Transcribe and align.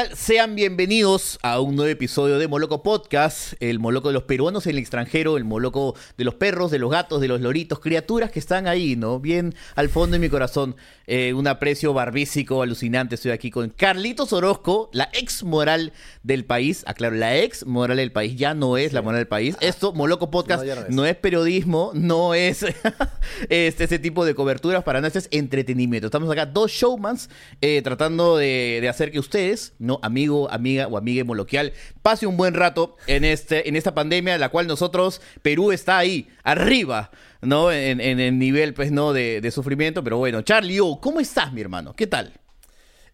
tal? 0.00 0.09
Sean 0.20 0.54
bienvenidos 0.54 1.38
a 1.42 1.60
un 1.60 1.76
nuevo 1.76 1.90
episodio 1.90 2.38
de 2.38 2.46
Moloco 2.46 2.82
Podcast, 2.82 3.54
el 3.58 3.78
Moloco 3.78 4.08
de 4.08 4.14
los 4.14 4.24
peruanos 4.24 4.66
en 4.66 4.72
el 4.72 4.78
extranjero, 4.78 5.38
el 5.38 5.44
Moloco 5.44 5.96
de 6.18 6.24
los 6.24 6.34
perros, 6.34 6.70
de 6.70 6.78
los 6.78 6.90
gatos, 6.90 7.22
de 7.22 7.26
los 7.26 7.40
loritos, 7.40 7.80
criaturas 7.80 8.30
que 8.30 8.38
están 8.38 8.66
ahí, 8.68 8.96
¿no? 8.96 9.18
Bien 9.18 9.54
al 9.76 9.88
fondo 9.88 10.12
de 10.12 10.18
mi 10.18 10.28
corazón. 10.28 10.76
Eh, 11.06 11.32
un 11.32 11.46
aprecio 11.48 11.94
barbísico, 11.94 12.60
alucinante. 12.60 13.14
Estoy 13.14 13.30
aquí 13.32 13.50
con 13.50 13.70
Carlitos 13.70 14.34
Orozco, 14.34 14.90
la 14.92 15.08
ex 15.14 15.42
moral 15.42 15.94
del 16.22 16.44
país. 16.44 16.84
Aclaro, 16.86 17.16
la 17.16 17.38
ex 17.38 17.64
moral 17.64 17.96
del 17.96 18.12
país 18.12 18.36
ya 18.36 18.52
no 18.52 18.76
es 18.76 18.92
la 18.92 19.00
moral 19.00 19.20
del 19.20 19.26
país. 19.26 19.56
Esto, 19.60 19.94
Moloco 19.94 20.30
Podcast, 20.30 20.62
No, 20.62 20.68
ya 20.68 20.74
no 20.74 20.82
es. 20.82 20.90
no 20.90 21.06
es 21.06 21.16
periodismo, 21.16 21.92
no 21.94 22.34
es 22.34 22.62
este, 23.48 23.84
ese 23.84 23.98
tipo 23.98 24.26
de 24.26 24.34
coberturas 24.34 24.84
para 24.84 25.00
nada, 25.00 25.08
este 25.08 25.20
es 25.20 25.28
entretenimiento. 25.32 26.08
Estamos 26.08 26.30
acá 26.30 26.44
dos 26.44 26.70
showmans 26.70 27.30
eh, 27.62 27.80
tratando 27.82 28.36
de, 28.36 28.78
de 28.82 28.88
hacer 28.90 29.10
que 29.10 29.18
ustedes, 29.18 29.72
no 29.78 29.98
amigo, 30.10 30.50
amiga 30.50 30.86
o 30.88 30.98
amiga 30.98 31.24
moloquial, 31.24 31.72
pase 32.02 32.26
un 32.26 32.36
buen 32.36 32.54
rato 32.54 32.96
en, 33.06 33.24
este, 33.24 33.68
en 33.68 33.76
esta 33.76 33.94
pandemia, 33.94 34.36
la 34.38 34.48
cual 34.50 34.66
nosotros, 34.66 35.20
Perú 35.42 35.72
está 35.72 35.96
ahí, 35.98 36.28
arriba, 36.42 37.10
¿no? 37.40 37.72
En, 37.72 38.00
en 38.00 38.20
el 38.20 38.38
nivel, 38.38 38.74
pues, 38.74 38.92
¿no? 38.92 39.12
De, 39.12 39.40
de 39.40 39.50
sufrimiento. 39.50 40.04
Pero 40.04 40.18
bueno, 40.18 40.42
Charlie, 40.42 40.80
oh, 40.80 41.00
¿cómo 41.00 41.20
estás, 41.20 41.52
mi 41.52 41.60
hermano? 41.60 41.94
¿Qué 41.94 42.06
tal? 42.06 42.32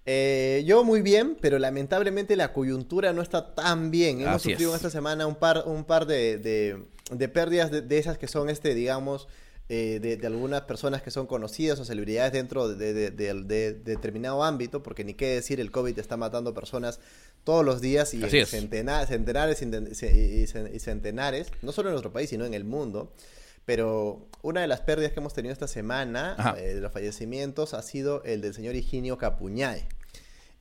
Eh, 0.08 0.62
yo 0.66 0.84
muy 0.84 1.02
bien, 1.02 1.36
pero 1.40 1.58
lamentablemente 1.58 2.36
la 2.36 2.52
coyuntura 2.52 3.12
no 3.12 3.22
está 3.22 3.54
tan 3.54 3.90
bien. 3.90 4.20
Hemos 4.20 4.36
Así 4.36 4.50
sufrido 4.52 4.70
es. 4.70 4.76
esta 4.76 4.90
semana 4.90 5.26
un 5.26 5.34
par, 5.34 5.64
un 5.66 5.84
par 5.84 6.06
de, 6.06 6.38
de- 6.38 6.84
de 7.10 7.28
pérdidas 7.28 7.70
de, 7.70 7.82
de 7.82 7.98
esas 7.98 8.18
que 8.18 8.26
son, 8.28 8.50
este, 8.50 8.74
digamos, 8.74 9.28
eh, 9.68 9.98
de, 10.00 10.16
de 10.16 10.26
algunas 10.28 10.62
personas 10.62 11.02
que 11.02 11.10
son 11.10 11.26
conocidas 11.26 11.80
o 11.80 11.84
celebridades 11.84 12.32
dentro 12.32 12.68
de, 12.68 12.92
de- 12.94 13.10
de- 13.10 13.34
de 13.42 13.72
determinado 13.74 14.44
ámbito, 14.44 14.82
porque 14.82 15.04
ni 15.04 15.14
qué 15.14 15.26
decir, 15.34 15.58
el 15.60 15.70
COVID 15.72 15.98
está 15.98 16.16
matando 16.16 16.54
personas 16.54 17.00
todos 17.42 17.64
los 17.64 17.80
días 17.80 18.14
y 18.14 18.22
centena- 18.50 19.04
centenares 19.06 19.60
y 19.62 19.64
centen- 19.66 19.88
y 19.90 20.44
cen- 20.46 20.74
y 20.74 20.78
centenares, 20.78 21.48
no 21.62 21.72
solo 21.72 21.88
en 21.88 21.94
nuestro 21.94 22.12
país, 22.12 22.30
sino 22.30 22.44
en 22.44 22.54
el 22.54 22.64
mundo. 22.64 23.12
Pero 23.64 24.28
una 24.42 24.60
de 24.60 24.68
las 24.68 24.80
pérdidas 24.82 25.12
que 25.12 25.18
hemos 25.18 25.34
tenido 25.34 25.52
esta 25.52 25.66
semana, 25.66 26.36
eh, 26.56 26.74
de 26.74 26.80
los 26.80 26.92
fallecimientos, 26.92 27.74
ha 27.74 27.82
sido 27.82 28.22
el 28.24 28.40
del 28.40 28.54
señor 28.54 28.76
Higinio 28.76 29.18
Capuñay. 29.18 29.84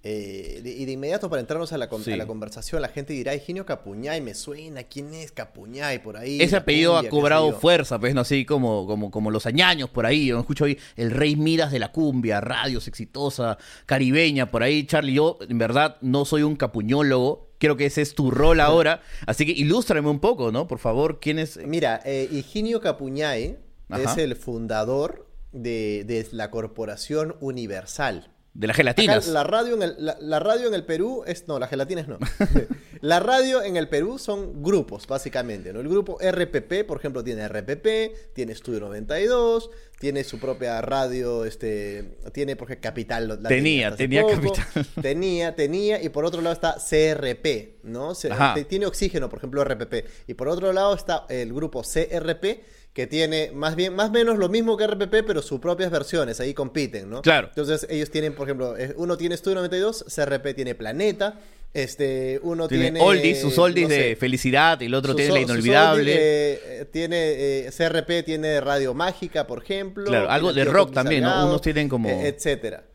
Eh, 0.07 0.61
de- 0.63 0.69
y 0.71 0.85
de 0.85 0.91
inmediato 0.91 1.31
para 1.31 1.39
entrarnos 1.39 1.73
a 1.73 1.79
la, 1.79 1.89
con- 1.89 2.03
Sí. 2.03 2.11
a 2.11 2.15
la 2.17 2.27
conversación, 2.27 2.79
la 2.79 2.89
gente 2.89 3.11
dirá, 3.13 3.33
Higinio 3.33 3.65
Capuñay, 3.65 4.21
me 4.21 4.35
suena, 4.35 4.83
¿quién 4.83 5.11
es 5.15 5.31
Capuñay 5.31 6.03
por 6.03 6.15
ahí? 6.15 6.39
Ese 6.39 6.57
apellido 6.57 6.93
cumbia, 6.93 7.07
ha 7.07 7.11
cobrado 7.11 7.47
sé 7.47 7.51
yo". 7.53 7.59
fuerza, 7.59 7.97
pues, 7.99 8.13
¿no? 8.13 8.21
Así 8.21 8.45
como, 8.45 8.85
como, 8.85 9.09
como 9.09 9.31
los 9.31 9.47
añaños 9.47 9.89
por 9.89 10.05
ahí. 10.05 10.27
Yo 10.27 10.39
escucho 10.39 10.65
hoy 10.65 10.77
el 10.95 11.09
Rey 11.09 11.35
Midas 11.35 11.71
de 11.71 11.79
la 11.79 11.91
cumbia, 11.91 12.39
radios 12.39 12.87
exitosa, 12.87 13.57
caribeña, 13.87 14.51
por 14.51 14.61
ahí, 14.61 14.85
Charlie. 14.85 15.13
Yo, 15.13 15.39
en 15.49 15.57
verdad, 15.57 15.97
no 16.01 16.23
soy 16.25 16.43
un 16.43 16.55
capuñólogo. 16.55 17.49
Creo 17.57 17.75
que 17.75 17.87
ese 17.87 18.03
es 18.03 18.13
tu 18.13 18.29
rol 18.29 18.59
ahora. 18.59 19.01
Así 19.25 19.43
que 19.47 19.53
ilústrame 19.53 20.07
un 20.09 20.19
poco, 20.19 20.51
¿no? 20.51 20.67
Por 20.67 20.77
favor, 20.77 21.19
¿quién 21.19 21.39
es? 21.39 21.57
Mira, 21.65 21.99
eh, 22.05 22.29
Higinio 22.31 22.79
Capuñay 22.79 23.57
Ajá. 23.89 24.03
es 24.03 24.17
el 24.19 24.35
fundador 24.35 25.25
de, 25.51 26.03
de 26.05 26.27
la 26.31 26.51
Corporación 26.51 27.35
Universal. 27.39 28.31
De 28.57 28.67
las 28.67 28.75
Acá 28.75 28.83
gelatinas. 28.83 29.27
la 29.27 29.43
radio 29.43 29.73
en 29.75 29.83
el, 29.83 29.95
la, 29.99 30.17
la 30.21 30.39
radio 30.39 30.69
en 30.69 30.73
el 30.73 30.85
Perú 30.85 31.23
es. 31.27 31.45
No, 31.47 31.59
las 31.59 31.69
gelatinas 31.69 32.07
no. 32.07 32.17
la 33.01 33.19
radio 33.19 33.61
en 33.61 33.75
el 33.75 33.89
Perú 33.89 34.17
son 34.17 34.63
grupos, 34.63 35.05
básicamente. 35.07 35.73
¿no? 35.73 35.81
El 35.81 35.89
grupo 35.89 36.17
RPP, 36.21 36.85
por 36.87 36.97
ejemplo, 36.99 37.21
tiene 37.21 37.45
RPP, 37.49 38.33
tiene 38.33 38.53
Estudio 38.53 38.79
92, 38.79 39.69
tiene 39.99 40.23
su 40.23 40.39
propia 40.39 40.79
radio, 40.81 41.43
este, 41.43 42.17
tiene, 42.31 42.55
por 42.55 42.69
ejemplo, 42.69 42.89
Capital. 42.89 43.39
Tenía, 43.45 43.93
tenía 43.93 44.21
poco. 44.21 44.35
Capital. 44.35 44.65
Tenía, 45.01 45.53
tenía, 45.53 46.01
y 46.01 46.07
por 46.07 46.23
otro 46.23 46.41
lado 46.41 46.53
está 46.53 46.75
CRP, 46.77 47.79
¿no? 47.83 48.15
Se- 48.15 48.31
Ajá. 48.31 48.53
te- 48.53 48.63
tiene 48.63 48.85
oxígeno, 48.85 49.27
por 49.29 49.39
ejemplo, 49.39 49.63
RPP. 49.65 50.05
Y 50.27 50.33
por 50.35 50.47
otro 50.47 50.71
lado 50.71 50.95
está 50.95 51.25
el 51.27 51.53
grupo 51.53 51.81
CRP, 51.83 52.63
que 52.95 53.07
tiene 53.07 53.51
más 53.53 53.75
bien, 53.75 53.93
más 53.93 54.09
menos 54.09 54.37
lo 54.37 54.47
mismo 54.47 54.77
que 54.77 54.87
RPP, 54.87 55.25
pero 55.27 55.41
sus 55.41 55.59
propias 55.59 55.91
versiones, 55.91 56.39
ahí 56.39 56.53
compiten, 56.53 57.09
¿no? 57.09 57.21
Claro. 57.21 57.49
Entonces 57.49 57.85
ellos 57.89 58.09
tienen, 58.09 58.33
por 58.33 58.47
ejemplo, 58.47 58.77
eh, 58.77 58.93
uno 58.95 59.17
tiene 59.17 59.35
Estudio 59.35 59.55
92, 59.55 60.05
CRP 60.15 60.53
tiene 60.55 60.75
Planeta, 60.75 61.37
este, 61.73 62.39
uno 62.41 62.69
Tiene 62.69 62.85
tiene... 62.85 63.01
oldies, 63.01 63.41
sus 63.41 63.57
oldies 63.57 63.89
no 63.89 63.95
sé, 63.95 64.01
de 64.01 64.15
felicidad, 64.15 64.79
y 64.79 64.85
el 64.85 64.93
otro 64.93 65.11
sus 65.11 65.17
tiene 65.17 65.33
la 65.33 65.41
inolvidable. 65.41 66.13
eh, 66.15 66.85
tiene 66.89 67.17
eh, 67.65 67.69
CRP 67.77 68.23
tiene 68.23 68.61
Radio 68.61 68.93
Mágica, 68.93 69.45
por 69.45 69.61
ejemplo. 69.61 70.05
Claro, 70.05 70.29
algo 70.31 70.53
de 70.53 70.63
rock 70.63 70.93
también, 70.93 71.23
¿no? 71.23 71.47
Unos 71.47 71.61
tienen 71.61 71.89
como- 71.89 72.07
eh, 72.07 72.29
etcétera. 72.29 72.85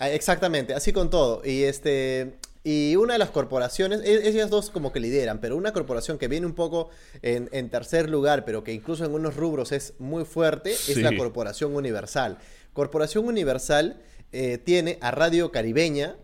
Ah, 0.00 0.10
Exactamente, 0.10 0.74
así 0.74 0.92
con 0.92 1.10
todo. 1.10 1.42
Y 1.44 1.62
este 1.62 2.34
y 2.66 2.96
una 2.96 3.12
de 3.12 3.18
las 3.18 3.30
corporaciones, 3.30 4.00
e- 4.04 4.26
ellas 4.26 4.48
dos 4.50 4.70
como 4.70 4.90
que 4.90 4.98
lideran, 4.98 5.38
pero 5.38 5.54
una 5.56 5.72
corporación 5.72 6.16
que 6.18 6.28
viene 6.28 6.46
un 6.46 6.54
poco 6.54 6.88
en, 7.22 7.48
en 7.52 7.68
tercer 7.68 8.08
lugar, 8.08 8.44
pero 8.46 8.64
que 8.64 8.72
incluso 8.72 9.04
en 9.04 9.12
unos 9.12 9.36
rubros 9.36 9.70
es 9.72 9.92
muy 9.98 10.24
fuerte, 10.24 10.72
Sí. 10.74 10.92
es 10.92 10.98
la 10.98 11.14
Corporación 11.16 11.76
Universal. 11.76 12.38
Corporación 12.72 13.26
Universal 13.26 14.00
eh, 14.32 14.58
tiene 14.58 14.98
a 15.02 15.10
Radio 15.10 15.52
Caribeña. 15.52 16.16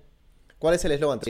¿Cuál 0.58 0.74
es 0.74 0.84
el 0.84 0.92
eslogan? 0.92 1.20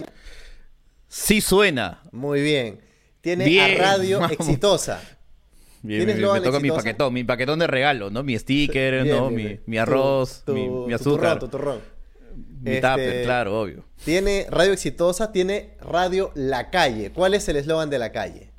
Sí 1.08 1.40
suena. 1.40 2.02
Muy 2.12 2.40
bien. 2.40 2.80
Tiene 3.20 3.44
Bien, 3.44 3.80
a 3.80 3.84
Radio 3.84 4.20
vamos. 4.20 4.32
Exitosa. 4.32 5.00
Bien, 5.82 6.00
¿Tienes 6.00 6.18
bien, 6.18 6.32
me 6.32 6.40
toca 6.40 6.60
mi 6.60 6.70
paquetón, 6.70 7.12
mi 7.12 7.24
paquetón 7.24 7.58
de 7.58 7.66
regalo, 7.66 8.10
¿no? 8.10 8.22
Mi 8.22 8.38
sticker, 8.38 9.02
Bien, 9.02 9.16
¿no? 9.16 9.30
mi, 9.30 9.58
mi 9.66 9.76
Tu- 9.76 9.82
arroz, 9.82 10.42
tu- 10.44 10.52
mi, 10.54 10.68
mi 10.68 10.88
tu 10.88 10.94
azúcar, 10.94 11.38
turrón, 11.38 11.50
tu 11.50 11.56
Este, 12.64 13.22
claro, 13.24 13.60
obvio. 13.60 13.84
Tiene 14.04 14.46
Radio 14.50 14.72
Exitosa, 14.72 15.32
tiene 15.32 15.70
Radio 15.80 16.30
La 16.34 16.70
Calle. 16.70 17.10
¿Cuál 17.12 17.34
es 17.34 17.48
el 17.48 17.56
eslogan 17.56 17.88
de 17.90 17.98
La 17.98 18.12
Calle? 18.12 18.50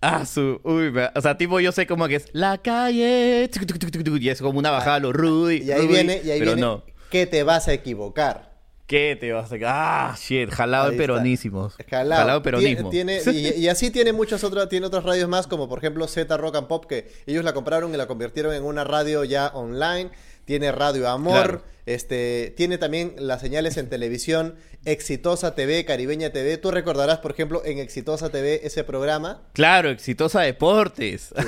Ah, 0.00 0.26
su. 0.26 0.60
Uy, 0.64 0.90
me- 0.90 1.10
o 1.14 1.20
sea, 1.20 1.36
tipo, 1.38 1.60
yo 1.60 1.70
sé 1.70 1.86
como 1.86 2.08
que 2.08 2.16
es 2.16 2.28
la 2.32 2.58
calle. 2.58 3.48
tuc, 3.52 3.66
tuc, 3.66 3.78
tuc, 3.78 3.90
tuc, 3.92 4.02
tuc, 4.04 4.20
Y 4.20 4.30
es 4.30 4.40
como 4.42 4.58
una 4.58 4.70
bajada 4.72 4.96
a 4.96 5.00
los 5.00 5.12
Rudy. 5.14 5.58
Y 5.62 5.70
ahí 5.70 5.82
Rudy, 5.82 5.92
viene, 5.92 6.20
y 6.24 6.30
ahí 6.30 6.38
pero 6.40 6.52
viene 6.54 6.60
no. 6.66 6.84
que 7.10 7.26
te 7.26 7.42
vas 7.44 7.68
a 7.68 7.72
equivocar. 7.72 8.50
¿Qué 8.88 9.16
te 9.18 9.32
vas 9.32 9.50
a 9.52 9.56
Ah, 9.64 10.16
shit. 10.20 10.50
Jalado 10.50 10.90
de 10.90 10.96
peronísimos. 10.96 11.76
Jalado 11.88 12.34
de 12.34 12.40
peronismo. 12.42 12.90
Tiene, 12.90 13.20
y, 13.24 13.48
y 13.60 13.68
así 13.68 13.90
tiene 13.90 14.12
muchas 14.12 14.42
otras, 14.44 14.68
tiene 14.68 14.86
otras 14.86 15.04
radios 15.04 15.28
más, 15.28 15.46
como 15.46 15.68
por 15.68 15.78
ejemplo 15.78 16.06
Z 16.08 16.36
Rock 16.36 16.56
and 16.56 16.66
Pop, 16.66 16.86
que 16.86 17.10
ellos 17.26 17.44
la 17.44 17.54
compraron 17.54 17.94
y 17.94 17.96
la 17.96 18.06
convirtieron 18.06 18.52
en 18.54 18.64
una 18.64 18.82
radio 18.84 19.22
ya 19.24 19.48
online. 19.54 20.10
Tiene 20.44 20.72
Radio 20.72 21.08
Amor, 21.08 21.32
Claro. 21.32 21.62
Este, 21.86 22.52
tiene 22.56 22.78
también 22.78 23.14
las 23.18 23.40
señales 23.40 23.76
en 23.76 23.88
televisión, 23.88 24.54
Exitosa 24.84 25.54
TV, 25.54 25.84
Caribeña 25.84 26.30
TV. 26.30 26.56
Tú 26.58 26.70
recordarás, 26.70 27.18
por 27.18 27.30
ejemplo, 27.32 27.62
en 27.64 27.78
Exitosa 27.78 28.30
TV 28.30 28.60
ese 28.64 28.82
programa. 28.84 29.42
Claro, 29.52 29.90
exitosa 29.90 30.40
deportes. 30.40 31.30
Sí. 31.36 31.44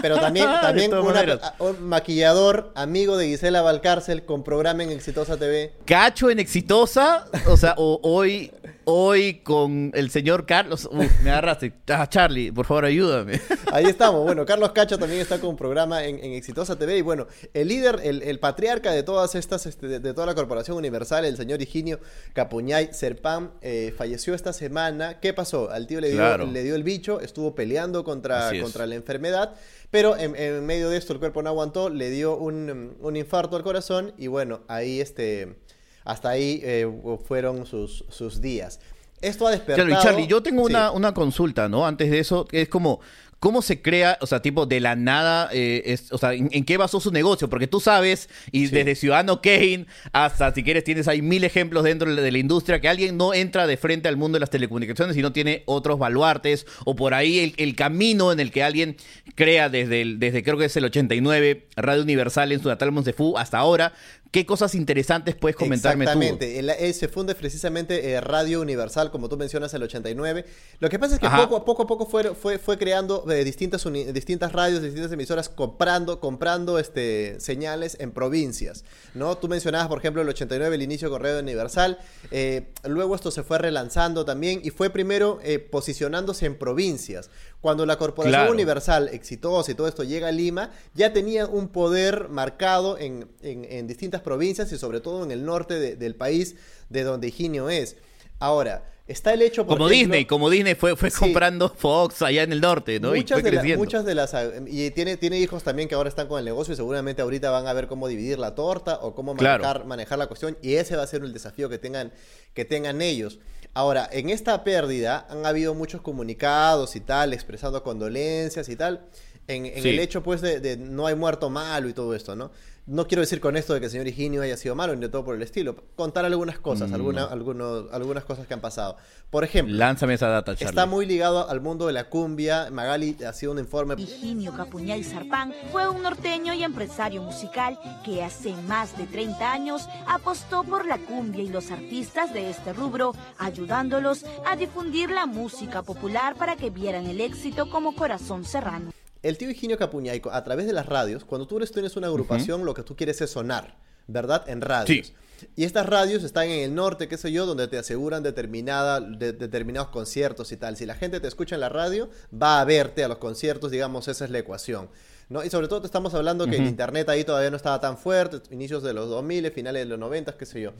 Pero 0.00 0.18
también, 0.18 0.46
también 0.62 0.92
una- 0.94 1.54
un 1.60 1.82
maquillador, 1.88 2.72
amigo 2.74 3.16
de 3.16 3.26
Gisela 3.28 3.62
Valcárcel, 3.62 4.24
con 4.24 4.42
programa 4.42 4.82
en 4.82 4.90
Exitosa 4.90 5.36
TV. 5.36 5.72
Cacho 5.84 6.30
en 6.30 6.38
exitosa. 6.40 7.26
O 7.46 7.56
sea, 7.56 7.74
o- 7.76 8.00
hoy, 8.02 8.50
hoy 8.84 9.34
con 9.44 9.92
el 9.94 10.10
señor 10.10 10.44
Carlos. 10.46 10.88
Uf, 10.90 11.20
me 11.22 11.30
agarraste. 11.30 11.72
Ah, 11.88 12.08
Charlie, 12.08 12.50
por 12.50 12.66
favor, 12.66 12.84
ayúdame. 12.84 13.40
Ahí 13.72 13.84
estamos. 13.86 14.24
Bueno, 14.24 14.44
Carlos 14.44 14.72
Cacho 14.72 14.98
también 14.98 15.20
está 15.20 15.38
con 15.38 15.50
un 15.50 15.56
programa 15.56 16.04
en, 16.04 16.18
en 16.18 16.32
Exitosa 16.32 16.76
TV. 16.76 16.98
Y 16.98 17.02
bueno, 17.02 17.28
el 17.54 17.68
líder, 17.68 18.00
el, 18.02 18.22
el 18.22 18.40
patriarca 18.40 18.90
de 18.90 19.04
todas 19.04 19.36
estas, 19.36 19.66
este, 19.72 19.88
de, 19.88 19.98
de 20.00 20.14
toda 20.14 20.26
la 20.26 20.34
Corporación 20.34 20.76
Universal, 20.76 21.24
el 21.24 21.36
señor 21.36 21.60
Higinio 21.60 21.98
Capuñay 22.32 22.90
Serpán, 22.92 23.50
eh, 23.60 23.92
falleció 23.96 24.34
esta 24.34 24.52
semana. 24.52 25.18
¿Qué 25.20 25.32
pasó? 25.32 25.70
Al 25.70 25.86
tío 25.86 26.00
le 26.00 26.08
dio, 26.08 26.18
Claro. 26.18 26.46
le 26.46 26.62
dio 26.62 26.74
el 26.74 26.82
bicho, 26.82 27.20
estuvo 27.20 27.54
peleando 27.54 28.04
contra, 28.04 28.50
contra 28.60 28.86
la 28.86 28.94
enfermedad. 28.94 29.54
Pero 29.90 30.16
en, 30.16 30.36
en 30.36 30.64
medio 30.64 30.88
de 30.88 30.96
esto 30.96 31.12
el 31.12 31.18
cuerpo 31.18 31.42
no 31.42 31.50
aguantó, 31.50 31.90
le 31.90 32.08
dio 32.10 32.36
un, 32.36 32.96
un 33.00 33.16
infarto 33.16 33.56
al 33.56 33.62
corazón. 33.62 34.12
Y 34.16 34.26
bueno, 34.28 34.60
ahí 34.68 35.00
este. 35.00 35.56
Hasta 36.04 36.30
ahí 36.30 36.60
eh, 36.64 36.90
fueron 37.26 37.66
sus, 37.66 38.04
sus 38.08 38.40
días. 38.40 38.80
Esto 39.20 39.46
ha 39.46 39.52
despertado. 39.52 39.86
Claro, 39.86 40.00
y 40.00 40.04
Charlie, 40.04 40.26
yo 40.26 40.42
tengo 40.42 40.66
Sí. 40.66 40.72
una, 40.72 40.90
una 40.90 41.14
consulta, 41.14 41.68
¿no? 41.68 41.86
Antes 41.86 42.10
de 42.10 42.18
eso, 42.18 42.44
que 42.44 42.62
es 42.62 42.68
como, 42.68 42.98
¿cómo 43.42 43.60
se 43.60 43.82
crea, 43.82 44.18
o 44.20 44.26
sea, 44.28 44.40
tipo, 44.40 44.66
de 44.66 44.78
la 44.78 44.94
nada, 44.94 45.48
eh, 45.52 45.82
es- 45.86 46.12
o 46.12 46.18
sea, 46.18 46.32
¿en, 46.32 46.48
en 46.52 46.64
qué 46.64 46.76
basó 46.76 47.00
su 47.00 47.10
negocio? 47.10 47.48
Porque 47.50 47.66
tú 47.66 47.80
sabes, 47.80 48.28
y 48.52 48.68
Sí. 48.68 48.72
desde 48.76 48.94
Ciudadano 48.94 49.42
Kane 49.42 49.86
hasta, 50.12 50.54
si 50.54 50.62
quieres, 50.62 50.84
tienes 50.84 51.08
ahí 51.08 51.22
mil 51.22 51.42
ejemplos 51.42 51.82
dentro 51.82 52.14
de 52.14 52.30
la 52.30 52.38
industria, 52.38 52.80
que 52.80 52.88
alguien 52.88 53.16
no 53.16 53.34
entra 53.34 53.66
de 53.66 53.76
frente 53.76 54.06
al 54.06 54.16
mundo 54.16 54.36
de 54.36 54.40
las 54.40 54.50
telecomunicaciones 54.50 55.16
y 55.16 55.22
no 55.22 55.32
tiene 55.32 55.64
otros 55.66 55.98
baluartes, 55.98 56.66
o 56.84 56.94
por 56.94 57.14
ahí 57.14 57.40
el, 57.40 57.54
el 57.56 57.74
camino 57.74 58.30
en 58.30 58.38
el 58.38 58.52
que 58.52 58.62
alguien 58.62 58.96
crea 59.34 59.68
desde, 59.68 60.02
el- 60.02 60.20
desde 60.20 60.44
creo 60.44 60.56
que 60.56 60.66
es 60.66 60.76
el 60.76 60.84
89, 60.84 61.66
Radio 61.74 62.02
Universal 62.04 62.52
en 62.52 62.62
su 62.62 62.68
natal 62.68 62.92
Monsefú 62.92 63.36
hasta 63.36 63.58
ahora, 63.58 63.92
¿Qué 64.32 64.46
cosas 64.46 64.74
interesantes 64.74 65.34
puedes 65.34 65.56
comentarme 65.56 66.04
Exactamente. 66.04 66.58
Exactamente. 66.58 66.94
Se 66.94 67.08
funde 67.08 67.34
precisamente 67.34 68.12
eh, 68.12 68.20
Radio 68.22 68.62
Universal, 68.62 69.10
como 69.10 69.28
tú 69.28 69.36
mencionas, 69.36 69.74
el 69.74 69.82
89. 69.82 70.46
Lo 70.78 70.88
que 70.88 70.98
pasa 70.98 71.16
es 71.16 71.20
que 71.20 71.28
poco 71.28 71.54
a 71.54 71.66
poco 71.66 71.82
a 71.82 71.86
poco 71.86 72.06
fue, 72.06 72.34
fue, 72.34 72.58
fue 72.58 72.78
creando 72.78 73.30
eh, 73.30 73.44
distintas, 73.44 73.86
distintas 74.14 74.52
radios, 74.52 74.80
distintas 74.80 75.12
emisoras, 75.12 75.50
comprando, 75.50 76.18
comprando 76.18 76.78
este, 76.78 77.38
señales 77.40 77.98
en 78.00 78.10
provincias. 78.10 78.86
¿no? 79.12 79.36
Tú 79.36 79.48
mencionabas, 79.48 79.88
por 79.88 79.98
ejemplo, 79.98 80.22
el 80.22 80.28
89, 80.30 80.76
el 80.76 80.82
inicio 80.82 81.10
con 81.10 81.22
Radio 81.22 81.40
Universal. 81.40 81.98
Eh, 82.30 82.72
luego 82.84 83.14
esto 83.14 83.30
se 83.30 83.42
fue 83.42 83.58
relanzando 83.58 84.24
también 84.24 84.62
y 84.64 84.70
fue 84.70 84.88
primero 84.88 85.40
posicionándose 85.70 86.46
en 86.46 86.56
provincias. 86.56 87.28
Cuando 87.62 87.86
la 87.86 87.96
Corporación 87.96 88.48
Universal, 88.48 89.08
exitosa 89.12 89.70
y 89.70 89.74
todo 89.74 89.86
esto, 89.86 90.02
llega 90.02 90.26
a 90.26 90.32
Lima, 90.32 90.72
ya 90.94 91.12
tenía 91.12 91.46
un 91.46 91.68
poder 91.68 92.28
marcado 92.28 92.98
en, 92.98 93.28
en, 93.40 93.86
distintas 93.86 94.20
provincias 94.20 94.72
y 94.72 94.78
sobre 94.78 95.00
todo 95.00 95.22
en 95.22 95.30
el 95.30 95.44
norte 95.44 95.96
del 95.96 96.16
país 96.16 96.56
de 96.90 97.04
donde 97.04 97.28
Higinio 97.28 97.70
es. 97.70 97.96
Ahora, 98.40 98.90
está 99.06 99.32
el 99.32 99.42
hecho... 99.42 99.64
Por 99.64 99.78
como 99.78 99.88
Disney, 99.88 100.24
como 100.24 100.50
Disney 100.50 100.74
fue, 100.74 100.96
fue 100.96 101.12
comprando 101.12 101.68
Fox 101.68 102.22
allá 102.22 102.42
en 102.42 102.50
el 102.50 102.60
norte, 102.60 102.98
¿no? 102.98 103.14
Muchas, 103.14 103.38
y 103.38 103.42
de 103.42 103.76
muchas 103.76 104.04
de 104.04 104.16
las... 104.16 104.34
Y 104.66 104.90
tiene, 104.90 105.16
tiene 105.16 105.38
hijos 105.38 105.62
también 105.62 105.88
que 105.88 105.94
ahora 105.94 106.08
están 106.08 106.26
con 106.26 106.40
el 106.40 106.44
negocio 106.44 106.74
y 106.74 106.76
seguramente 106.76 107.22
ahorita 107.22 107.48
van 107.50 107.68
a 107.68 107.72
ver 107.74 107.86
cómo 107.86 108.08
dividir 108.08 108.40
la 108.40 108.56
torta 108.56 108.98
o 109.02 109.14
cómo 109.14 109.34
manejar, 109.34 109.84
manejar 109.84 110.18
la 110.18 110.26
cuestión 110.26 110.58
y 110.62 110.74
ese 110.74 110.96
va 110.96 111.04
a 111.04 111.06
ser 111.06 111.22
el 111.22 111.32
desafío 111.32 111.68
que 111.68 111.78
tengan, 111.78 112.12
que 112.54 112.64
tengan 112.64 113.00
ellos. 113.00 113.38
Ahora, 113.74 114.08
en 114.12 114.28
esta 114.28 114.64
pérdida 114.64 115.26
han 115.30 115.46
habido 115.46 115.74
muchos 115.74 116.02
comunicados 116.02 116.94
y 116.96 117.00
tal, 117.00 117.32
expresando 117.32 117.82
condolencias 117.82 118.68
y 118.68 118.76
tal, 118.76 119.06
en, 119.48 119.66
el 119.66 119.98
hecho 119.98 120.22
pues 120.22 120.40
de, 120.40 120.76
no 120.76 121.06
hay 121.06 121.14
muerto 121.14 121.50
malo 121.50 121.88
y 121.88 121.94
todo 121.94 122.14
esto, 122.14 122.36
¿no? 122.36 122.50
No 122.84 123.06
quiero 123.06 123.20
decir 123.20 123.40
con 123.40 123.56
esto 123.56 123.74
de 123.74 123.78
que 123.78 123.86
el 123.86 123.92
señor 123.92 124.08
Higinio 124.08 124.42
haya 124.42 124.56
sido 124.56 124.74
malo 124.74 124.92
ni 124.96 125.02
de 125.02 125.08
todo 125.08 125.24
por 125.24 125.36
el 125.36 125.42
estilo. 125.42 125.76
Contar 125.94 126.24
algunas 126.24 126.58
cosas, 126.58 126.90
mm, 126.90 126.94
algunos, 126.94 127.86
algunas 127.92 128.24
cosas 128.24 128.48
que 128.48 128.54
han 128.54 128.60
pasado. 128.60 128.96
Por 129.30 129.44
ejemplo, 129.44 129.72
lánzame 129.76 130.14
esa 130.14 130.26
data, 130.26 130.56
Charlie. 130.56 130.70
Está 130.70 130.86
muy 130.86 131.06
ligado 131.06 131.48
al 131.48 131.60
mundo 131.60 131.86
de 131.86 131.92
la 131.92 132.08
cumbia. 132.08 132.70
Magali 132.72 133.16
ha 133.24 133.32
sido 133.34 133.52
un 133.52 133.60
informe. 133.60 133.94
Higinio 133.98 134.52
Capuñay 134.52 135.04
Zarpán 135.04 135.54
fue 135.70 135.88
un 135.88 136.02
norteño 136.02 136.54
y 136.54 136.64
empresario 136.64 137.22
musical 137.22 137.78
que 138.04 138.24
hace 138.24 138.52
más 138.66 138.98
de 138.98 139.06
30 139.06 139.52
años 139.52 139.88
apostó 140.08 140.64
por 140.64 140.84
la 140.84 140.98
cumbia 140.98 141.44
y 141.44 141.48
los 141.50 141.70
artistas 141.70 142.34
de 142.34 142.50
este 142.50 142.72
rubro, 142.72 143.14
ayudándolos 143.38 144.24
a 144.44 144.56
difundir 144.56 145.08
la 145.08 145.26
música 145.26 145.82
popular 145.82 146.34
para 146.34 146.56
que 146.56 146.70
vieran 146.70 147.06
el 147.06 147.20
éxito 147.20 147.70
como 147.70 147.94
corazón 147.94 148.44
serrano 148.44 148.92
el 149.22 149.38
tío 149.38 149.50
Higinio 149.50 149.78
Capuñay, 149.78 150.20
a 150.30 150.44
través 150.44 150.66
de 150.66 150.72
las 150.72 150.86
radios, 150.86 151.24
cuando 151.24 151.46
tú 151.46 151.58
tienes 151.60 151.96
una 151.96 152.08
agrupación, 152.08 152.64
lo 152.64 152.74
que 152.74 152.82
tú 152.82 152.96
quieres 152.96 153.20
es 153.20 153.30
sonar, 153.30 153.76
¿verdad? 154.06 154.48
En 154.48 154.60
radios. 154.60 155.12
Y 155.56 155.64
estas 155.64 155.86
radios 155.86 156.22
están 156.22 156.48
en 156.48 156.60
el 156.60 156.74
norte, 156.74 157.08
qué 157.08 157.16
sé 157.16 157.32
yo, 157.32 157.46
donde 157.46 157.68
te 157.68 157.78
aseguran 157.78 158.22
determinada, 158.22 159.00
determinados 159.00 159.88
conciertos 159.90 160.52
y 160.52 160.56
tal. 160.56 160.76
Si 160.76 160.86
la 160.86 160.94
gente 160.94 161.20
te 161.20 161.28
escucha 161.28 161.56
en 161.56 161.60
la 161.60 161.68
radio, 161.68 162.08
va 162.32 162.60
a 162.60 162.64
verte 162.64 163.04
a 163.04 163.08
los 163.08 163.18
conciertos, 163.18 163.70
digamos, 163.70 164.08
esa 164.08 164.24
es 164.24 164.30
la 164.30 164.38
ecuación. 164.38 164.88
¿no? 165.28 165.44
Y 165.44 165.50
sobre 165.50 165.68
todo 165.68 165.80
te 165.80 165.86
estamos 165.86 166.14
hablando 166.14 166.46
que 166.46 166.56
el 166.56 166.66
internet 166.66 167.08
ahí 167.08 167.24
todavía 167.24 167.50
no 167.50 167.56
estaba 167.56 167.80
tan 167.80 167.96
fuerte, 167.96 168.40
inicios 168.52 168.82
de 168.82 168.92
los 168.92 169.08
2000, 169.08 169.50
finales 169.50 169.82
de 169.82 169.88
los 169.88 169.98
90, 169.98 170.36
qué 170.36 170.46
sé 170.46 170.60
yo. 170.60 170.72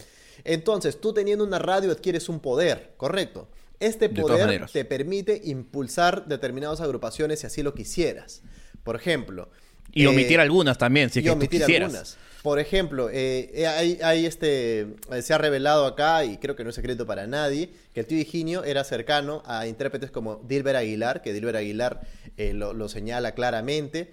Entonces, 0.44 1.00
tú 1.00 1.12
teniendo 1.12 1.44
una 1.44 1.58
radio 1.58 1.90
adquieres 1.90 2.28
un 2.28 2.40
poder, 2.40 2.92
¿correcto? 2.96 3.48
Este 3.82 4.08
poder 4.08 4.66
te 4.72 4.84
permite 4.84 5.40
impulsar 5.44 6.26
determinadas 6.26 6.80
agrupaciones 6.80 7.40
si 7.40 7.46
así 7.46 7.62
lo 7.64 7.74
quisieras. 7.74 8.42
Por 8.84 8.94
ejemplo. 8.94 9.50
Y 9.92 10.06
omitir 10.06 10.38
eh, 10.38 10.42
algunas 10.42 10.78
también, 10.78 11.10
si 11.10 11.20
y 11.20 11.28
omitir 11.28 11.64
algunas. 11.64 12.16
Por 12.42 12.60
ejemplo, 12.60 13.10
eh, 13.10 13.50
eh, 13.52 13.66
hay, 14.02 14.26
este, 14.26 14.94
se 15.20 15.34
ha 15.34 15.38
revelado 15.38 15.86
acá, 15.86 16.24
y 16.24 16.38
creo 16.38 16.54
que 16.54 16.62
no 16.62 16.70
es 16.70 16.76
secreto 16.76 17.06
para 17.06 17.26
nadie, 17.26 17.70
que 17.92 18.00
el 18.00 18.06
tío 18.06 18.18
Higinio 18.18 18.64
era 18.64 18.84
cercano 18.84 19.42
a 19.46 19.66
intérpretes 19.66 20.10
como 20.10 20.36
Dilber 20.36 20.76
Aguilar, 20.76 21.20
que 21.20 21.32
Dilber 21.32 21.56
Aguilar 21.56 22.00
lo, 22.36 22.88
señala 22.88 23.32
claramente, 23.32 24.12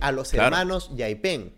a 0.00 0.12
los 0.12 0.32
hermanos 0.32 0.90
Yaipen. 0.94 1.52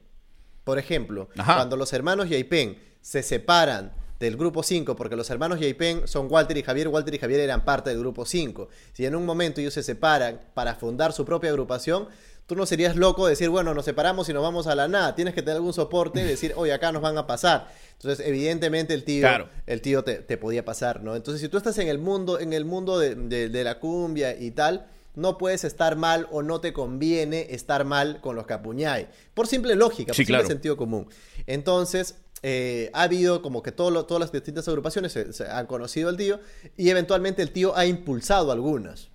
Por 0.65 0.79
ejemplo, 0.81 1.29
cuando 1.35 1.77
los 1.77 1.93
hermanos 1.93 2.29
Yaipen 2.29 2.77
se 3.01 3.23
separan 3.23 3.93
del 4.21 4.37
grupo 4.37 4.63
5, 4.63 4.97
porque 4.97 5.17
los 5.17 5.29
hermanos 5.31 5.61
Yaipen 5.61 6.09
son 6.09 6.29
Walter 6.31 6.57
y 6.57 6.63
Javier, 6.63 6.89
Walter 6.89 7.15
y 7.15 7.19
Javier 7.19 7.41
eran 7.41 7.65
parte 7.65 7.91
del 7.91 7.99
grupo 7.99 8.25
5. 8.25 8.69
Si 8.93 9.05
en 9.05 9.15
un 9.15 9.27
momento 9.27 9.61
ellos 9.61 9.75
se 9.75 9.83
separan 9.83 10.41
para 10.55 10.75
fundar 10.75 11.13
su 11.13 11.25
propia 11.25 11.51
agrupación, 11.51 12.09
tú 12.47 12.55
no 12.55 12.65
serías 12.65 12.97
loco 12.97 13.27
de 13.27 13.31
decir, 13.31 13.49
bueno, 13.49 13.75
nos 13.75 13.85
separamos 13.85 14.29
y 14.29 14.33
nos 14.33 14.43
vamos 14.43 14.67
a 14.67 14.75
la 14.75 14.89
nada. 14.89 15.15
Tienes 15.15 15.35
que 15.35 15.43
tener 15.43 15.57
algún 15.57 15.73
soporte 15.73 16.21
y 16.21 16.25
decir, 16.25 16.55
oye, 16.57 16.73
acá 16.73 16.93
nos 16.93 17.03
van 17.03 17.19
a 17.19 17.27
pasar. 17.27 17.69
Entonces, 17.95 18.27
evidentemente, 18.27 18.95
el 18.95 19.05
tío, 19.05 19.27
el 19.67 19.81
tío 19.83 20.05
te, 20.05 20.37
podía 20.37 20.65
pasar, 20.65 21.03
¿no? 21.03 21.17
Entonces, 21.17 21.41
si 21.41 21.49
tú 21.49 21.57
estás 21.57 21.77
en 21.79 21.89
el 21.89 21.99
mundo, 21.99 22.39
en 22.39 22.53
el 22.53 22.65
mundo 22.65 22.99
de, 22.99 23.65
la 23.65 23.79
cumbia 23.79 24.37
y 24.39 24.53
tal, 24.53 24.87
no 25.15 25.39
puedes 25.39 25.65
estar 25.65 25.97
mal 25.97 26.29
o 26.31 26.43
no 26.43 26.61
te 26.61 26.73
conviene 26.73 27.49
estar 27.51 27.85
mal 27.85 28.21
con 28.21 28.37
los 28.37 28.47
capuñay. 28.47 29.09
Por 29.35 29.47
simple 29.47 29.75
lógica, 29.75 30.09
por 30.09 30.17
simple 30.17 30.47
sentido 30.47 30.77
común. 30.77 31.09
Entonces, 31.47 32.17
eh, 32.43 32.91
ha 32.93 33.03
habido 33.03 33.43
como 33.43 33.63
que 33.63 33.73
todo 33.73 34.05
todas 34.05 34.21
las 34.21 34.33
distintas 34.33 34.69
agrupaciones 34.69 35.13
se, 35.13 35.47
han 35.49 35.67
conocido 35.67 36.09
al 36.09 36.17
tío 36.17 36.41
y 36.77 36.91
eventualmente 36.91 37.43
el 37.43 37.51
tío 37.51 37.77
ha 37.77 37.87
impulsado 37.87 38.53
algunas. 38.53 39.09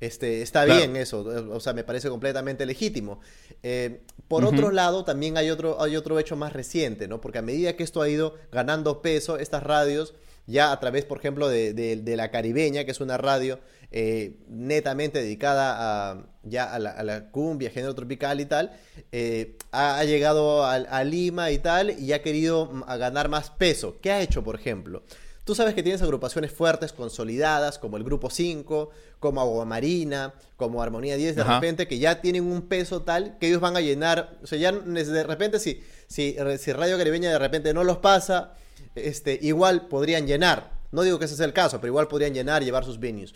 Este, 0.00 0.42
está 0.42 0.64
bien 0.64 0.94
eso, 0.94 1.22
o 1.50 1.58
sea, 1.58 1.72
me 1.72 1.82
parece 1.82 2.08
completamente 2.08 2.64
legítimo. 2.66 3.20
Eh, 3.64 4.02
por 4.28 4.44
otro 4.44 4.70
lado, 4.70 5.04
también 5.04 5.36
hay 5.36 5.50
otro, 5.50 5.82
hay 5.82 5.96
otro 5.96 6.20
hecho 6.20 6.36
más 6.36 6.52
reciente, 6.52 7.08
¿no? 7.08 7.20
Porque 7.20 7.38
a 7.38 7.42
medida 7.42 7.74
que 7.74 7.82
esto 7.82 8.00
ha 8.00 8.08
ido 8.08 8.34
ganando 8.52 9.02
peso, 9.02 9.38
estas 9.38 9.64
radios, 9.64 10.14
ya 10.48 10.72
a 10.72 10.80
través, 10.80 11.04
por 11.04 11.18
ejemplo, 11.18 11.48
de 11.48 12.14
La 12.16 12.32
Caribeña, 12.32 12.84
que 12.84 12.90
es 12.90 13.00
una 13.00 13.16
radio 13.16 13.60
eh, 13.90 14.36
netamente 14.48 15.18
dedicada 15.18 16.10
a, 16.10 16.26
ya 16.42 16.70
a 16.70 16.78
la, 16.78 17.30
cumbia, 17.30 17.70
género 17.70 17.94
tropical 17.94 18.38
y 18.38 18.44
tal, 18.44 18.78
eh, 19.12 19.56
ha, 19.72 20.04
llegado 20.04 20.66
a, 20.66 21.04
Lima 21.04 21.50
y 21.50 21.58
tal 21.58 21.98
y 21.98 22.12
ha 22.12 22.20
querido 22.20 22.66
mm, 22.66 22.82
ganar 22.98 23.30
más 23.30 23.48
peso. 23.48 23.98
¿Qué 24.02 24.12
ha 24.12 24.20
hecho, 24.20 24.44
por 24.44 24.56
ejemplo? 24.56 25.04
Tú 25.44 25.54
sabes 25.54 25.72
que 25.74 25.82
tienes 25.82 26.02
agrupaciones 26.02 26.52
fuertes, 26.52 26.92
consolidadas, 26.92 27.78
como 27.78 27.96
el 27.96 28.04
Grupo 28.04 28.28
5, 28.28 28.90
como 29.20 29.40
Agua 29.40 29.64
Marina, 29.64 30.34
como 30.58 30.82
Armonía 30.82 31.16
10, 31.16 31.36
de 31.36 31.44
repente, 31.44 31.88
que 31.88 31.98
ya 31.98 32.20
tienen 32.20 32.44
un 32.44 32.68
peso 32.68 33.00
tal 33.00 33.38
que 33.38 33.48
ellos 33.48 33.62
van 33.62 33.74
a 33.74 33.80
llenar. 33.80 34.36
O 34.42 34.46
sea, 34.46 34.58
ya 34.58 34.72
de 34.72 35.22
repente, 35.22 35.58
si, 35.58 35.82
si, 36.08 36.36
si 36.58 36.72
Radio 36.72 36.98
Caribeña 36.98 37.30
de 37.30 37.38
repente 37.38 37.72
no 37.72 37.82
los 37.84 37.96
pasa, 37.96 38.52
este, 38.98 39.38
igual 39.42 39.88
podrían 39.88 40.26
llenar. 40.26 40.78
No 40.90 41.02
digo 41.02 41.18
que 41.18 41.26
ese 41.26 41.36
sea 41.36 41.46
el 41.46 41.52
caso, 41.52 41.80
pero 41.80 41.88
igual 41.88 42.08
podrían 42.08 42.32
llenar, 42.34 42.64
llevar 42.64 42.84
sus 42.84 42.98
venues 42.98 43.34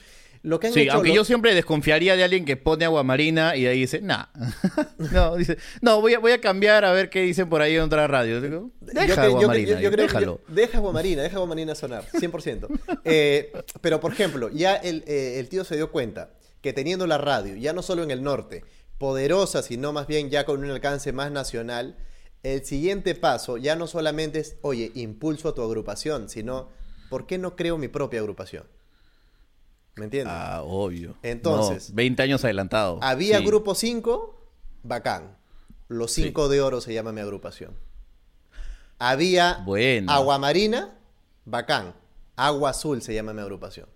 sí, 0.72 0.88
aunque 0.88 1.14
yo 1.14 1.24
siempre 1.24 1.54
desconfiaría 1.54 2.16
de 2.16 2.24
alguien 2.24 2.44
que 2.44 2.56
pone 2.56 2.84
agua 2.84 3.02
marina 3.02 3.56
y 3.56 3.66
ahí 3.66 3.80
dice, 3.80 4.00
nah. 4.00 4.26
no, 5.12 5.36
dice, 5.36 5.56
no, 5.80 6.00
voy 6.00 6.14
a, 6.14 6.18
voy 6.18 6.32
a 6.32 6.40
cambiar 6.40 6.84
a 6.84 6.92
ver 6.92 7.10
qué 7.10 7.22
dicen 7.22 7.48
por 7.48 7.62
ahí 7.62 7.76
en 7.76 7.82
otra 7.82 8.06
radio. 8.06 8.40
deja 8.80 9.22
agua 9.22 9.46
marina, 9.46 9.76
déjalo. 9.78 10.40
deja 10.48 10.78
agua 10.78 10.92
marina, 10.92 11.22
deja 11.22 11.36
agua 11.36 11.48
marina 11.48 11.74
sonar, 11.74 12.04
100%. 12.12 13.00
eh, 13.04 13.52
pero, 13.80 14.00
por 14.00 14.12
ejemplo, 14.12 14.50
ya 14.50 14.74
el, 14.74 15.04
eh, 15.06 15.38
el 15.38 15.48
tío 15.48 15.64
se 15.64 15.76
dio 15.76 15.92
cuenta 15.92 16.30
que 16.60 16.72
teniendo 16.72 17.06
la 17.06 17.18
radio, 17.18 17.56
ya 17.56 17.72
no 17.72 17.82
solo 17.82 18.02
en 18.02 18.10
el 18.10 18.22
norte, 18.22 18.64
poderosa, 18.98 19.62
sino 19.62 19.92
más 19.92 20.06
bien 20.06 20.30
ya 20.30 20.44
con 20.44 20.62
un 20.62 20.70
alcance 20.70 21.12
más 21.12 21.30
nacional, 21.30 21.96
el 22.42 22.64
siguiente 22.64 23.14
paso 23.14 23.56
ya 23.56 23.76
no 23.76 23.86
solamente 23.86 24.40
es, 24.40 24.56
oye, 24.62 24.90
impulso 24.94 25.48
a 25.48 25.54
tu 25.54 25.62
agrupación, 25.62 26.28
sino, 26.28 26.68
¿por 27.08 27.26
qué 27.26 27.38
no 27.38 27.56
creo 27.56 27.78
mi 27.78 27.88
propia 27.88 28.20
agrupación? 28.20 28.64
¿Me 29.96 30.04
entiendes? 30.04 30.34
Ah, 30.36 30.62
obvio. 30.64 31.14
Entonces. 31.22 31.94
20 31.94 32.22
años 32.22 32.44
adelantado. 32.44 32.98
Había 33.02 33.40
grupo 33.40 33.74
5, 33.74 34.40
bacán. 34.82 35.36
Los 35.88 36.12
5 36.12 36.48
de 36.48 36.60
oro 36.62 36.80
se 36.80 36.94
llama 36.94 37.12
mi 37.12 37.20
agrupación. 37.20 37.76
Había 38.98 39.64
agua 40.08 40.38
marina, 40.38 40.96
bacán. 41.44 41.94
Agua 42.36 42.70
azul 42.70 43.02
se 43.02 43.14
llama 43.14 43.34
mi 43.34 43.40
agrupación. 43.40 43.88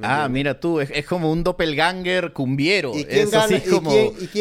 Ah, 0.00 0.28
mira 0.28 0.60
tú, 0.60 0.80
es, 0.80 1.06
como 1.06 1.32
un 1.32 1.42
doppelganger 1.42 2.32
cumbiero. 2.32 2.92
¿Y 2.96 3.04
quién 3.04 3.28
es 3.28 3.34
así 3.34 3.60
como, 3.62 3.90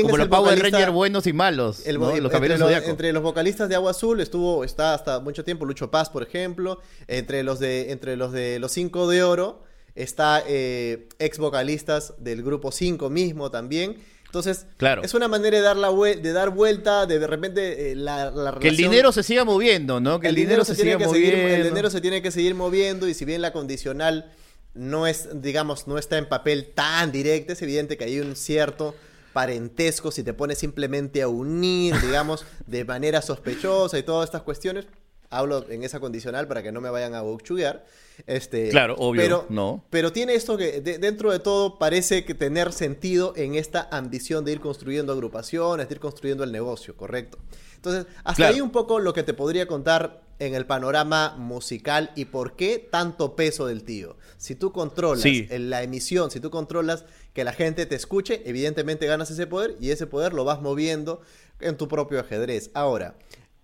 como 0.03 0.17
los 0.17 0.27
Power 0.27 0.59
Rangers 0.59 0.91
buenos 0.91 1.25
y 1.25 1.33
malos. 1.33 1.81
entre, 1.85 3.11
los, 3.11 3.23
vocalistas 3.23 3.67
de 3.67 3.75
Agua 3.75 3.91
Azul 3.91 4.21
estuvo, 4.21 4.63
está 4.63 4.93
hasta 4.93 5.19
mucho 5.19 5.43
tiempo 5.43 5.65
Lucho 5.65 5.89
Paz, 5.89 6.09
por 6.09 6.21
ejemplo. 6.21 6.79
Entre 7.07 7.43
los 7.43 7.59
de, 7.59 7.91
entre 7.91 8.17
los 8.17 8.31
de 8.31 8.59
los 8.59 8.71
cinco 8.71 9.09
de 9.09 9.23
oro 9.23 9.63
está 9.95 10.43
eh, 10.47 11.09
ex 11.17 11.39
vocalistas 11.39 12.13
del 12.19 12.43
grupo 12.43 12.71
5 12.71 13.09
mismo 13.09 13.49
también. 13.49 13.97
Entonces, 14.25 14.65
claro. 14.75 15.01
es 15.03 15.13
una 15.13 15.27
manera 15.27 15.57
de 15.57 15.63
dar, 15.63 15.77
la 15.77 15.89
de 15.91 16.33
dar 16.33 16.49
vuelta, 16.51 17.05
de 17.05 17.17
de 17.17 17.27
repente 17.27 17.91
eh, 17.91 17.95
la, 17.95 18.29
relación... 18.29 18.59
Que 18.59 18.67
el 18.67 18.77
dinero 18.77 19.11
se 19.11 19.23
siga 19.23 19.45
moviendo, 19.45 19.99
¿no? 19.99 20.19
Que 20.19 20.27
el, 20.27 20.35
dinero, 20.35 20.65
se, 20.65 20.75
siga 20.75 20.99
moviendo. 20.99 21.47
el 21.47 21.63
dinero 21.63 21.89
se 21.89 22.01
tiene 22.01 22.21
que 22.21 22.29
seguir 22.29 22.53
moviendo 22.53 23.07
y 23.07 23.13
si 23.13 23.25
bien 23.25 23.41
la 23.41 23.53
condicional 23.53 24.31
no 24.77 25.07
es, 25.07 25.29
digamos, 25.41 25.87
no 25.87 25.97
está 25.97 26.17
en 26.17 26.27
papel 26.29 26.71
tan 26.73 27.11
directo, 27.11 27.53
es 27.53 27.61
evidente 27.61 27.97
que 27.97 28.05
hay 28.05 28.19
un 28.19 28.35
cierto 28.35 28.95
parentesco, 29.33 30.11
si 30.11 30.23
te 30.23 30.33
pones 30.33 30.57
simplemente 30.57 31.21
a 31.21 31.27
unir, 31.27 31.95
digamos, 32.01 32.45
de 32.65 32.85
manera 32.85 33.21
sospechosa 33.21 33.97
y 33.99 34.03
todas 34.03 34.25
estas 34.27 34.41
cuestiones, 34.41 34.87
hablo 35.29 35.65
en 35.69 35.83
esa 35.83 35.99
condicional 35.99 36.47
para 36.47 36.63
que 36.63 36.71
no 36.71 36.79
me 36.81 36.89
vayan 36.89 37.13
a 37.13 37.21
bochuguear. 37.21 37.85
Este, 38.25 38.69
Claro, 38.69 38.95
obvio, 38.97 39.21
Pero, 39.21 39.45
no. 39.49 39.83
pero 39.91 40.11
tiene 40.11 40.33
esto 40.33 40.57
que 40.57 40.81
de- 40.81 40.97
dentro 40.97 41.31
de 41.31 41.39
todo 41.39 41.77
parece 41.77 42.25
que 42.25 42.33
tener 42.33 42.73
sentido 42.73 43.33
en 43.35 43.53
esta 43.55 43.87
ambición 43.91 44.43
de 44.45 44.53
ir 44.53 44.59
construyendo 44.59 45.13
agrupaciones, 45.13 45.87
de 45.87 45.95
ir 45.95 45.99
construyendo 45.99 46.43
el 46.43 46.51
negocio, 46.51 46.95
¿correcto? 46.97 47.37
Entonces, 47.75 48.07
hasta 48.23 48.33
Claro. 48.35 48.55
ahí 48.55 48.61
un 48.61 48.71
poco 48.71 48.99
lo 48.99 49.13
que 49.13 49.21
te 49.21 49.33
podría 49.35 49.67
contar 49.67 50.21
en 50.39 50.53
el 50.55 50.65
panorama 50.65 51.35
musical 51.37 52.11
y 52.15 52.25
por 52.25 52.55
qué 52.55 52.77
tanto 52.91 53.35
peso 53.35 53.65
del 53.67 53.83
tío. 53.83 54.17
Si 54.37 54.55
tú 54.55 54.71
controlas 54.71 55.21
Sí. 55.23 55.47
en 55.49 55.69
la 55.69 55.81
emisión, 55.83 56.29
si 56.31 56.39
tú 56.39 56.49
controlas 56.51 57.05
que 57.33 57.43
la 57.43 57.53
gente 57.53 57.85
te 57.85 57.95
escuche, 57.95 58.41
evidentemente 58.45 59.05
ganas 59.07 59.31
ese 59.31 59.47
poder 59.47 59.75
y 59.81 59.89
ese 59.91 60.07
poder 60.07 60.33
lo 60.33 60.43
vas 60.45 60.61
moviendo 60.61 61.21
en 61.59 61.75
tu 61.77 61.87
propio 61.87 62.19
ajedrez. 62.19 62.69
Ahora, 62.73 63.15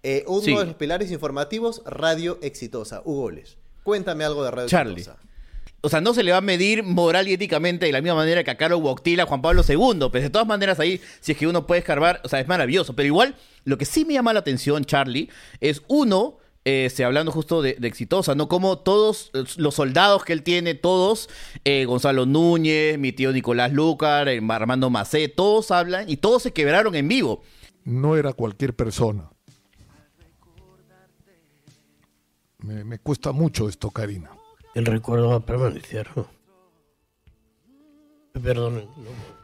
eh, 0.02 0.24
uno 0.28 0.42
Sí. 0.42 0.56
de 0.56 0.66
los 0.66 0.76
pilares 0.76 1.12
informativos, 1.12 1.82
Radio 1.86 2.40
Exitosa. 2.42 3.02
Hugoles, 3.06 3.58
cuéntame 3.84 4.24
algo 4.24 4.44
de 4.44 4.52
Radio 4.52 4.68
Charlie. 4.68 4.94
Exitosa. 5.02 5.20
O 5.86 5.90
sea, 5.90 6.00
no 6.00 6.14
se 6.14 6.24
le 6.24 6.32
va 6.32 6.38
a 6.38 6.42
medir 6.42 6.82
moral 6.82 7.28
y 7.28 7.34
éticamente 7.34 7.86
de 7.86 7.92
la 7.92 8.00
misma 8.00 8.16
manera 8.16 8.42
que 8.44 8.52
a 8.52 8.56
Carlos 8.56 8.80
a 8.82 9.26
Juan 9.26 9.42
Pablo 9.42 9.64
II. 9.68 10.08
Pues 10.10 10.24
de 10.24 10.30
todas 10.30 10.48
maneras 10.48 10.80
ahí, 10.80 11.02
si 11.20 11.34
es 11.34 11.38
que 11.38 11.46
uno 11.46 11.68
puede 11.68 11.80
escarbar, 11.80 12.22
o 12.24 12.30
sea, 12.30 12.40
es 12.40 12.48
maravilloso. 12.48 12.96
Pero 12.96 13.06
igual, 13.08 13.36
lo 13.66 13.78
que 13.78 13.84
sí 13.84 14.06
me 14.06 14.14
llama 14.14 14.32
la 14.32 14.40
atención, 14.40 14.86
Charlie, 14.86 15.30
es 15.60 15.82
uno, 15.90 16.38
este, 16.66 17.04
hablando 17.04 17.32
justo 17.32 17.62
de, 17.62 17.76
de 17.76 17.88
exitosa, 17.88 18.36
¿no? 18.36 18.48
Como 18.48 18.80
todos 18.80 19.32
los 19.58 19.76
soldados 19.76 20.24
que 20.24 20.34
él 20.34 20.44
tiene, 20.44 20.76
todos, 20.76 21.30
eh, 21.66 21.86
Gonzalo 21.86 22.26
Núñez, 22.26 22.98
mi 22.98 23.12
tío 23.12 23.32
Nicolás 23.32 23.74
Lucar, 23.74 24.30
eh, 24.30 24.42
Armando 24.50 24.90
Macé, 24.90 25.28
todos 25.28 25.72
hablan 25.72 26.10
y 26.10 26.18
todos 26.18 26.44
se 26.44 26.54
quebraron 26.54 26.96
en 26.96 27.08
vivo. 27.08 27.42
no 27.84 28.16
era 28.16 28.34
cualquier 28.34 28.74
persona. 28.76 29.30
Me, 32.60 32.86
me 32.86 32.98
cuesta 32.98 33.34
mucho 33.34 33.68
esto, 33.68 33.90
Karina. 33.92 34.32
El 34.74 34.86
recuerdo 34.86 35.30
va 35.30 35.36
a 35.36 35.40
permanecer. 35.46 36.08
¿no? 36.16 36.28
Perdonen. 38.42 38.86
no. 38.98 39.43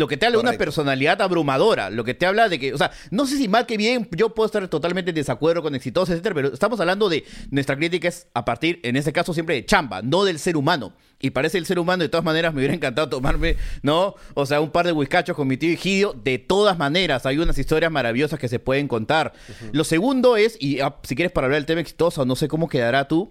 Lo 0.00 0.08
que 0.08 0.16
te 0.16 0.24
habla 0.24 0.38
de 0.38 0.48
una 0.48 0.52
personalidad 0.56 1.20
abrumadora, 1.20 1.90
lo 1.90 2.04
que 2.04 2.14
te 2.14 2.24
habla 2.24 2.48
de 2.48 2.58
que, 2.58 2.72
o 2.72 2.78
sea, 2.78 2.90
no 3.10 3.26
sé 3.26 3.36
si 3.36 3.48
mal 3.48 3.66
que 3.66 3.76
bien, 3.76 4.08
yo 4.12 4.30
puedo 4.32 4.46
estar 4.46 4.66
totalmente 4.68 5.10
en 5.10 5.14
desacuerdo 5.14 5.60
con 5.60 5.74
exitosa, 5.74 6.12
etcétera, 6.14 6.34
pero 6.34 6.54
estamos 6.54 6.80
hablando 6.80 7.10
de 7.10 7.22
nuestra 7.50 7.76
crítica 7.76 8.08
es 8.08 8.26
a 8.32 8.46
partir, 8.46 8.80
en 8.82 8.96
este 8.96 9.12
caso, 9.12 9.34
siempre 9.34 9.56
de 9.56 9.66
chamba, 9.66 10.00
no 10.00 10.24
del 10.24 10.38
ser 10.38 10.56
humano. 10.56 10.94
Y 11.20 11.30
parece 11.30 11.58
el 11.58 11.66
ser 11.66 11.78
humano, 11.78 12.02
de 12.02 12.08
todas 12.08 12.24
maneras, 12.24 12.54
me 12.54 12.60
hubiera 12.60 12.72
encantado 12.72 13.10
tomarme, 13.10 13.56
¿no? 13.82 14.14
O 14.32 14.46
sea, 14.46 14.62
un 14.62 14.70
par 14.70 14.86
de 14.86 14.92
whiskachos 14.92 15.36
con 15.36 15.46
mi 15.46 15.58
tío 15.58 15.70
Egidio. 15.70 16.14
De 16.24 16.38
todas 16.38 16.78
maneras, 16.78 17.26
hay 17.26 17.36
unas 17.36 17.58
historias 17.58 17.92
maravillosas 17.92 18.38
que 18.38 18.48
se 18.48 18.58
pueden 18.58 18.88
contar. 18.88 19.34
Lo 19.72 19.84
segundo 19.84 20.38
es, 20.38 20.56
y 20.58 20.80
ah, 20.80 20.96
si 21.02 21.14
quieres 21.14 21.30
para 21.30 21.44
hablar 21.44 21.58
del 21.58 21.66
tema 21.66 21.82
exitoso, 21.82 22.24
no 22.24 22.36
sé 22.36 22.48
cómo 22.48 22.70
quedará 22.70 23.06
tú, 23.06 23.30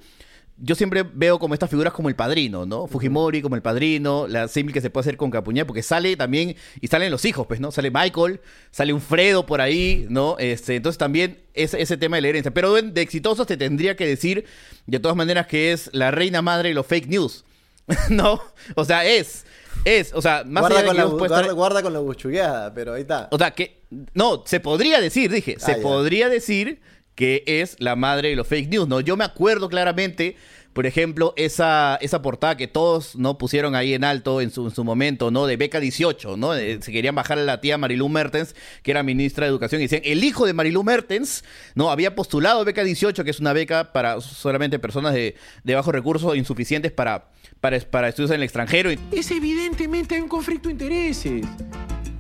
yo 0.62 0.76
siempre 0.76 1.04
veo 1.14 1.40
como 1.40 1.54
estas 1.54 1.70
figuras 1.70 1.94
como 1.94 2.10
el 2.10 2.16
padrino, 2.16 2.66
¿no? 2.66 2.88
Fujimori 2.88 3.42
como 3.42 3.56
el 3.56 3.62
padrino, 3.62 4.28
la 4.28 4.48
símil 4.48 4.74
que 4.74 4.82
se 4.82 4.90
puede 4.90 5.04
hacer 5.04 5.18
con 5.18 5.32
Capuñá, 5.32 5.66
porque 5.66 5.82
sale 5.84 6.16
también, 6.18 6.56
y 6.82 6.88
salen 6.88 7.12
los 7.12 7.24
hijos, 7.26 7.48
pues, 7.48 7.60
¿no? 7.60 7.72
Sale 7.72 7.92
Michael, 7.92 8.42
sale 8.72 8.92
un 8.94 9.02
Fredo 9.02 9.46
por 9.46 9.62
ahí, 9.62 10.06
¿no? 10.10 10.36
Este, 10.40 10.76
entonces 10.76 10.98
también 10.98 11.40
ese, 11.54 11.82
ese 11.82 11.98
tema 11.98 12.18
de 12.18 12.22
la 12.22 12.28
herencia. 12.30 12.52
Pero 12.54 12.74
de, 12.74 13.02
exitosos 13.02 13.48
te 13.48 13.58
tendría 13.58 13.96
que 13.96 14.06
decir, 14.06 14.46
de 14.86 15.00
todas 15.00 15.16
maneras, 15.16 15.48
que 15.48 15.72
es 15.72 15.90
la 15.94 16.12
reina 16.12 16.42
madre 16.42 16.70
de 16.70 16.76
los 16.76 16.86
fake 16.86 17.08
news, 17.08 17.46
¿no? 18.10 18.42
O 18.76 18.86
sea, 18.86 19.06
es, 19.06 19.46
es, 19.86 20.14
o 20.14 20.22
sea, 20.22 20.44
más 20.46 20.62
Guarda 20.62 20.80
allá 20.80 20.82
de 20.82 20.88
con, 20.88 20.96
que 20.96 21.02
la, 21.02 21.06
guarda, 21.18 21.42
estar- 21.42 21.54
guarda 21.56 21.82
con 21.84 21.94
la 21.94 22.00
buchugueada, 22.00 22.74
pero 22.74 22.94
ahí 22.94 23.02
está. 23.02 23.28
o 23.32 23.38
sea, 23.38 23.52
que. 23.52 23.80
No, 24.14 24.44
se 24.46 24.60
podría 24.60 25.00
decir, 25.02 25.32
dije, 25.32 25.56
se 25.58 25.72
Ah, 25.72 25.78
ya. 25.78 25.82
podría 25.82 26.30
decir 26.30 26.80
que 27.20 27.44
es 27.46 27.76
la 27.80 27.98
madre 27.98 28.30
de 28.30 28.38
los 28.38 28.48
fake 28.48 28.70
news, 28.70 28.88
¿no? 28.88 29.02
Yo 29.02 29.18
me 29.18 29.26
acuerdo 29.26 29.68
claramente, 29.68 30.38
por 30.72 30.86
ejemplo, 30.86 31.34
esa, 31.36 31.98
esa 32.00 32.22
portada 32.22 32.56
que 32.56 32.70
todos 32.70 33.18
no 33.18 33.38
pusieron 33.38 33.76
ahí 33.76 33.94
en 33.94 34.06
alto 34.06 34.40
en 34.40 34.52
su, 34.52 34.66
en 34.68 34.74
su 34.74 34.86
momento, 34.86 35.30
¿no? 35.30 35.46
De 35.46 35.58
beca 35.58 35.82
18, 35.82 36.38
¿no? 36.38 36.54
Se 36.54 36.80
querían 36.80 37.16
bajar 37.16 37.38
a 37.38 37.44
la 37.44 37.60
tía 37.60 37.78
Marilu 37.78 38.08
Mertens, 38.08 38.56
que 38.84 38.92
era 38.92 39.04
ministra 39.04 39.46
de 39.46 39.50
Educación, 39.50 39.82
y 39.82 39.88
decían, 39.88 40.02
el 40.06 40.24
hijo 40.24 40.46
de 40.46 40.54
Marilu 40.54 40.82
Mertens, 40.82 41.44
¿no? 41.76 41.92
Había 41.92 42.16
postulado 42.16 42.64
beca 42.64 42.86
18, 42.86 43.26
que 43.26 43.32
es 43.32 43.42
una 43.42 43.52
beca 43.52 43.92
para 43.92 44.22
solamente 44.22 44.80
personas 44.80 45.14
de, 45.14 45.36
de 45.66 45.76
bajos 45.76 45.94
recursos 45.94 46.38
insuficientes 46.38 46.94
para, 46.94 47.32
para, 47.60 47.78
para 47.82 48.08
estudios 48.08 48.32
en 48.32 48.38
el 48.38 48.44
extranjero. 48.44 48.92
Es 49.12 49.30
evidentemente 49.30 50.16
hay 50.16 50.22
un 50.22 50.30
conflicto 50.30 50.70
de 50.70 50.72
intereses. 50.72 51.46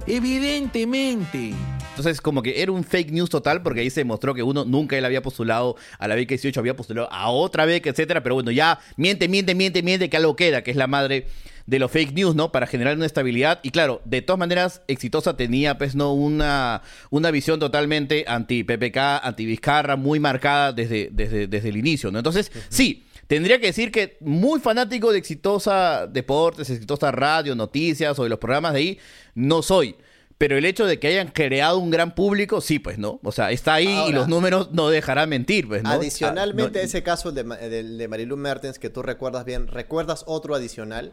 Evidentemente. 0.05 1.53
Entonces, 1.99 2.21
como 2.21 2.41
que 2.41 2.61
era 2.61 2.71
un 2.71 2.85
fake 2.85 3.11
news 3.11 3.29
total, 3.29 3.61
porque 3.61 3.81
ahí 3.81 3.89
se 3.89 3.99
demostró 3.99 4.33
que 4.33 4.41
uno 4.41 4.63
nunca 4.63 4.97
él 4.97 5.03
había 5.03 5.21
postulado 5.21 5.75
a 5.97 6.07
la 6.07 6.15
beca 6.15 6.29
18, 6.29 6.57
había 6.57 6.73
postulado 6.73 7.11
a 7.11 7.29
otra 7.29 7.65
beca, 7.65 7.89
etcétera. 7.89 8.23
Pero 8.23 8.35
bueno, 8.35 8.51
ya 8.51 8.79
miente, 8.95 9.27
miente, 9.27 9.53
miente, 9.53 9.83
miente, 9.83 10.09
que 10.09 10.15
algo 10.15 10.37
queda, 10.37 10.63
que 10.63 10.71
es 10.71 10.77
la 10.77 10.87
madre 10.87 11.27
de 11.65 11.77
los 11.77 11.91
fake 11.91 12.13
news, 12.13 12.35
¿no? 12.35 12.53
Para 12.53 12.67
generar 12.67 12.95
una 12.95 13.05
estabilidad. 13.05 13.59
Y 13.63 13.71
claro, 13.71 14.01
de 14.05 14.21
todas 14.21 14.39
maneras, 14.39 14.81
Exitosa 14.87 15.35
tenía, 15.35 15.77
pues, 15.77 15.93
¿no? 15.93 16.13
Una, 16.13 16.83
una 17.09 17.31
visión 17.31 17.59
totalmente 17.59 18.23
anti-PPK, 18.25 18.97
anti-Vizcarra, 19.21 19.97
muy 19.97 20.21
marcada 20.21 20.71
desde, 20.71 21.09
desde, 21.11 21.47
desde 21.47 21.67
el 21.67 21.75
inicio, 21.75 22.11
¿no? 22.11 22.19
Entonces, 22.19 22.49
sí. 22.69 23.05
Tendría 23.27 23.59
que 23.59 23.67
decir 23.67 23.91
que 23.91 24.17
muy 24.21 24.59
fanático 24.59 25.11
de 25.11 25.19
Exitosa 25.19 26.07
Deportes, 26.07 26.69
Exitosa 26.69 27.11
Radio, 27.11 27.55
Noticias 27.55 28.17
o 28.17 28.23
de 28.23 28.29
los 28.29 28.39
programas 28.39 28.73
de 28.73 28.79
ahí, 28.79 28.99
no 29.35 29.61
soy. 29.61 29.95
Pero 30.39 30.57
el 30.57 30.63
hecho 30.65 30.85
de 30.87 30.99
que 30.99 31.07
hayan 31.09 31.27
creado 31.27 31.77
un 31.77 31.91
gran 31.91 32.15
público, 32.15 32.61
sí, 32.61 32.79
pues, 32.79 32.97
¿no? 32.97 33.19
O 33.23 33.31
sea, 33.31 33.51
está 33.51 33.73
ahí 33.75 34.05
y 34.07 34.11
los 34.13 34.27
números 34.29 34.71
no 34.71 34.87
dejarán 34.89 35.27
mentir, 35.29 35.67
pues, 35.67 35.83
¿no? 35.83 35.89
Adicionalmente 35.91 36.79
Ah, 36.79 36.81
a 36.81 36.83
no- 36.83 36.87
ese 36.87 37.03
caso 37.03 37.31
de, 37.33 37.43
de 37.43 38.07
Marilu 38.07 38.37
Mertens 38.37 38.79
que 38.79 38.89
tú 38.89 39.01
recuerdas 39.03 39.43
bien, 39.43 39.67
¿recuerdas 39.67 40.23
otro 40.27 40.55
adicional? 40.55 41.11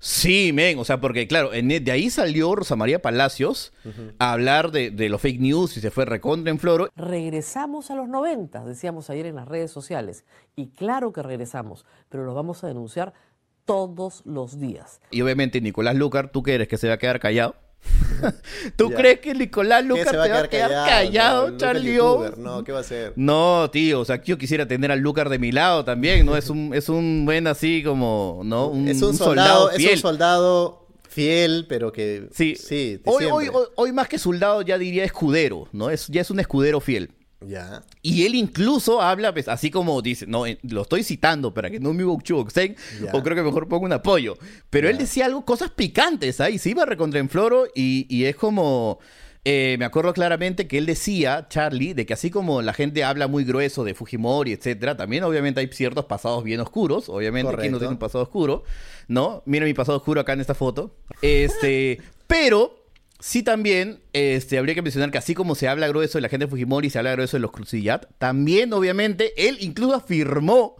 Sí, 0.00 0.52
men, 0.52 0.78
o 0.78 0.84
sea, 0.84 1.00
porque 1.00 1.26
claro, 1.26 1.52
en- 1.52 1.66
de 1.84 1.90
ahí 1.90 2.08
salió 2.10 2.54
Rosa 2.54 2.76
María 2.76 3.02
Palacios 3.02 3.72
a 4.20 4.32
hablar 4.32 4.70
de, 4.70 4.92
de 4.92 5.08
los 5.08 5.20
fake 5.20 5.40
news 5.40 5.76
y 5.76 5.80
se 5.80 5.90
fue 5.90 6.04
recontra 6.04 6.52
en 6.52 6.60
floro. 6.60 6.88
Regresamos 6.94 7.90
a 7.90 7.96
los 7.96 8.08
90, 8.08 8.64
decíamos 8.64 9.10
ayer 9.10 9.26
en 9.26 9.34
las 9.34 9.48
redes 9.48 9.72
sociales. 9.72 10.24
Y 10.54 10.68
claro 10.68 11.12
que 11.12 11.24
regresamos, 11.24 11.84
pero 12.08 12.24
lo 12.24 12.32
vamos 12.34 12.62
a 12.62 12.68
denunciar 12.68 13.12
todos 13.64 14.22
los 14.24 14.60
días. 14.60 15.00
Y 15.10 15.20
obviamente 15.22 15.60
Nicolás 15.60 15.96
Lucar, 15.96 16.30
¿tú 16.30 16.44
qué 16.44 16.54
eres? 16.54 16.68
¿Que 16.68 16.78
se 16.78 16.86
va 16.86 16.94
a 16.94 16.98
quedar 16.98 17.18
callado? 17.18 17.56
¿Tú 18.76 18.90
Ya. 18.90 18.96
crees 18.96 19.20
que 19.20 19.34
Nicolás 19.34 19.82
¿Qué 19.82 19.88
Lucar 19.88 20.08
se 20.10 20.16
va 20.16 20.24
te 20.24 20.30
va 20.30 20.38
a 20.40 20.48
quedar 20.48 20.70
callado, 20.70 21.42
No, 21.42 21.48
Luca 21.52 21.58
Charlie? 21.58 21.98
O? 22.00 22.36
No, 22.36 22.64
¿qué 22.64 22.72
va 22.72 22.78
a 22.78 22.80
hacer? 22.80 23.12
No, 23.16 23.70
tío, 23.70 24.00
o 24.00 24.04
sea, 24.04 24.22
yo 24.22 24.36
quisiera 24.38 24.66
tener 24.66 24.90
al 24.90 24.98
Lucar 25.00 25.28
de 25.28 25.38
mi 25.38 25.52
lado 25.52 25.84
también, 25.84 26.26
¿no? 26.26 26.36
Es 26.36 26.50
un, 26.50 26.74
es 26.74 26.88
un 26.88 27.24
buen 27.24 27.46
así 27.46 27.82
como, 27.82 28.40
¿no? 28.44 28.68
Un, 28.68 28.88
es 28.88 29.00
un, 29.02 29.10
un 29.10 29.16
soldado, 29.16 29.70
fiel. 29.70 29.88
es 29.90 29.94
un 29.96 30.00
soldado 30.00 30.86
fiel, 31.08 31.66
pero 31.68 31.92
que 31.92 32.28
Sí, 32.32 32.56
sí 32.56 33.00
hoy, 33.04 33.26
hoy, 33.26 33.48
hoy, 33.52 33.66
hoy 33.76 33.92
más 33.92 34.08
que 34.08 34.18
soldado 34.18 34.62
ya 34.62 34.76
diría 34.78 35.04
escudero, 35.04 35.68
¿no? 35.72 35.88
Es, 35.90 36.08
ya 36.08 36.20
es 36.20 36.30
un 36.30 36.40
escudero 36.40 36.80
fiel. 36.80 37.10
Ya. 37.40 37.84
Y 38.02 38.24
él 38.26 38.34
incluso 38.34 39.00
habla, 39.00 39.32
pues, 39.32 39.46
así 39.48 39.70
como 39.70 40.02
dice, 40.02 40.26
no, 40.26 40.44
eh, 40.44 40.58
lo 40.62 40.82
estoy 40.82 41.04
citando 41.04 41.54
para 41.54 41.70
que 41.70 41.78
no 41.78 41.92
me 41.94 42.02
boxen, 42.02 42.76
o 43.12 43.22
creo 43.22 43.36
que 43.36 43.42
mejor 43.42 43.68
pongo 43.68 43.84
un 43.84 43.92
apoyo. 43.92 44.36
Pero 44.70 44.88
él 44.88 44.98
decía 44.98 45.26
algo, 45.26 45.44
cosas 45.44 45.70
picantes 45.70 46.40
ahí, 46.40 46.58
se 46.58 46.70
iba 46.70 46.84
recontra 46.84 47.20
en 47.20 47.28
floro 47.28 47.66
y, 47.74 48.06
y 48.08 48.24
es 48.24 48.34
como. 48.34 48.98
eh, 49.44 49.76
me 49.78 49.84
acuerdo 49.84 50.12
claramente 50.12 50.66
que 50.66 50.78
él 50.78 50.84
decía, 50.86 51.46
Charlie, 51.48 51.94
de 51.94 52.04
que 52.06 52.12
así 52.12 52.28
como 52.28 52.60
la 52.60 52.72
gente 52.74 53.04
habla 53.04 53.28
muy 53.28 53.44
grueso 53.44 53.84
de 53.84 53.94
Fujimori, 53.94 54.52
etcétera, 54.52 54.96
también 54.96 55.22
obviamente 55.24 55.60
hay 55.60 55.68
ciertos 55.72 56.04
pasados 56.06 56.42
bien 56.44 56.60
oscuros. 56.60 57.08
Obviamente, 57.08 57.56
¿quién 57.56 57.72
no 57.72 57.78
tiene 57.78 57.92
un 57.92 57.98
pasado 57.98 58.24
oscuro? 58.24 58.64
¿No? 59.06 59.42
Mira 59.46 59.64
mi 59.64 59.74
pasado 59.74 59.96
oscuro 59.98 60.20
acá 60.20 60.32
en 60.32 60.40
esta 60.40 60.54
foto. 60.54 60.96
Este, 61.22 62.02
pero 62.26 62.77
sí 63.20 63.42
también 63.42 64.00
este, 64.12 64.58
habría 64.58 64.74
que 64.74 64.82
mencionar 64.82 65.10
que 65.10 65.18
así 65.18 65.34
como 65.34 65.54
se 65.54 65.68
habla 65.68 65.88
grueso 65.88 66.18
de 66.18 66.22
la 66.22 66.28
gente 66.28 66.46
de 66.46 66.50
Fujimori, 66.50 66.90
se 66.90 66.98
habla 66.98 67.12
grueso 67.12 67.36
de 67.36 67.40
los 67.40 67.50
Crucillat, 67.50 68.06
también 68.18 68.72
obviamente 68.72 69.48
él 69.48 69.58
incluso 69.60 69.94
afirmó 69.94 70.76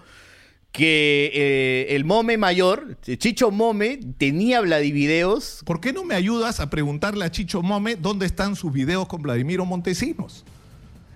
que 0.73 1.30
eh, 1.35 1.97
el 1.97 2.04
Mome 2.04 2.37
mayor, 2.37 2.99
Chicho 3.02 3.50
Mome, 3.50 3.99
tenía 4.18 4.61
Vladivideos. 4.61 5.62
¿Por 5.64 5.80
qué 5.80 5.92
no 5.92 6.04
me 6.04 6.14
ayudas 6.14 6.61
a 6.61 6.71
preguntarle 6.71 7.25
a 7.25 7.30
Chicho 7.30 7.62
Mome 7.62 7.97
dónde 7.97 8.26
están 8.26 8.54
sus 8.54 8.73
videos 8.73 9.09
con 9.09 9.23
Vladimiro 9.23 9.64
Montesinos? 9.64 10.45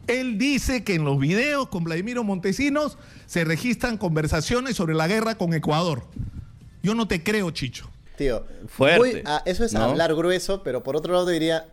Él 0.09 0.37
dice 0.37 0.83
que 0.83 0.95
en 0.95 1.05
los 1.05 1.19
videos 1.19 1.69
con 1.69 1.85
Vladimiro 1.85 2.25
Montesinos 2.25 2.99
se 3.27 3.45
registran 3.45 3.99
conversaciones 3.99 4.75
sobre 4.75 4.95
la 4.95 5.07
guerra 5.07 5.37
con 5.37 5.55
Ecuador. 5.55 6.09
Yo 6.83 6.95
no 6.95 7.07
te 7.07 7.23
creo, 7.23 7.51
Chicho. 7.53 7.92
Tío, 8.23 8.45
Fuerte, 8.69 8.99
muy- 8.99 9.23
ah, 9.27 9.43
eso 9.45 9.65
es 9.65 9.73
¿no? 9.73 9.83
hablar 9.83 10.15
grueso, 10.15 10.63
pero 10.63 10.83
por 10.83 10.95
otro 10.97 11.13
lado 11.13 11.27
diría, 11.27 11.67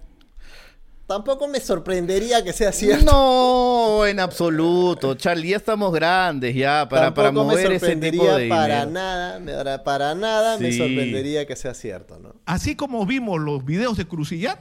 tampoco 1.06 1.48
me 1.48 1.60
sorprendería 1.60 2.44
que 2.44 2.54
sea 2.54 2.72
cierto. 2.72 3.06
No, 3.06 4.06
en 4.06 4.20
absoluto. 4.20 5.14
Charlie, 5.16 5.50
ya 5.50 5.58
estamos 5.58 5.94
grandes 5.94 6.56
ya 6.56 6.88
para, 6.90 7.14
para 7.14 7.32
me 7.32 7.40
mover 7.44 7.72
ese 7.74 7.96
tipo 7.98 8.24
de 8.36 8.48
para 8.48 8.86
dinero. 8.86 8.92
nada, 8.92 9.40
me- 9.40 9.54
para- 9.54 9.84
para 9.84 10.16
nada 10.16 10.58
me 10.58 10.72
sorprendería 10.76 11.46
que 11.46 11.56
sea 11.56 11.74
cierto, 11.74 12.18
¿no? 12.20 12.34
Así 12.46 12.76
como 12.76 13.06
vimos 13.06 13.40
los 13.40 13.64
videos 13.66 13.98
de 13.98 14.06
Crucillat, 14.08 14.60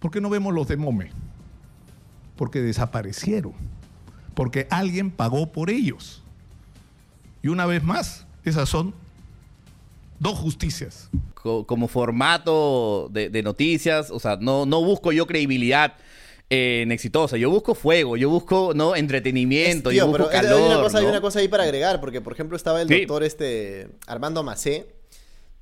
¿por 0.00 0.10
qué 0.10 0.20
no 0.20 0.28
vemos 0.30 0.52
los 0.52 0.68
de 0.68 0.76
Mome? 0.76 1.12
Porque 2.36 2.60
desaparecieron. 2.60 3.52
Porque 4.34 4.66
alguien 4.70 5.10
pagó 5.10 5.52
por 5.52 5.70
ellos. 5.70 6.22
Y 7.42 7.48
una 7.48 7.66
vez 7.66 7.82
más, 7.82 8.26
esas 8.44 8.68
son 8.68 8.94
dos 10.22 10.38
justicias. 10.38 11.10
Co- 11.34 11.66
como 11.66 11.88
formato 11.88 13.08
de, 13.10 13.28
de 13.30 13.42
noticias, 13.42 14.10
o 14.10 14.20
sea, 14.20 14.36
no, 14.40 14.64
no 14.64 14.82
busco 14.84 15.10
yo 15.12 15.26
credibilidad 15.26 15.94
eh, 16.50 16.82
en 16.82 16.92
exitosa, 16.92 17.36
yo 17.36 17.50
busco 17.50 17.74
fuego, 17.74 18.16
yo 18.16 18.30
busco 18.30 18.72
no 18.74 18.94
entretenimiento, 18.94 19.90
Es- 19.90 19.94
tío, 19.94 20.04
yo 20.04 20.06
busco 20.06 20.28
pero 20.28 20.38
hay- 20.38 20.46
calor. 20.46 20.60
hay, 20.60 20.66
una 20.76 20.82
cosa, 20.82 20.98
hay 20.98 21.04
¿no? 21.04 21.10
una 21.10 21.20
cosa 21.20 21.38
ahí 21.40 21.48
para 21.48 21.64
agregar, 21.64 22.00
porque 22.00 22.20
por 22.20 22.32
ejemplo 22.32 22.56
estaba 22.56 22.80
el 22.80 22.88
Sí. 22.88 22.98
doctor 23.00 23.24
este 23.24 23.88
Armando 24.06 24.42
Macé, 24.44 24.86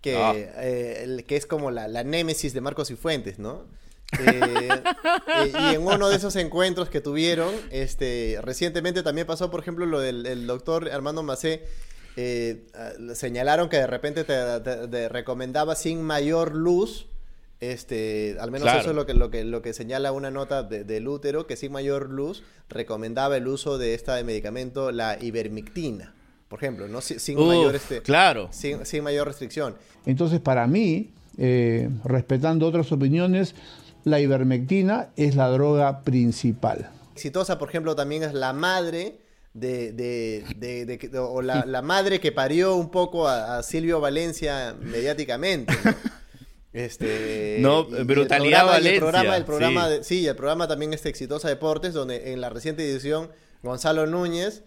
que, 0.03 0.17
Ah. 0.17 0.33
eh, 0.37 1.01
el- 1.05 1.25
que 1.25 1.37
es 1.37 1.47
como 1.47 1.71
la, 1.71 1.89
la 1.89 2.05
némesis 2.05 2.53
de 2.53 2.61
Marcos 2.61 2.91
y 2.91 2.97
Fuentes, 2.97 3.39
¿no? 3.39 3.63
Eh, 4.19 4.19
eh, 5.47 5.53
y 5.71 5.75
en 5.77 5.87
uno 5.87 6.09
de 6.11 6.17
esos 6.17 6.37
encuentros 6.37 6.91
que 6.91 7.01
tuvieron, 7.01 7.55
este, 7.71 8.39
recientemente 8.43 9.03
también 9.03 9.27
pasó, 9.27 9.51
por 9.51 9.61
ejemplo, 9.61 9.87
lo 9.87 10.01
del 10.01 10.27
el 10.27 10.47
doctor 10.47 10.91
Armando 10.91 11.23
Macé. 11.23 11.63
Eh, 12.17 12.67
señalaron 13.15 13.69
que 13.69 13.77
de 13.79 13.87
repente 13.87 14.25
te, 14.25 14.35
te- 14.61 14.89
te 14.89 15.09
recomendaba 15.09 15.75
sin 15.75 16.03
mayor 16.03 16.55
luz 16.55 17.07
este, 17.61 18.37
al 18.41 18.51
menos 18.51 18.65
Claro. 18.65 18.81
eso 18.81 18.91
es 18.91 18.97
lo 18.97 19.05
que, 19.05 19.13
lo 19.13 19.31
que, 19.31 19.45
lo 19.45 19.61
que 19.61 19.75
señala 19.75 20.13
una 20.13 20.31
nota 20.31 20.63
de- 20.63 20.83
del 20.85 21.07
útero, 21.07 21.47
que 21.47 21.57
sin 21.57 21.73
mayor 21.73 22.09
luz 22.09 22.43
recomendaba 22.71 23.37
el 23.37 23.47
uso 23.47 23.77
de 23.77 23.93
este 23.93 24.25
medicamento, 24.25 24.93
la 24.93 25.23
ivermectina, 25.23 26.15
por 26.49 26.59
ejemplo, 26.59 26.89
¿no? 26.89 27.03
Si- 27.03 27.19
sin, 27.19 27.39
Uf, 27.39 27.49
mayor, 27.49 27.75
este, 27.77 28.01
claro. 28.01 28.49
sin, 28.51 28.87
sin 28.87 29.05
mayor 29.05 29.27
restricción. 29.27 29.77
Entonces, 30.07 30.41
para 30.41 30.67
mí, 30.67 31.11
eh, 31.37 31.91
respetando 32.05 32.67
otras 32.67 32.91
opiniones, 32.93 33.55
la 34.05 34.21
ivermectina 34.21 35.11
es 35.17 35.37
la 35.37 35.49
droga 35.51 36.01
principal. 36.03 36.89
Exitosa, 37.15 37.59
por 37.59 37.69
ejemplo, 37.69 37.95
también 37.95 38.23
es 38.23 38.33
la 38.33 38.55
madre 38.55 39.19
de, 39.53 39.93
de- 39.93 40.45
de- 40.57 40.85
de 40.87 41.19
o 41.19 41.43
la, 41.43 41.65
la 41.67 41.83
madre 41.83 42.21
que 42.21 42.33
parió 42.33 42.77
un 42.77 42.91
poco 42.91 43.27
a, 43.29 43.59
a 43.59 43.63
Silvio 43.63 44.01
Valencia 44.01 44.75
mediáticamente. 44.81 45.73
¿no? 45.85 45.95
Este, 46.73 47.57
No, 47.61 47.85
Brutalidad 47.85 48.59
y 48.59 48.67
el 48.67 48.67
Valencia, 48.69 49.01
programa, 49.01 49.37
el 49.37 49.45
programa 49.45 49.87
sí. 49.87 49.91
de- 49.93 50.05
sí, 50.05 50.27
el 50.29 50.37
programa 50.37 50.69
también 50.69 50.93
este 50.95 51.09
Exitosa 51.09 51.49
Deportes, 51.49 51.95
donde 51.95 52.33
en 52.33 52.41
la 52.41 52.49
reciente 52.49 52.89
edición 52.89 53.29
Gonzalo 53.65 54.07
Núñez 54.07 54.63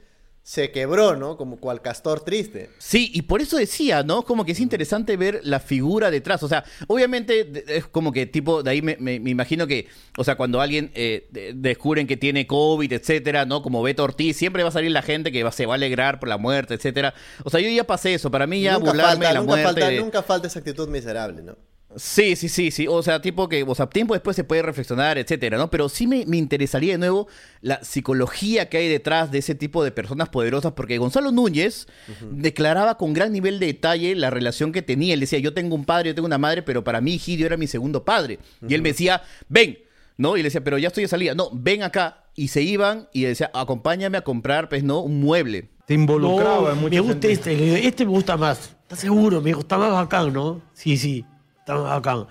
se 0.46 0.72
quebró, 0.72 1.16
¿no? 1.16 1.38
Como 1.38 1.56
cual 1.58 1.82
castor 1.82 2.20
triste. 2.20 2.70
Sí, 2.78 3.10
y 3.14 3.22
por 3.22 3.42
eso 3.42 3.56
decía, 3.56 4.04
¿no? 4.04 4.24
Como 4.24 4.44
que 4.44 4.52
es 4.52 4.60
interesante 4.60 5.16
ver 5.16 5.40
la 5.44 5.62
figura 5.62 6.12
detrás. 6.12 6.44
O 6.44 6.50
sea, 6.50 6.66
obviamente 6.88 7.64
es 7.68 7.86
como 7.88 8.12
que 8.12 8.26
tipo, 8.26 8.62
de 8.62 8.72
ahí 8.72 8.82
me, 8.82 8.98
me- 9.00 9.22
me 9.22 9.30
imagino 9.30 9.68
que, 9.68 9.88
o 10.18 10.24
sea, 10.26 10.36
cuando 10.36 10.60
alguien 10.60 10.92
eh, 10.96 11.28
de- 11.32 11.54
descubren 11.56 12.08
que 12.08 12.18
tiene 12.18 12.46
COVID, 12.46 12.92
etcétera, 12.92 13.46
¿no? 13.46 13.62
Como 13.64 13.82
Beto 13.82 14.04
Ortiz, 14.04 14.36
siempre 14.36 14.64
va 14.64 14.70
a 14.70 14.74
salir 14.74 14.92
la 14.92 15.02
gente 15.02 15.32
que 15.32 15.44
va- 15.44 15.52
se 15.54 15.66
va 15.66 15.76
a 15.76 15.78
alegrar 15.78 16.20
por 16.20 16.28
la 16.28 16.38
muerte, 16.38 16.74
etcétera. 16.74 17.14
O 17.46 17.50
sea, 17.50 17.62
yo 17.62 17.70
ya 17.70 17.86
pasé 17.86 18.14
eso. 18.14 18.30
Para 18.30 18.46
mí 18.46 18.62
ya 18.62 18.74
nunca 18.74 18.88
burlarme 18.92 19.12
falta, 19.12 19.28
de 19.30 19.34
la 19.34 19.40
nunca, 19.40 19.50
muerte. 19.52 19.66
falta, 19.66 19.90
de- 19.90 20.00
nunca 20.02 20.24
falta 20.24 20.48
esa 20.48 20.60
actitud 20.60 20.90
miserable, 20.90 21.42
¿no? 21.42 21.56
Sí, 21.96 22.36
sí, 22.36 22.50
sí, 22.50 22.72
sí. 22.72 22.88
O 22.88 23.02
sea, 23.04 23.22
tipo 23.22 23.48
que, 23.50 23.64
o 23.64 23.76
sea, 23.76 23.88
tiempo 23.88 24.14
después 24.14 24.36
se 24.36 24.44
puede 24.44 24.62
reflexionar, 24.62 25.18
etcétera, 25.18 25.58
¿no? 25.58 25.70
Pero 25.70 25.90
sí 25.90 26.08
me, 26.08 26.26
me 26.26 26.38
interesaría 26.38 26.94
de 26.94 26.98
nuevo 26.98 27.28
la 27.62 27.84
psicología 27.84 28.70
que 28.70 28.78
hay 28.78 28.90
detrás 28.90 29.32
de 29.32 29.40
ese 29.40 29.56
tipo 29.56 29.84
de 29.84 29.92
personas 29.92 30.30
poderosas, 30.30 30.74
porque 30.74 30.98
Gonzalo 30.98 31.32
Núñez 31.32 31.88
declaraba 32.32 32.98
con 32.98 33.14
gran 33.14 33.32
nivel 33.32 33.60
de 33.60 33.68
detalle 33.68 34.16
la 34.16 34.30
relación 34.30 34.72
que 34.72 34.82
tenía. 34.82 35.14
Él 35.14 35.20
decía, 35.20 35.40
yo 35.40 35.54
tengo 35.54 35.76
un 35.76 35.86
padre, 35.86 36.10
yo 36.10 36.16
tengo 36.16 36.28
una 36.28 36.38
madre, 36.38 36.64
pero 36.64 36.84
para 36.84 37.02
mí 37.02 37.18
Gidio 37.18 37.46
era 37.46 37.58
mi 37.58 37.68
segundo 37.68 38.04
padre. 38.04 38.40
Y 38.68 38.74
él 38.74 38.82
me 38.82 38.90
decía, 38.90 39.22
ven, 39.50 39.80
¿no? 40.18 40.36
Y 40.38 40.40
le 40.40 40.46
decía, 40.46 40.64
pero 40.64 40.78
ya 40.78 40.88
estoy 40.88 41.04
de 41.04 41.08
salida. 41.10 41.36
No, 41.36 41.50
ven 41.54 41.84
acá. 41.84 42.26
Y 42.36 42.48
se 42.48 42.64
iban 42.64 43.08
y 43.14 43.24
decía, 43.24 43.52
acompáñame 43.54 44.18
a 44.18 44.22
comprar, 44.22 44.68
pues, 44.70 44.84
¿no? 44.84 45.02
Un 45.02 45.20
mueble. 45.20 45.70
Te 45.86 45.94
involucraba 45.94 46.70
en 46.72 46.76
No, 46.76 46.82
muchos 46.82 46.92
me 46.92 47.00
gusta 47.02 47.28
este, 47.28 47.56
le 47.58 47.66
digo, 47.66 47.76
este 47.76 48.06
me 48.06 48.12
gusta 48.12 48.38
más. 48.38 48.76
¿Estás 48.84 49.00
seguro? 49.00 49.42
Me 49.42 49.52
está 49.52 49.78
más 49.78 49.92
bacán, 49.92 50.34
¿no? 50.34 50.62
Sí, 50.74 50.98
sí, 50.98 51.26
más 51.68 51.84
bacán. 51.84 52.28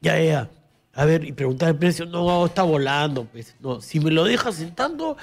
Ya, 0.00 0.20
ya. 0.22 0.50
A 0.94 1.04
ver, 1.04 1.24
y 1.24 1.32
preguntar 1.32 1.68
el 1.70 1.76
precio. 1.76 2.06
No, 2.06 2.46
está 2.46 2.62
volando, 2.62 3.24
pues. 3.24 3.54
No, 3.60 3.80
si 3.80 4.00
me 4.00 4.10
lo 4.10 4.24
dejas 4.24 4.60
en 4.60 4.74
tanto, 4.74 5.16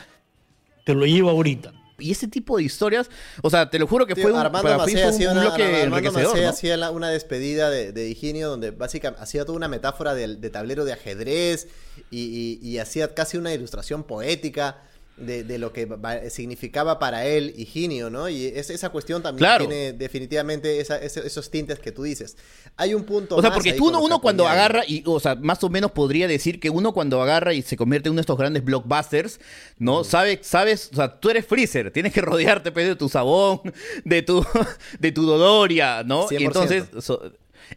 te 0.86 0.94
lo 0.94 1.06
llevo 1.06 1.30
ahorita. 1.30 1.74
Y 1.98 2.12
ese 2.12 2.28
tipo 2.28 2.58
de 2.58 2.64
historias, 2.64 3.10
o 3.42 3.50
sea, 3.50 3.70
te 3.70 3.80
lo 3.80 3.88
juro 3.88 4.06
que 4.06 4.16
Tío, 4.16 4.24
fue 4.24 4.32
un, 4.34 4.38
Armando 4.40 4.64
para 4.68 4.78
Macé 4.80 5.02
un- 5.02 5.10
hacía 5.10 5.32
un 5.32 5.38
una, 5.38 5.54
Armando 5.56 6.12
Macé 6.12 6.42
¿no? 6.44 6.50
hacía 6.50 6.76
la- 6.76 6.92
una 6.92 7.10
despedida 7.10 7.70
de, 7.70 7.94
de 7.94 8.10
Higinio 8.10 8.50
donde 8.50 8.72
básicamente 8.72 9.24
hacía 9.24 9.46
toda 9.46 9.56
una 9.56 9.70
metáfora 9.70 10.14
de, 10.14 10.28
tablero 10.50 10.84
de 10.84 10.92
ajedrez 10.92 11.70
y, 12.12 12.60
y- 12.62 12.68
y 12.68 12.80
hacía 12.80 13.14
casi 13.14 13.38
una 13.38 13.54
ilustración 13.54 14.04
poética 14.04 14.84
de, 15.18 15.44
de 15.46 15.58
lo 15.58 15.72
que 15.72 15.86
va- 15.86 16.30
significaba 16.30 17.00
para 17.00 17.26
él 17.26 17.54
Higinio, 17.56 18.10
¿no? 18.10 18.28
Y 18.28 18.48
es- 18.48 18.70
esa 18.70 18.90
cuestión 18.90 19.24
también 19.24 19.46
Claro. 19.48 19.66
tiene 19.68 19.94
definitivamente 19.94 20.80
esa- 20.82 20.98
esos 20.98 21.50
tintes 21.50 21.80
que 21.80 21.92
tú 21.92 22.04
dices. 22.04 22.36
Hay 22.76 22.94
un 22.94 23.04
punto 23.06 23.38
O 23.38 23.42
sea, 23.42 23.50
más 23.50 23.58
porque 23.58 23.74
tú 23.74 23.88
uno, 23.98 24.20
cuando 24.20 24.48
agarra, 24.48 24.84
y, 24.86 25.04
o 25.06 25.20
sea, 25.20 25.36
más 25.36 25.64
o 25.64 25.70
menos 25.70 25.92
podría 25.92 26.28
decir 26.28 26.60
que 26.60 26.70
uno 26.70 26.94
cuando 26.94 27.22
agarra 27.22 27.54
y 27.54 27.62
se 27.62 27.78
convierte 27.78 28.10
en 28.10 28.12
uno 28.12 28.18
de 28.18 28.22
estos 28.22 28.38
grandes 28.38 28.64
blockbusters, 28.66 29.40
¿no? 29.78 30.04
Sabe, 30.04 30.40
sabes, 30.44 30.90
o 30.92 30.96
sea, 30.98 31.20
tú 31.20 31.30
eres 31.30 31.46
freezer, 31.46 31.92
tienes 31.92 32.12
que 32.12 32.22
rodearte 32.22 32.72
pues, 32.74 32.86
de 32.88 32.96
tu 32.96 33.08
sabón, 33.08 33.62
de 34.04 34.22
tu, 34.22 34.46
de 35.00 35.12
tu 35.14 35.26
Dodoria, 35.26 36.04
¿no? 36.04 36.26
Y 36.30 36.36
100%. 36.36 36.42
entonces, 36.46 36.84
so- 37.06 37.22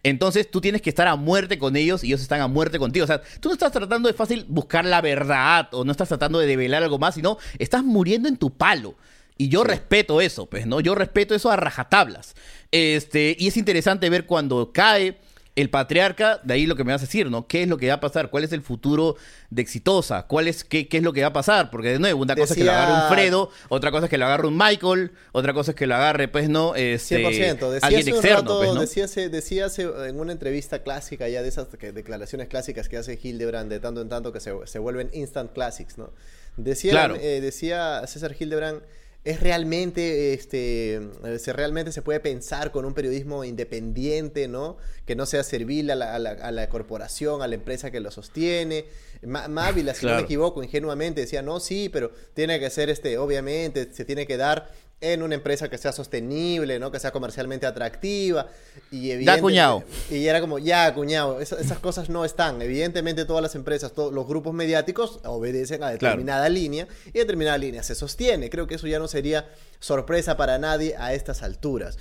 entonces 0.03 0.51
tú 0.51 0.61
tienes 0.61 0.83
que 0.83 0.90
estar 0.90 1.09
a 1.09 1.16
muerte 1.16 1.59
con 1.59 1.77
ellos 1.77 2.05
y 2.05 2.09
ellos 2.09 2.20
están 2.20 2.40
a 2.40 2.48
muerte 2.48 2.79
contigo. 2.79 3.05
O 3.05 3.07
sea, 3.07 3.22
tú 3.40 3.48
no 3.48 3.55
estás 3.55 3.72
tratando 3.72 4.09
de 4.09 4.14
fácil 4.14 4.44
buscar 4.48 4.85
la 4.85 5.01
verdad 5.01 5.68
o 5.72 5.85
no 5.85 5.92
estás 5.92 6.09
tratando 6.09 6.38
de 6.38 6.46
develar 6.46 6.83
algo 6.83 6.98
más, 6.98 7.14
sino 7.14 7.38
estás 7.59 7.85
muriendo 7.85 8.29
en 8.29 8.37
tu 8.37 8.51
palo. 8.51 8.94
Y 9.37 9.48
yo 9.48 9.62
respeto 9.62 10.20
eso, 10.20 10.46
pues, 10.46 10.66
¿no? 10.66 10.81
Yo 10.81 10.96
respeto 10.96 11.35
eso 11.35 11.51
a 11.51 11.57
rajatablas. 11.57 12.35
Este, 12.72 13.37
y 13.38 13.46
es 13.46 13.57
interesante 13.57 14.11
ver 14.11 14.27
cuando 14.27 14.72
cae 14.72 15.18
el 15.61 15.71
patriarca, 15.71 16.40
de 16.44 16.55
ahí 16.55 16.66
lo 16.66 16.77
que 16.77 16.85
me 16.85 16.92
vas 16.92 17.03
a 17.03 17.07
decir, 17.07 17.31
¿no? 17.31 17.47
¿Qué 17.47 17.62
es 17.62 17.68
lo 17.68 17.77
que 17.79 17.88
va 17.88 17.94
a 17.94 18.01
pasar? 18.01 18.31
¿Cuál 18.31 18.44
es 18.44 18.53
el 18.53 18.62
futuro 18.62 19.16
de 19.51 19.62
Exitosa? 19.62 20.27
¿Cuál 20.27 20.47
es, 20.49 20.62
qué, 20.64 20.87
qué 20.88 20.99
es 20.99 21.03
lo 21.03 21.12
que 21.12 21.21
va 21.23 21.29
a 21.29 21.33
pasar? 21.33 21.71
Porque 21.71 21.88
de 21.92 21.99
nuevo, 21.99 22.23
una 22.23 22.37
cosa 22.37 22.53
es 22.55 22.59
que 22.59 22.64
lo 22.64 22.71
agarre 22.73 22.92
un 22.92 23.09
Fredo, 23.14 23.51
otra 23.68 23.90
cosa 23.90 24.05
es 24.07 24.11
que 24.11 24.18
lo 24.18 24.27
agarre 24.27 24.47
un 24.47 24.57
Michael, 24.57 25.11
otra 25.33 25.53
cosa 25.53 25.73
es 25.73 25.77
que 25.77 25.87
lo 25.87 25.94
agarre, 25.97 26.29
pues, 26.29 26.49
¿no? 26.49 26.75
Este, 26.75 27.18
100%. 27.25 27.71
Decía 27.71 27.87
alguien 27.87 28.01
hace 28.03 28.11
un 28.12 28.16
externo, 28.18 28.37
rato, 28.40 28.59
pues, 28.59 28.75
¿no? 28.75 28.81
decía, 28.81 29.05
hace, 29.07 29.29
decía 29.29 29.66
hace, 29.66 29.83
en 30.07 30.21
una 30.21 30.33
entrevista 30.33 30.83
clásica 30.83 31.29
ya 31.29 31.42
de 31.42 31.49
esas 31.49 31.68
que- 31.68 31.92
declaraciones 31.92 32.49
clásicas 32.49 32.88
que 32.88 32.97
hace 32.97 33.18
Hildebrand 33.23 33.71
de 33.71 33.81
tanto 33.81 34.01
en 34.01 34.09
tanto 34.09 34.33
que 34.33 34.40
se, 34.40 34.53
se 34.66 34.79
vuelven 34.79 35.11
instant 35.12 35.53
classics, 35.53 35.99
¿no? 35.99 36.11
Decía, 36.57 36.92
Claro. 36.92 37.16
eh, 37.16 37.40
decía 37.40 38.07
César 38.07 38.35
Hildebrand, 38.38 38.81
es 39.30 39.40
realmente, 39.40 40.32
este, 40.32 41.00
se 41.38 41.52
realmente 41.52 41.92
se 41.92 42.02
puede 42.02 42.20
pensar 42.20 42.70
con 42.72 42.84
un 42.84 42.94
periodismo 42.94 43.44
independiente, 43.44 44.48
¿no? 44.48 44.76
Que 45.04 45.14
no 45.16 45.26
sea 45.26 45.42
servil 45.42 45.90
a 45.90 45.94
la, 45.94 46.14
a 46.14 46.18
la- 46.18 46.30
a 46.30 46.50
la 46.50 46.68
corporación, 46.68 47.42
a 47.42 47.46
la 47.46 47.54
empresa 47.54 47.90
que 47.90 48.00
lo 48.00 48.10
sostiene. 48.10 48.86
Mávila, 49.22 49.94
si 49.94 50.06
no 50.06 50.12
me 50.12 50.22
equivoco, 50.22 50.62
ingenuamente 50.62 51.20
decía, 51.22 51.42
no, 51.42 51.60
sí, 51.60 51.88
pero 51.92 52.10
tiene 52.34 52.58
que 52.60 52.70
ser, 52.70 52.88
este, 52.90 53.18
obviamente, 53.18 53.92
se 53.92 54.04
tiene 54.04 54.26
que 54.26 54.36
dar 54.36 54.70
en 55.00 55.22
una 55.22 55.37
empresa 55.37 55.68
que 55.70 55.78
sea 55.78 55.92
sostenible, 55.92 56.78
¿no? 56.80 56.90
Que 56.90 56.98
sea 56.98 57.12
comercialmente 57.12 57.66
atractiva. 57.66 58.48
Y 58.90 59.11
evidente- 59.12 59.40
cuñado. 59.40 59.84
Y 60.11 60.26
era 60.26 60.40
como, 60.40 60.58
ya, 60.58 60.92
cuñado, 60.92 61.40
esa- 61.40 61.61
esas 61.61 61.78
cosas 61.78 62.08
no 62.08 62.24
están. 62.24 62.61
Evidentemente 62.62 63.24
todas 63.24 63.42
las 63.42 63.54
empresas, 63.54 63.92
todos 63.92 64.12
los 64.12 64.26
grupos 64.26 64.54
mediáticos 64.54 65.20
obedecen 65.24 65.84
a 65.84 65.90
determinada 65.90 66.48
línea 66.48 66.88
y 67.06 67.12
determinada 67.12 67.58
línea 67.58 67.82
se 67.84 67.94
sostiene. 67.94 68.50
Creo 68.50 68.66
que 68.66 68.74
eso 68.74 68.88
ya 68.88 68.98
no 68.98 69.06
sería 69.06 69.48
sorpresa 69.78 70.37
para 70.37 70.58
nadie 70.58 70.96
a 70.98 71.14
estas 71.14 71.42
alturas. 71.44 71.96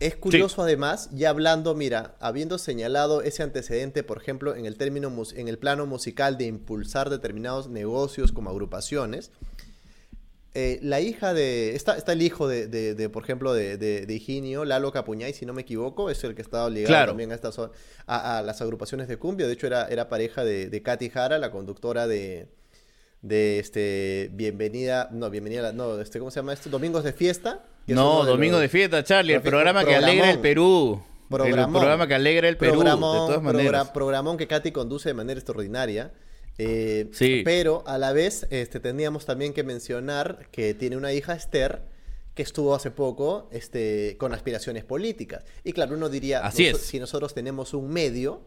Es 0.00 0.16
curioso 0.16 0.62
además, 0.62 1.10
ya 1.12 1.30
hablando, 1.30 1.76
mira, 1.76 2.16
habiendo 2.18 2.58
señalado 2.58 3.22
ese 3.22 3.44
antecedente, 3.44 4.02
por 4.02 4.18
ejemplo, 4.20 4.56
en 4.56 4.66
el 4.66 4.76
término 4.76 5.12
en 5.36 5.46
el 5.46 5.58
plano 5.58 5.86
musical 5.86 6.36
de 6.38 6.46
impulsar 6.46 7.08
determinados 7.08 7.68
negocios 7.68 8.32
como 8.32 8.50
agrupaciones, 8.50 9.30
eh, 10.54 10.78
la 10.82 11.00
hija 11.00 11.32
de. 11.34 11.74
Está, 11.74 11.96
está 11.96 12.12
el 12.12 12.22
hijo 12.22 12.46
de, 12.48 12.66
de- 12.66 12.94
de, 12.94 13.08
por 13.08 13.22
ejemplo, 13.24 13.52
de, 13.54 13.76
de, 13.78 14.14
Higinio, 14.14 14.64
Lalo 14.64 14.92
Capuñay, 14.92 15.32
si 15.32 15.46
no 15.46 15.52
me 15.54 15.62
equivoco, 15.62 16.10
es 16.10 16.22
el 16.24 16.34
que 16.34 16.42
estaba 16.42 16.68
ligado 16.68 16.88
Claro. 16.92 17.10
también 17.12 17.32
a, 17.32 17.34
estas, 17.34 17.58
a, 17.58 17.70
a 18.38 18.42
las 18.42 18.60
agrupaciones 18.60 19.08
de 19.08 19.16
cumbia. 19.16 19.46
De 19.46 19.54
hecho, 19.54 19.66
era, 19.66 19.86
era 19.88 20.08
pareja 20.08 20.44
de, 20.44 20.68
de 20.68 20.82
Katy 20.82 21.08
Jara, 21.10 21.38
la 21.38 21.50
conductora 21.50 22.06
de. 22.06 22.48
De 23.22 23.58
este. 23.60 24.30
Bienvenida. 24.32 25.08
No, 25.12 25.30
bienvenida. 25.30 25.72
No, 25.72 26.00
este, 26.00 26.18
¿cómo 26.18 26.30
se 26.30 26.40
llama 26.40 26.52
esto? 26.54 26.68
Domingos 26.70 27.04
de 27.04 27.12
Fiesta. 27.12 27.64
No, 27.86 28.22
uno 28.22 28.58
de 28.58 28.68
Fiesta, 28.68 29.02
Charlie, 29.04 29.34
el 29.34 29.42
programa 29.42 29.84
que 29.84 29.94
alegra 29.94 30.30
el 30.30 30.40
programón. 30.40 30.42
Perú. 30.42 31.02
El 31.46 31.66
programa 31.72 32.06
que 32.06 32.14
alegra 32.14 32.48
el 32.48 32.56
Perú, 32.58 32.80
de 32.80 32.90
todas 32.90 32.98
progra- 33.38 33.40
maneras. 33.40 33.90
programón 33.90 34.36
que 34.36 34.46
Katy 34.46 34.70
conduce 34.70 35.08
de 35.08 35.14
manera 35.14 35.38
extraordinaria. 35.38 36.12
Eh, 36.66 37.08
Sí. 37.12 37.42
Pero 37.44 37.82
a 37.86 37.98
la 37.98 38.12
vez 38.12 38.46
este, 38.50 38.80
teníamos 38.80 39.24
también 39.26 39.52
que 39.52 39.62
mencionar 39.64 40.48
que 40.50 40.74
tiene 40.74 40.96
una 40.96 41.12
hija, 41.12 41.34
Esther, 41.34 41.82
que 42.34 42.42
estuvo 42.42 42.74
hace 42.74 42.90
poco 42.90 43.48
este, 43.52 44.16
con 44.18 44.32
aspiraciones 44.32 44.84
políticas. 44.84 45.44
Y 45.64 45.72
claro, 45.72 45.94
uno 45.96 46.08
diría, 46.08 46.40
Así 46.46 46.64
noso- 46.64 46.76
es. 46.76 46.82
si 46.82 46.98
nosotros 46.98 47.34
tenemos 47.34 47.74
un 47.74 47.90
medio, 47.90 48.40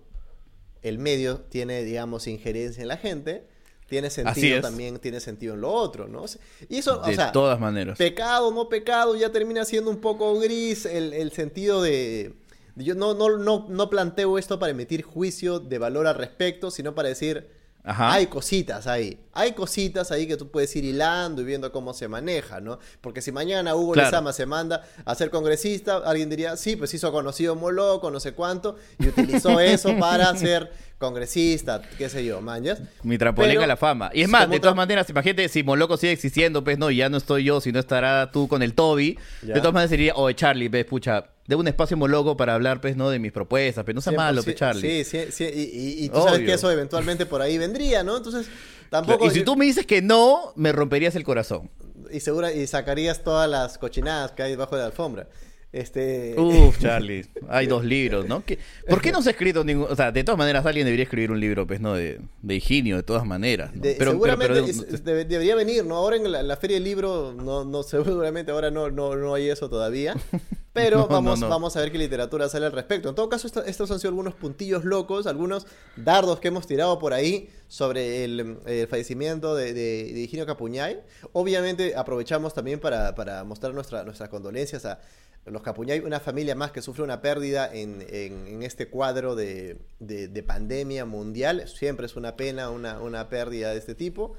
el 0.82 0.98
medio 1.00 1.40
tiene, 1.42 1.84
digamos, 1.84 2.28
injerencia 2.28 2.82
en 2.82 2.88
la 2.88 2.98
gente, 2.98 3.46
tiene 3.88 4.10
sentido 4.10 4.62
también, 4.62 4.98
tiene 4.98 5.20
sentido 5.20 5.54
en 5.54 5.62
lo 5.62 5.72
otro, 5.72 6.08
¿no? 6.08 6.26
Y 6.70 6.78
eso, 6.80 7.00
o 7.02 7.06
De 7.06 7.16
sea, 7.16 7.32
todas 7.32 7.60
maneras. 7.60 7.98
pecado, 8.00 8.52
no 8.52 8.68
pecado, 8.70 9.16
ya 9.16 9.32
termina 9.32 9.64
siendo 9.66 9.92
un 9.92 10.02
poco 10.02 10.40
gris 10.40 10.86
el, 10.88 11.14
el 11.14 11.32
sentido 11.32 11.84
de... 11.84 12.34
Yo 12.78 12.94
no, 12.96 13.14
no, 13.14 13.38
no, 13.38 13.68
no 13.70 13.90
planteo 13.90 14.38
esto 14.38 14.60
para 14.60 14.72
emitir 14.72 15.04
juicio 15.04 15.60
de 15.60 15.78
valor 15.78 16.08
al 16.08 16.16
respecto, 16.16 16.72
sino 16.72 16.94
para 16.96 17.08
decir, 17.10 17.48
Ajá. 17.86 18.14
hay 18.14 18.28
cositas 18.28 18.88
ahí. 18.88 19.20
Hay 19.32 19.52
cositas 19.52 20.12
ahí 20.12 20.28
que 20.28 20.38
tú 20.38 20.50
puedes 20.50 20.74
ir 20.76 20.86
hilando 20.86 21.42
y 21.42 21.46
viendo 21.46 21.72
cómo 21.72 21.94
se 21.94 22.08
maneja, 22.08 22.62
¿no? 22.62 22.80
Porque 23.02 23.22
si 23.22 23.32
mañana 23.32 23.76
Hugo 23.76 23.94
Claro. 23.94 24.08
Lezama 24.10 24.34
se 24.34 24.46
manda 24.46 24.84
a 25.04 25.14
ser 25.14 25.30
congresista, 25.30 25.98
alguien 25.98 26.30
diría, 26.30 26.56
sí, 26.58 26.76
pues 26.76 26.94
hizo 26.94 27.12
conocido 27.12 27.56
Moloco, 27.56 28.10
no 28.10 28.20
sé 28.20 28.34
cuánto, 28.34 28.78
y 28.98 29.08
utilizó 29.10 29.60
eso 29.60 29.96
para 30.00 30.36
ser 30.36 30.72
congresista, 30.98 31.82
qué 31.98 32.10
sé 32.10 32.26
yo, 32.26 32.42
mañas. 32.42 32.82
Mi 33.04 33.18
trapolenca 33.18 33.60
Pero, 33.60 33.68
la 33.68 33.78
fama. 33.78 34.10
Y 34.14 34.22
es 34.22 34.30
más, 34.30 34.50
de 34.50 34.60
todas 34.60 34.76
maneras, 34.76 35.10
imagínate, 35.10 35.48
si 35.50 35.62
Moloco 35.64 35.98
sigue 35.98 36.14
existiendo, 36.14 36.64
pues 36.64 36.78
no, 36.80 36.90
y 36.90 36.98
ya 36.98 37.10
no 37.10 37.18
estoy 37.18 37.44
yo, 37.44 37.62
si 37.62 37.72
no 37.72 37.80
estará 37.80 38.32
tú 38.32 38.48
con 38.48 38.64
el 38.64 38.74
Toby. 38.74 39.20
Ya. 39.42 39.54
De 39.54 39.60
todas 39.60 39.74
maneras 39.74 39.90
sería, 39.92 40.16
oye, 40.16 40.36
Charlie, 40.36 40.70
ves, 40.70 40.86
pucha, 40.86 41.26
de 41.48 41.56
un 41.56 41.68
espacio 41.68 41.96
Moloco 41.98 42.36
para 42.38 42.56
hablar, 42.56 42.82
pues, 42.82 42.96
¿no? 42.98 43.10
De 43.10 43.20
mis 43.20 43.32
propuestas, 43.32 43.84
pero 43.86 43.96
no 43.96 44.02
sea 44.02 44.14
100%, 44.14 44.18
malo, 44.18 44.44
pues, 44.44 44.56
Charlie. 44.56 45.04
Sí, 45.04 45.04
sí, 45.04 45.32
sí, 45.32 45.44
y, 45.44 45.62
y- 45.62 46.06
y 46.06 46.10
tú 46.10 46.22
sabes 46.24 46.42
que 46.42 46.54
eso 46.54 46.72
eventualmente 46.72 47.26
por 47.26 47.42
ahí 47.42 47.58
vendría, 47.58 48.04
¿no? 48.04 48.18
Entonces, 48.18 48.48
tampoco... 48.90 49.26
Y 49.26 49.30
si 49.32 49.44
tú 49.44 49.56
me 49.56 49.66
dices 49.66 49.86
que 49.86 50.02
no, 50.02 50.54
me 50.56 50.72
romperías 50.72 51.16
el 51.16 51.24
corazón. 51.24 51.70
y 52.12 52.20
segura 52.20 52.52
y 52.52 52.66
sacarías 52.68 53.24
todas 53.24 53.50
las 53.50 53.78
cochinadas 53.78 54.32
que 54.32 54.44
hay 54.44 54.52
debajo 54.52 54.76
de 54.76 54.82
la 54.82 54.88
alfombra. 54.88 55.28
Este 55.76 56.36
Uf, 56.38 56.78
Charlie, 56.82 57.26
hay 57.50 57.68
dos 57.68 57.84
libros, 57.84 58.26
¿no? 58.28 58.46
¿Qué- 58.46 58.58
¿Por 58.88 59.02
qué 59.02 59.12
no 59.12 59.22
se 59.22 59.30
ha 59.30 59.32
escrito 59.34 59.64
ningún...? 59.66 59.88
O 59.92 59.96
sea, 59.96 60.12
de 60.12 60.24
todas 60.24 60.38
maneras 60.38 60.66
alguien 60.66 60.86
debería 60.86 61.04
escribir 61.04 61.32
un 61.32 61.40
libro, 61.40 61.68
pues, 61.68 61.82
¿no? 61.82 61.94
De, 61.96 62.20
de 62.42 62.56
Higinio, 62.56 62.96
de 62.96 63.04
todas 63.04 63.26
maneras. 63.26 63.76
¿no? 63.76 63.82
de- 63.82 63.96
Pero- 63.98 64.12
seguramente 64.12 64.54
pero- 64.54 64.66
es- 64.66 65.04
debería 65.04 65.54
venir, 65.56 65.86
¿no? 65.86 65.96
Ahora 65.98 66.16
en 66.16 66.32
la, 66.32 66.44
la 66.44 66.56
feria 66.56 66.76
del 66.78 66.86
libro, 66.86 67.34
no, 67.34 67.66
no 67.66 67.84
seguramente 67.84 68.52
ahora 68.52 68.72
no, 68.72 68.90
no, 68.90 69.16
no 69.18 69.34
hay 69.36 69.50
eso 69.50 69.70
todavía. 69.70 70.16
Pero 70.74 70.98
No, 70.98 71.04
no, 71.04 71.08
vamos, 71.10 71.40
no. 71.40 71.48
vamos 71.48 71.78
a 71.78 71.80
ver 71.80 71.90
qué 71.90 71.98
literatura 71.98 72.50
sale 72.50 72.66
al 72.66 72.74
respecto. 72.74 73.08
En 73.08 73.16
todo 73.16 73.30
caso, 73.30 73.48
esto- 73.48 73.64
estos 73.64 73.90
han 73.92 74.00
sido 74.00 74.10
algunos 74.10 74.34
puntillos 74.36 74.84
locos, 74.84 75.26
algunos 75.26 75.68
dardos 75.96 76.42
que 76.42 76.50
hemos 76.50 76.68
tirado 76.68 77.00
por 77.00 77.14
ahí 77.14 77.50
sobre 77.70 78.26
el, 78.26 78.58
el 78.66 78.86
fallecimiento 78.88 79.56
de, 79.56 79.74
de, 79.74 80.12
de 80.14 80.20
Higinio 80.20 80.46
Capuñay. 80.46 81.00
Obviamente 81.32 81.96
aprovechamos 81.96 82.54
también 82.54 82.82
para, 82.82 83.16
para 83.16 83.46
mostrar 83.46 83.74
nuestra, 83.74 84.04
nuestras 84.04 84.28
condolencias 84.28 84.84
a 84.86 85.00
los 85.46 85.62
Capuñay, 85.62 86.00
una 86.00 86.20
familia 86.20 86.56
más 86.56 86.72
que 86.72 86.82
sufre 86.82 87.04
una 87.04 87.22
pérdida 87.22 87.72
en, 87.72 88.04
en- 88.10 88.64
este 88.64 88.88
cuadro 88.88 89.36
de, 89.36 89.78
de- 90.00 90.28
de 90.28 90.44
pandemia 90.44 91.06
mundial. 91.06 91.68
Siempre 91.68 92.08
es 92.08 92.16
una 92.16 92.36
pena 92.36 92.70
una, 92.72 93.00
una 93.00 93.30
pérdida 93.30 93.72
de 93.72 93.78
este 93.78 93.94
tipo. 93.96 94.34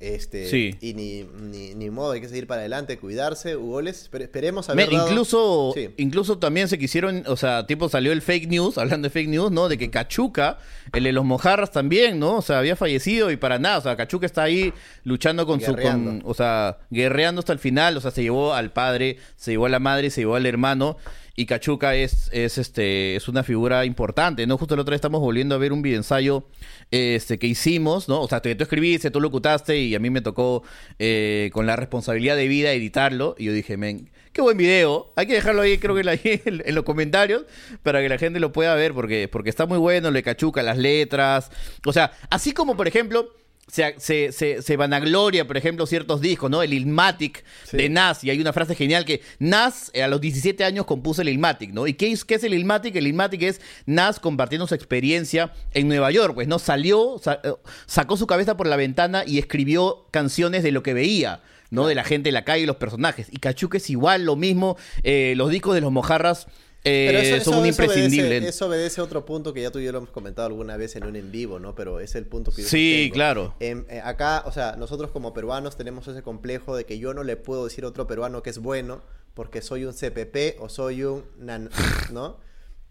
Este, 0.00 0.48
Sí. 0.48 0.74
Y 0.80 0.94
ni, 0.94 1.24
ni, 1.24 1.74
ni 1.74 1.90
modo, 1.90 2.12
hay 2.12 2.22
que 2.22 2.28
seguir 2.28 2.46
para 2.46 2.62
adelante, 2.62 2.98
cuidarse, 2.98 3.54
Hugoles. 3.56 4.08
Pero 4.10 4.24
esperemos 4.24 4.66
Men, 4.74 4.88
dado- 4.90 5.06
incluso, 5.08 5.72
Sí. 5.76 5.90
incluso 5.98 6.38
también 6.38 6.68
se 6.68 6.78
quisieron, 6.78 7.22
o 7.26 7.36
sea, 7.36 7.66
tipo 7.66 7.86
salió 7.90 8.10
el 8.12 8.22
fake 8.22 8.48
news, 8.48 8.78
hablando 8.78 9.06
de 9.08 9.10
fake 9.10 9.28
news, 9.28 9.52
¿no? 9.52 9.68
De 9.68 9.76
que 9.76 9.90
Cachuca, 9.90 10.56
el 10.94 11.04
de 11.04 11.12
los 11.12 11.26
mojarras 11.26 11.70
también, 11.70 12.18
¿no? 12.18 12.36
O 12.38 12.42
sea, 12.42 12.58
había 12.60 12.76
fallecido 12.76 13.30
y 13.30 13.36
para 13.36 13.58
nada, 13.58 13.76
o 13.76 13.82
sea, 13.82 13.94
Cachuca 13.96 14.24
está 14.24 14.42
ahí 14.42 14.72
luchando 15.04 15.46
con 15.46 15.60
su, 15.60 15.76
con, 15.76 16.22
o 16.24 16.32
sea, 16.32 16.78
guerreando 16.90 17.40
hasta 17.40 17.52
el 17.52 17.58
final, 17.58 17.96
o 17.98 18.00
sea, 18.00 18.10
se 18.10 18.22
llevó 18.22 18.54
al 18.54 18.72
padre, 18.72 19.18
se 19.36 19.50
llevó 19.50 19.66
a 19.66 19.68
la 19.68 19.80
madre, 19.80 20.08
se 20.08 20.22
llevó 20.22 20.36
al 20.36 20.46
hermano. 20.46 20.96
Y 21.36 21.46
Cachuca 21.46 21.94
es, 21.94 22.28
es, 22.32 22.58
este, 22.58 23.16
es 23.16 23.28
una 23.28 23.42
figura 23.42 23.84
importante, 23.84 24.46
¿no? 24.46 24.58
Justo 24.58 24.74
el 24.74 24.80
otro 24.80 24.92
día 24.92 24.96
estamos 24.96 25.20
volviendo 25.20 25.54
a 25.54 25.58
ver 25.58 25.72
un 25.72 25.82
videoensayo 25.82 26.44
este, 26.90 27.38
que 27.38 27.46
hicimos, 27.46 28.08
¿no? 28.08 28.20
O 28.20 28.28
sea, 28.28 28.40
tú 28.42 28.48
escribiste, 28.48 29.10
tú 29.10 29.20
locutaste 29.20 29.78
y 29.78 29.94
a 29.94 29.98
mí 29.98 30.10
me 30.10 30.20
tocó 30.20 30.62
eh, 30.98 31.50
con 31.52 31.66
la 31.66 31.76
responsabilidad 31.76 32.36
de 32.36 32.48
vida 32.48 32.72
editarlo. 32.72 33.34
Y 33.38 33.44
yo 33.44 33.52
dije, 33.52 33.76
men, 33.76 34.10
qué 34.32 34.42
buen 34.42 34.56
video. 34.56 35.12
Hay 35.16 35.26
que 35.26 35.34
dejarlo 35.34 35.62
ahí, 35.62 35.78
creo 35.78 35.94
que 35.94 36.00
en 36.44 36.74
los 36.74 36.84
comentarios, 36.84 37.44
para 37.82 38.00
que 38.00 38.08
la 38.08 38.18
gente 38.18 38.40
lo 38.40 38.52
pueda 38.52 38.74
ver, 38.74 38.92
porque, 38.92 39.28
porque 39.28 39.50
está 39.50 39.66
muy 39.66 39.78
bueno, 39.78 40.10
le 40.10 40.22
cachuca 40.22 40.62
las 40.62 40.78
letras. 40.78 41.50
O 41.86 41.92
sea, 41.92 42.12
así 42.30 42.52
como, 42.52 42.76
por 42.76 42.88
ejemplo, 42.88 43.32
se, 43.70 43.94
se, 43.98 44.32
se, 44.32 44.62
se 44.62 44.76
vanagloria, 44.76 45.46
por 45.46 45.56
ejemplo, 45.56 45.86
ciertos 45.86 46.20
discos, 46.20 46.50
¿no? 46.50 46.62
El 46.62 46.72
Ilmatic 46.72 47.44
Sí. 47.64 47.76
de 47.76 47.88
Nas, 47.88 48.24
y 48.24 48.30
hay 48.30 48.40
una 48.40 48.52
frase 48.52 48.74
genial 48.74 49.04
que 49.04 49.20
Nas 49.38 49.90
eh, 49.94 50.02
a 50.02 50.08
los 50.08 50.20
17 50.20 50.64
años 50.64 50.86
compuso 50.86 51.22
el 51.22 51.28
Ilmatic, 51.28 51.72
¿no? 51.72 51.86
¿Y 51.86 51.94
qué 51.94 52.10
es, 52.10 52.24
qué 52.24 52.34
es 52.34 52.44
el 52.44 52.54
Ilmatic? 52.54 52.96
El 52.96 53.06
Ilmatic 53.06 53.42
es 53.42 53.60
Nas 53.86 54.18
compartiendo 54.20 54.66
su 54.66 54.74
experiencia 54.74 55.52
en 55.72 55.88
Nueva 55.88 56.10
York, 56.10 56.34
pues, 56.34 56.48
¿no? 56.48 56.58
Salió, 56.58 57.18
sa- 57.22 57.40
eh, 57.44 57.52
sacó 57.86 58.16
su 58.16 58.26
cabeza 58.26 58.56
por 58.56 58.66
la 58.66 58.76
ventana 58.76 59.22
y 59.26 59.38
escribió 59.38 60.06
canciones 60.10 60.62
de 60.62 60.72
lo 60.72 60.82
que 60.82 60.94
veía. 60.94 61.40
¿no? 61.72 61.86
De 61.86 61.94
la 61.94 62.02
gente 62.02 62.30
en 62.30 62.34
la 62.34 62.44
calle 62.44 62.64
y 62.64 62.66
los 62.66 62.74
personajes. 62.78 63.28
Y 63.30 63.36
Cachuca 63.36 63.76
es 63.78 63.88
igual, 63.90 64.24
lo 64.24 64.34
mismo. 64.34 64.76
eh, 65.04 65.34
los 65.36 65.50
discos 65.50 65.72
de 65.76 65.80
los 65.80 65.92
mojarras 65.92 66.48
eh, 66.84 67.06
Pero 67.08 67.18
eso, 67.18 67.30
son 67.44 67.54
eso- 67.54 67.60
un 67.60 67.66
eso 67.66 67.82
imprescindible. 67.82 68.26
Obedece, 68.28 68.48
eso 68.48 68.66
obedece 68.66 69.00
a 69.00 69.04
otro 69.04 69.24
punto 69.26 69.52
que 69.52 69.60
ya 69.62 69.70
tú 69.70 69.78
y 69.80 69.84
yo 69.84 69.92
lo 69.92 69.98
hemos 69.98 70.10
comentado 70.10 70.46
alguna 70.46 70.76
vez 70.76 70.96
en 70.96 71.04
un 71.04 71.14
en 71.16 71.30
vivo, 71.30 71.58
¿no? 71.58 71.74
Pero 71.74 72.00
es 72.00 72.14
el 72.14 72.26
punto 72.26 72.50
que 72.52 72.62
yo 72.62 72.68
Sí, 72.68 72.92
sostengo. 72.94 73.14
claro. 73.14 73.54
Em, 73.60 73.84
eh, 73.90 74.00
acá, 74.02 74.42
o 74.46 74.52
sea, 74.52 74.76
nosotros 74.76 75.10
como 75.10 75.34
peruanos 75.34 75.76
tenemos 75.76 76.08
ese 76.08 76.22
complejo 76.22 76.74
de 76.76 76.86
que 76.86 76.98
yo 76.98 77.12
no 77.14 77.22
le 77.22 77.36
puedo 77.36 77.64
decir 77.64 77.84
a 77.84 77.88
otro 77.88 78.06
peruano 78.06 78.42
que 78.42 78.50
es 78.50 78.58
bueno 78.58 79.02
porque 79.34 79.60
soy 79.62 79.84
un 79.84 79.92
CPP 79.92 80.56
o 80.60 80.68
soy 80.68 81.04
un, 81.04 81.24
nan- 81.38 81.70
¿no? 82.12 82.38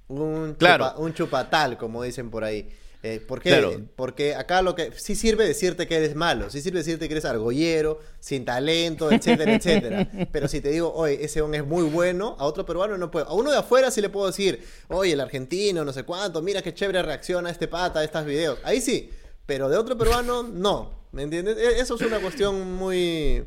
Un, 0.07 0.55
Claro. 0.57 0.85
chupa- 0.85 0.97
un 0.99 1.13
chupatal, 1.13 1.77
como 1.77 2.03
dicen 2.03 2.29
por 2.29 2.43
ahí. 2.43 2.69
Eh, 3.01 3.21
¿Por 3.25 3.39
qué? 3.41 3.49
Claro. 3.49 3.81
Porque 3.95 4.35
acá 4.35 4.61
lo 4.61 4.75
que 4.75 4.91
sí 4.97 5.15
sirve 5.15 5.47
decirte 5.47 5.87
que 5.87 5.95
eres 5.95 6.15
malo, 6.15 6.49
sí 6.49 6.59
sirve 6.61 6.79
decirte 6.79 7.07
que 7.07 7.13
eres 7.13 7.23
argollero, 7.23 7.99
sin 8.19 8.43
talento, 8.43 9.09
etcétera, 9.09 9.55
etcétera. 9.55 10.09
Pero 10.33 10.49
si 10.49 10.59
te 10.59 10.69
digo, 10.69 10.93
oye, 10.93 11.23
ese 11.23 11.41
on 11.41 11.55
es 11.55 11.65
muy 11.65 11.83
bueno, 11.83 12.35
a 12.39 12.45
otro 12.45 12.65
peruano 12.65 12.97
no 12.97 13.09
puedo. 13.09 13.25
A 13.27 13.33
uno 13.33 13.51
de 13.51 13.57
afuera 13.57 13.89
sí 13.89 14.01
le 14.01 14.09
puedo 14.09 14.27
decir, 14.27 14.61
oye, 14.89 15.13
el 15.13 15.21
argentino, 15.21 15.85
no 15.85 15.93
sé 15.93 16.03
cuánto, 16.03 16.41
mira 16.41 16.61
qué 16.61 16.73
chévere 16.73 17.01
reacciona 17.01 17.49
este 17.49 17.69
pata 17.69 17.99
a 17.99 18.03
estos 18.03 18.25
videos. 18.25 18.59
Ahí 18.63 18.81
sí, 18.81 19.09
pero 19.45 19.69
de 19.69 19.77
otro 19.77 19.97
peruano 19.97 20.43
no. 20.43 21.07
¿Me 21.13 21.23
entiendes? 21.23 21.57
E- 21.57 21.79
Eso 21.79 21.95
es 21.95 22.01
una 22.01 22.19
cuestión 22.19 22.73
muy. 22.75 23.45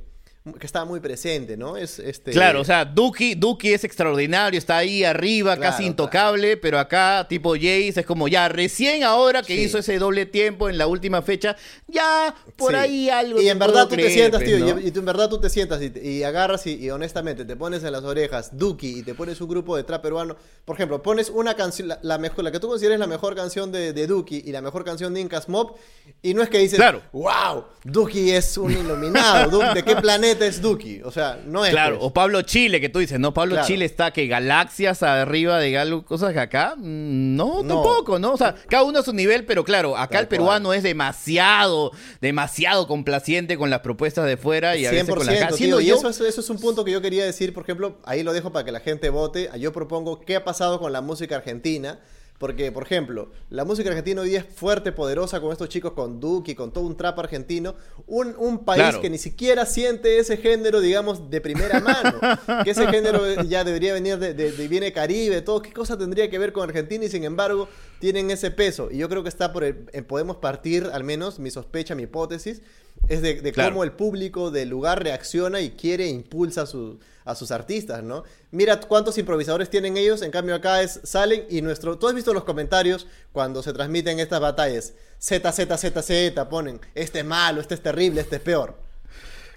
Que 0.58 0.66
está 0.66 0.84
muy 0.84 0.98
presente, 0.98 1.56
¿no? 1.56 1.76
Es 1.76 2.00
este. 2.00 2.32
Claro, 2.32 2.62
o 2.62 2.64
sea, 2.64 2.84
Duki, 2.84 3.36
Duki 3.36 3.72
es 3.72 3.84
extraordinario, 3.84 4.58
está 4.58 4.78
ahí 4.78 5.04
arriba, 5.04 5.54
Claro, 5.56 5.70
casi 5.70 5.84
intocable, 5.84 6.56
pero 6.56 6.80
acá, 6.80 7.24
tipo 7.28 7.54
Jace, 7.54 7.92
es 8.00 8.06
como 8.06 8.26
ya, 8.26 8.48
recién 8.48 9.04
ahora 9.04 9.42
que 9.42 9.54
Sí. 9.54 9.62
hizo 9.62 9.78
ese 9.78 9.98
doble 10.00 10.26
tiempo 10.26 10.68
en 10.68 10.78
la 10.78 10.88
última 10.88 11.22
fecha, 11.22 11.54
ya 11.86 12.34
por 12.56 12.72
Sí. 12.72 12.76
ahí 12.76 13.08
algo. 13.10 13.40
Y 13.40 13.48
en 13.50 13.58
verdad 13.60 13.86
tú 13.86 13.94
te 13.94 14.10
sientas, 14.10 14.42
pues, 14.42 14.56
tío, 14.56 14.74
¿no? 14.74 14.80
y, 14.80 14.88
y 14.88 14.90
tú 14.90 14.98
en 14.98 15.06
verdad 15.06 15.28
tú 15.28 15.38
te 15.38 15.48
sientas 15.48 15.80
y, 15.80 16.24
agarras 16.24 16.66
y, 16.66 16.74
y 16.74 16.90
honestamente 16.90 17.44
te 17.44 17.54
pones 17.54 17.84
en 17.84 17.92
las 17.92 18.02
orejas 18.02 18.56
Duki 18.58 18.98
y 18.98 19.02
te 19.04 19.14
pones 19.14 19.40
un 19.40 19.48
grupo 19.48 19.76
de 19.76 19.84
trap 19.84 20.02
peruano. 20.02 20.36
Por 20.64 20.74
ejemplo, 20.74 21.00
pones 21.02 21.30
una 21.30 21.54
canción, 21.54 21.86
la, 21.86 22.00
la 22.02 22.18
mejor, 22.18 22.42
la 22.42 22.50
que 22.50 22.58
tú 22.58 22.66
consideres 22.66 22.98
la 22.98 23.06
mejor 23.06 23.36
canción 23.36 23.70
de, 23.70 23.92
de 23.92 24.06
Duki 24.08 24.42
y 24.44 24.50
la 24.50 24.60
mejor 24.60 24.84
canción 24.84 25.14
de 25.14 25.20
Incas 25.20 25.48
Mob, 25.48 25.76
y 26.20 26.34
no 26.34 26.42
es 26.42 26.48
que 26.48 26.58
dices, 26.58 26.78
Claro. 26.78 27.00
wow, 27.12 27.64
Duki 27.84 28.32
es 28.32 28.58
un 28.58 28.72
iluminado, 28.72 29.72
¿de 29.72 29.82
qué 29.84 29.94
planeta 30.02 30.31
es 30.40 30.62
Duki? 30.62 31.02
O 31.02 31.10
sea, 31.10 31.40
no 31.44 31.64
es. 31.64 31.70
Claro, 31.70 31.98
pues. 31.98 32.06
o 32.08 32.12
Pablo 32.14 32.42
Chile, 32.42 32.80
que 32.80 32.88
tú 32.88 32.98
dices, 33.00 33.18
¿no? 33.20 33.34
Pablo 33.34 33.54
Claro. 33.56 33.66
Chile 33.66 33.84
está 33.84 34.12
que 34.12 34.26
galaxias 34.26 35.02
arriba 35.02 35.58
de 35.58 35.76
algo, 35.76 36.04
cosas 36.04 36.32
que 36.32 36.40
acá, 36.40 36.74
mm, 36.76 37.36
no, 37.36 37.62
No. 37.62 37.74
tampoco, 37.74 38.18
¿no? 38.18 38.32
O 38.32 38.36
sea, 38.36 38.54
cada 38.68 38.84
uno 38.84 39.00
a 39.00 39.02
su 39.02 39.12
nivel, 39.12 39.44
pero 39.44 39.64
claro, 39.64 39.96
acá 39.96 40.12
Tal 40.14 40.22
el 40.22 40.28
peruano 40.28 40.72
es 40.72 40.82
demasiado, 40.82 41.92
demasiado 42.20 42.86
complaciente 42.86 43.56
con 43.56 43.70
las 43.70 43.80
propuestas 43.80 44.26
de 44.26 44.36
fuera 44.36 44.76
y 44.76 44.86
a 44.86 44.90
veces 44.90 45.08
con 45.08 45.18
la 45.26 45.32
100%, 45.32 45.44
acá. 45.44 45.54
tío, 45.56 45.80
y 45.80 45.86
yo- 45.86 45.96
eso, 45.96 46.08
es- 46.08 46.20
eso 46.20 46.40
es 46.40 46.50
un 46.50 46.58
punto 46.58 46.84
que 46.84 46.92
yo 46.92 47.00
quería 47.02 47.24
decir, 47.24 47.52
por 47.52 47.62
ejemplo, 47.64 47.98
ahí 48.04 48.22
lo 48.22 48.32
dejo 48.32 48.52
para 48.52 48.64
que 48.64 48.72
la 48.72 48.80
gente 48.80 49.10
vote. 49.10 49.50
Yo 49.58 49.72
propongo 49.72 50.20
qué 50.20 50.36
ha 50.36 50.44
pasado 50.44 50.78
con 50.80 50.92
la 50.92 51.00
música 51.00 51.36
argentina. 51.36 51.98
Porque, 52.42 52.72
por 52.72 52.82
ejemplo, 52.82 53.30
la 53.50 53.64
música 53.64 53.88
argentina 53.88 54.20
hoy 54.20 54.30
día 54.30 54.40
es 54.40 54.44
fuerte, 54.52 54.90
poderosa 54.90 55.40
con 55.40 55.52
estos 55.52 55.68
chicos, 55.68 55.92
con 55.92 56.18
Duki, 56.18 56.56
con 56.56 56.72
todo 56.72 56.82
un 56.84 56.96
trap 56.96 57.16
argentino. 57.20 57.76
Un, 58.08 58.34
un 58.36 58.64
país 58.64 58.82
Claro. 58.82 59.00
que 59.00 59.08
ni 59.10 59.18
siquiera 59.18 59.64
siente 59.64 60.18
ese 60.18 60.36
género, 60.38 60.80
digamos, 60.80 61.30
de 61.30 61.40
primera 61.40 61.78
mano. 61.78 62.18
que 62.64 62.72
ese 62.72 62.88
género 62.88 63.44
ya 63.44 63.62
debería 63.62 63.92
venir 63.94 64.18
de, 64.18 64.34
de, 64.34 64.50
de 64.50 64.66
viene 64.66 64.92
Caribe, 64.92 65.40
todo. 65.40 65.62
¿Qué 65.62 65.72
cosa 65.72 65.96
tendría 65.96 66.28
que 66.28 66.36
ver 66.40 66.52
con 66.52 66.68
Argentina? 66.68 67.04
Y 67.04 67.08
sin 67.08 67.22
embargo, 67.22 67.68
tienen 68.00 68.28
ese 68.32 68.50
peso. 68.50 68.88
Y 68.90 68.96
yo 68.98 69.08
creo 69.08 69.22
que 69.22 69.28
está 69.28 69.52
por 69.52 69.62
el- 69.62 69.86
eh, 69.92 70.02
podemos 70.02 70.38
partir, 70.38 70.90
al 70.92 71.04
menos, 71.04 71.38
mi 71.38 71.52
sospecha, 71.52 71.94
mi 71.94 72.02
hipótesis, 72.02 72.60
es 73.08 73.22
de, 73.22 73.40
de 73.40 73.52
Claro. 73.52 73.70
cómo 73.70 73.84
el 73.84 73.92
público 73.92 74.50
del 74.50 74.68
lugar 74.68 75.02
reacciona 75.02 75.60
y 75.60 75.70
quiere 75.70 76.04
e 76.04 76.08
impulsa 76.08 76.62
a, 76.62 76.66
su- 76.66 76.98
a 77.24 77.34
sus 77.34 77.50
artistas, 77.50 78.02
¿no? 78.02 78.24
Mira 78.50 78.78
cuántos 78.80 79.18
improvisadores 79.18 79.70
tienen 79.70 79.96
ellos, 79.96 80.22
en 80.22 80.30
cambio 80.30 80.54
acá 80.54 80.82
es 80.82 81.00
salen 81.04 81.44
y 81.50 81.62
nuestro... 81.62 81.98
¿Tú 81.98 82.08
has 82.08 82.14
visto 82.14 82.32
los 82.34 82.44
comentarios 82.44 83.06
cuando 83.32 83.62
se 83.62 83.72
transmiten 83.72 84.18
estas 84.20 84.40
batallas? 84.40 84.94
Z, 85.18 85.52
Z, 85.52 85.76
Z, 85.78 86.02
Z, 86.02 86.48
ponen, 86.48 86.80
este 86.94 87.20
es 87.20 87.24
malo, 87.24 87.60
este 87.60 87.74
es 87.74 87.82
terrible, 87.82 88.20
este 88.20 88.36
es 88.36 88.42
peor. 88.42 88.76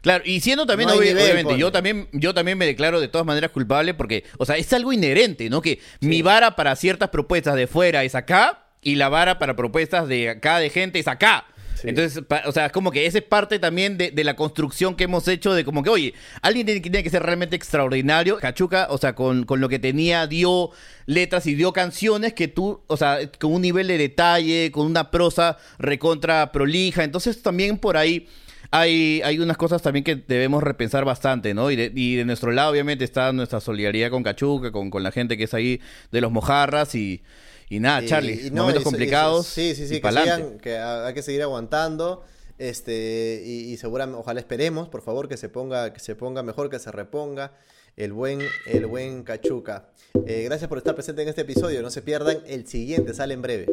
Claro, 0.02 0.24
y 0.26 0.40
siendo 0.40 0.68
también, 0.68 0.88
No 0.90 0.96
nivel, 1.02 1.18
obviamente, 1.18 1.44
pone. 1.46 1.58
yo 1.58 1.72
también, 1.72 2.08
yo 2.12 2.32
también 2.36 2.60
me 2.60 2.68
declaro 2.68 3.00
de 3.00 3.08
todas 3.08 3.26
maneras 3.26 3.50
culpable 3.50 3.96
porque, 3.96 4.24
o 4.38 4.46
sea, 4.46 4.56
es 4.58 4.72
algo 4.74 4.94
inherente, 4.94 5.50
¿no? 5.50 5.62
Que 5.64 5.80
mi 6.02 6.22
vara 6.22 6.56
para 6.56 6.76
ciertas 6.76 7.10
propuestas 7.10 7.56
de 7.56 7.66
fuera 7.66 8.04
es 8.04 8.14
acá 8.14 8.68
y 8.84 8.96
la 8.96 9.10
vara 9.10 9.40
para 9.40 9.56
propuestas 9.56 10.08
de 10.08 10.30
acá 10.30 10.60
de 10.60 10.70
gente 10.70 11.00
es 11.00 11.08
acá. 11.08 11.46
Sí. 11.76 11.90
Entonces, 11.90 12.24
o 12.46 12.52
sea, 12.52 12.68
es 12.68 12.72
como 12.72 12.92
que 12.92 13.06
esa 13.06 13.18
es 13.18 13.24
parte 13.24 13.60
también 13.60 13.98
de, 13.98 14.24
la 14.24 14.36
construcción 14.36 14.96
que 14.96 15.04
hemos 15.04 15.28
hecho 15.28 15.54
de 15.54 15.64
como 15.64 15.84
que, 15.84 15.90
oye, 15.90 16.14
alguien 16.42 16.66
tiene 16.66 17.04
que 17.04 17.10
ser 17.10 17.24
realmente 17.24 17.56
extraordinario. 17.56 18.38
Cachuca, 18.38 18.88
o 18.90 18.98
sea, 18.98 19.14
con, 19.14 19.46
con 19.46 19.60
lo 19.62 19.70
que 19.70 19.80
tenía, 19.80 20.26
dio 20.28 20.72
letras 21.06 21.46
y 21.48 21.56
dio 21.56 21.74
canciones 21.74 22.34
que 22.34 22.48
tú, 22.48 22.82
o 22.88 22.98
sea, 22.98 23.20
con 23.40 23.54
un 23.54 23.62
nivel 23.62 23.88
de 23.88 23.98
detalle, 23.98 24.72
con 24.72 24.86
una 24.86 25.12
prosa 25.12 25.58
recontra 25.78 26.52
prolija. 26.52 27.04
Entonces, 27.04 27.42
también 27.42 27.78
por 27.78 27.98
ahí 27.98 28.28
hay, 28.72 29.22
hay 29.24 29.40
unas 29.40 29.58
cosas 29.58 29.82
también 29.82 30.04
que 30.04 30.16
debemos 30.16 30.64
repensar 30.64 31.06
bastante, 31.06 31.54
¿no? 31.54 31.72
Y 31.72 31.76
de, 31.76 31.92
y 31.94 32.16
de 32.16 32.26
nuestro 32.26 32.52
lado, 32.52 32.72
obviamente, 32.72 33.04
está 33.06 33.32
nuestra 33.32 33.60
solidaridad 33.60 34.10
con 34.10 34.24
Cachuca, 34.24 34.72
con, 34.72 34.90
con 34.90 35.04
la 35.04 35.12
gente 35.12 35.38
que 35.38 35.46
es 35.46 35.54
ahí 35.54 35.82
de 36.12 36.22
los 36.22 36.32
mojarras 36.32 36.96
y, 36.96 37.22
y 37.70 37.80
nada, 37.80 38.04
Y- 38.04 38.08
Charlie. 38.08 38.48
y 38.48 38.52
no, 38.52 38.62
momentos 38.64 38.84
complicados. 38.84 39.48
sí, 39.48 39.74
sí, 39.76 39.88
sí, 39.88 39.96
y 39.96 40.02
que, 40.02 40.10
sigan, 40.12 40.60
que 40.60 40.78
ha- 40.78 41.08
hay 41.08 41.14
que 41.14 41.22
seguir 41.24 41.42
aguantando. 41.42 42.24
Este, 42.58 43.44
y, 43.46 43.74
y 43.74 43.78
seguramente, 43.78 44.20
ojalá 44.20 44.40
esperemos, 44.40 44.88
por 44.88 45.02
favor, 45.02 45.28
que 45.28 45.36
se 45.36 45.50
ponga, 45.50 45.92
que 45.92 46.00
se 46.00 46.16
ponga 46.16 46.42
mejor, 46.42 46.70
que 46.70 46.80
se 46.80 46.90
reponga 46.92 47.52
el 47.98 48.14
buen, 48.14 48.40
el 48.68 48.86
buen 48.86 49.24
Cachuca. 49.24 49.90
Eh, 50.26 50.44
gracias 50.46 50.70
por 50.70 50.78
estar 50.78 50.96
presente 50.96 51.22
en 51.24 51.28
este 51.28 51.42
episodio. 51.42 51.82
No 51.82 51.90
se 51.90 52.02
pierdan 52.02 52.38
el 52.48 52.66
siguiente, 52.68 53.14
sale 53.14 53.34
en 53.34 53.42
breve. 53.42 53.66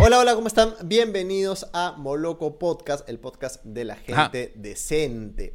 Hola, 0.00 0.18
hola, 0.18 0.34
¿cómo 0.34 0.48
están? 0.48 0.74
Bienvenidos 0.84 1.66
a 1.72 1.92
Moloco 1.96 2.58
Podcast, 2.58 3.08
el 3.08 3.18
podcast 3.18 3.64
de 3.64 3.84
la 3.84 3.94
Ajá. 3.94 4.24
gente 4.30 4.52
decente. 4.56 5.54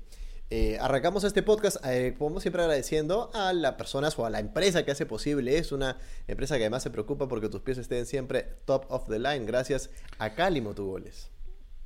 Eh, 0.52 0.78
arrancamos 0.82 1.24
este 1.24 1.44
podcast, 1.44 1.78
eh, 1.86 2.16
como 2.18 2.40
siempre 2.40 2.64
agradeciendo 2.64 3.30
a 3.36 3.54
las 3.54 3.74
personas 3.74 4.18
o 4.18 4.26
a 4.26 4.32
la 4.32 4.40
empresa 4.40 4.84
que 4.84 4.90
hace 4.92 5.06
posible. 5.06 5.58
Es 5.58 5.72
una 5.72 5.98
empresa 6.28 6.58
que 6.58 6.64
además 6.64 6.82
se 6.82 6.90
preocupa 6.90 7.28
porque 7.28 7.50
tus 7.50 7.62
pies 7.62 7.78
estén 7.78 8.06
siempre 8.08 8.48
top 8.66 8.86
of 8.90 9.08
the 9.08 9.20
line. 9.20 9.46
Gracias 9.46 9.92
a 10.18 10.32
Cali 10.34 10.60
Motogoles. 10.62 11.30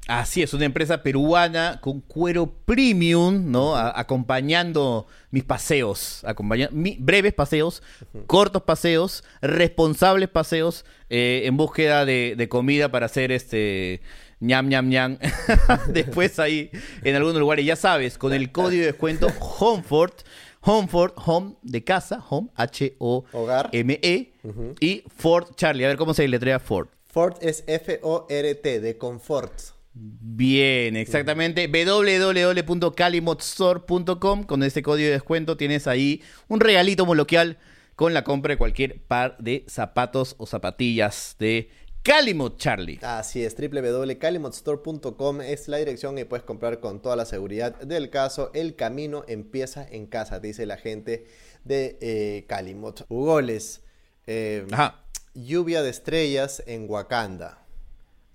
Así 0.07 0.43
es, 0.43 0.53
una 0.53 0.65
empresa 0.65 1.01
peruana 1.01 1.79
con 1.81 2.01
cuero 2.01 2.47
premium, 2.65 3.49
¿no? 3.51 3.75
A- 3.77 3.97
acompañando 3.97 5.07
mis 5.31 5.45
paseos, 5.45 6.23
acompañando 6.25 6.75
mi- 6.75 6.97
breves 6.99 7.33
paseos, 7.33 7.81
cortos 8.27 8.63
paseos, 8.63 9.23
responsables 9.41 10.27
paseos, 10.27 10.83
eh, 11.09 11.43
en 11.45 11.55
búsqueda 11.55 12.03
de, 12.03 12.35
de 12.37 12.49
comida 12.49 12.91
para 12.91 13.05
hacer 13.05 13.31
este 13.31 14.01
ñam 14.43 14.67
ñam 14.67 14.89
ñam. 14.89 15.17
Después 15.87 16.37
ahí 16.39 16.69
en 17.03 17.15
algunos 17.15 17.39
lugares, 17.39 17.65
ya 17.65 17.75
sabes, 17.75 18.17
con 18.17 18.33
el 18.33 18.51
código 18.51 18.81
de 18.81 18.87
descuento 18.87 19.27
Homefort, 19.59 20.23
Homefort, 20.61 21.15
home 21.25 21.53
de 21.61 21.83
casa, 21.83 22.23
home. 22.29 22.49
H-O-M-E, 22.55 24.33
y 24.79 25.03
Ford 25.15 25.47
Charlie. 25.55 25.85
A 25.85 25.89
ver 25.89 25.97
cómo 25.97 26.13
se 26.13 26.27
letrea 26.27 26.59
Ford. 26.59 26.87
Fort 27.07 27.43
es 27.43 27.63
F-O-R-T, 27.67 28.79
de 28.79 28.97
Comfort. 28.97 29.53
Bien, 29.93 30.95
exactamente. 30.95 31.67
www.calimotstore.com. 31.67 34.43
Con 34.43 34.63
este 34.63 34.81
código 34.81 35.05
de 35.05 35.13
descuento 35.13 35.55
tienes 35.55 35.85
ahí 35.87 36.23
un 36.47 36.59
regalito 36.59 37.05
moloquial 37.05 37.59
con 37.95 38.15
la 38.15 38.23
compra 38.23 38.53
de 38.53 38.57
cualquier 38.57 39.03
par 39.03 39.37
de 39.37 39.63
zapatos 39.67 40.33
o 40.39 40.47
zapatillas 40.47 41.35
de 41.37 41.69
Calimot 42.03 42.57
Charlie. 42.57 42.99
Así 43.01 43.43
es, 43.45 43.55
www.calimotstore.com 43.57 45.39
es 45.41 45.67
la 45.69 45.77
dirección 45.77 46.17
y 46.17 46.25
puedes 46.25 46.43
comprar 46.45 46.81
con 46.81 47.01
toda 47.01 47.15
la 47.15 47.25
seguridad 47.25 47.79
del 47.79 48.09
caso. 48.09 48.51
El 48.53 48.75
camino 48.75 49.23
empieza 49.27 49.87
en 49.89 50.07
casa, 50.07 50.39
dice 50.41 50.65
la 50.65 50.75
gente 50.77 51.25
de 51.63 51.97
eh, 52.01 52.45
Calimot. 52.47 53.05
Hugoles, 53.07 53.83
eh, 54.27 54.67
Ajá. 54.71 54.99
lluvia 55.33 55.81
de 55.81 55.89
estrellas 55.91 56.61
en 56.67 56.89
Wakanda. 56.89 57.59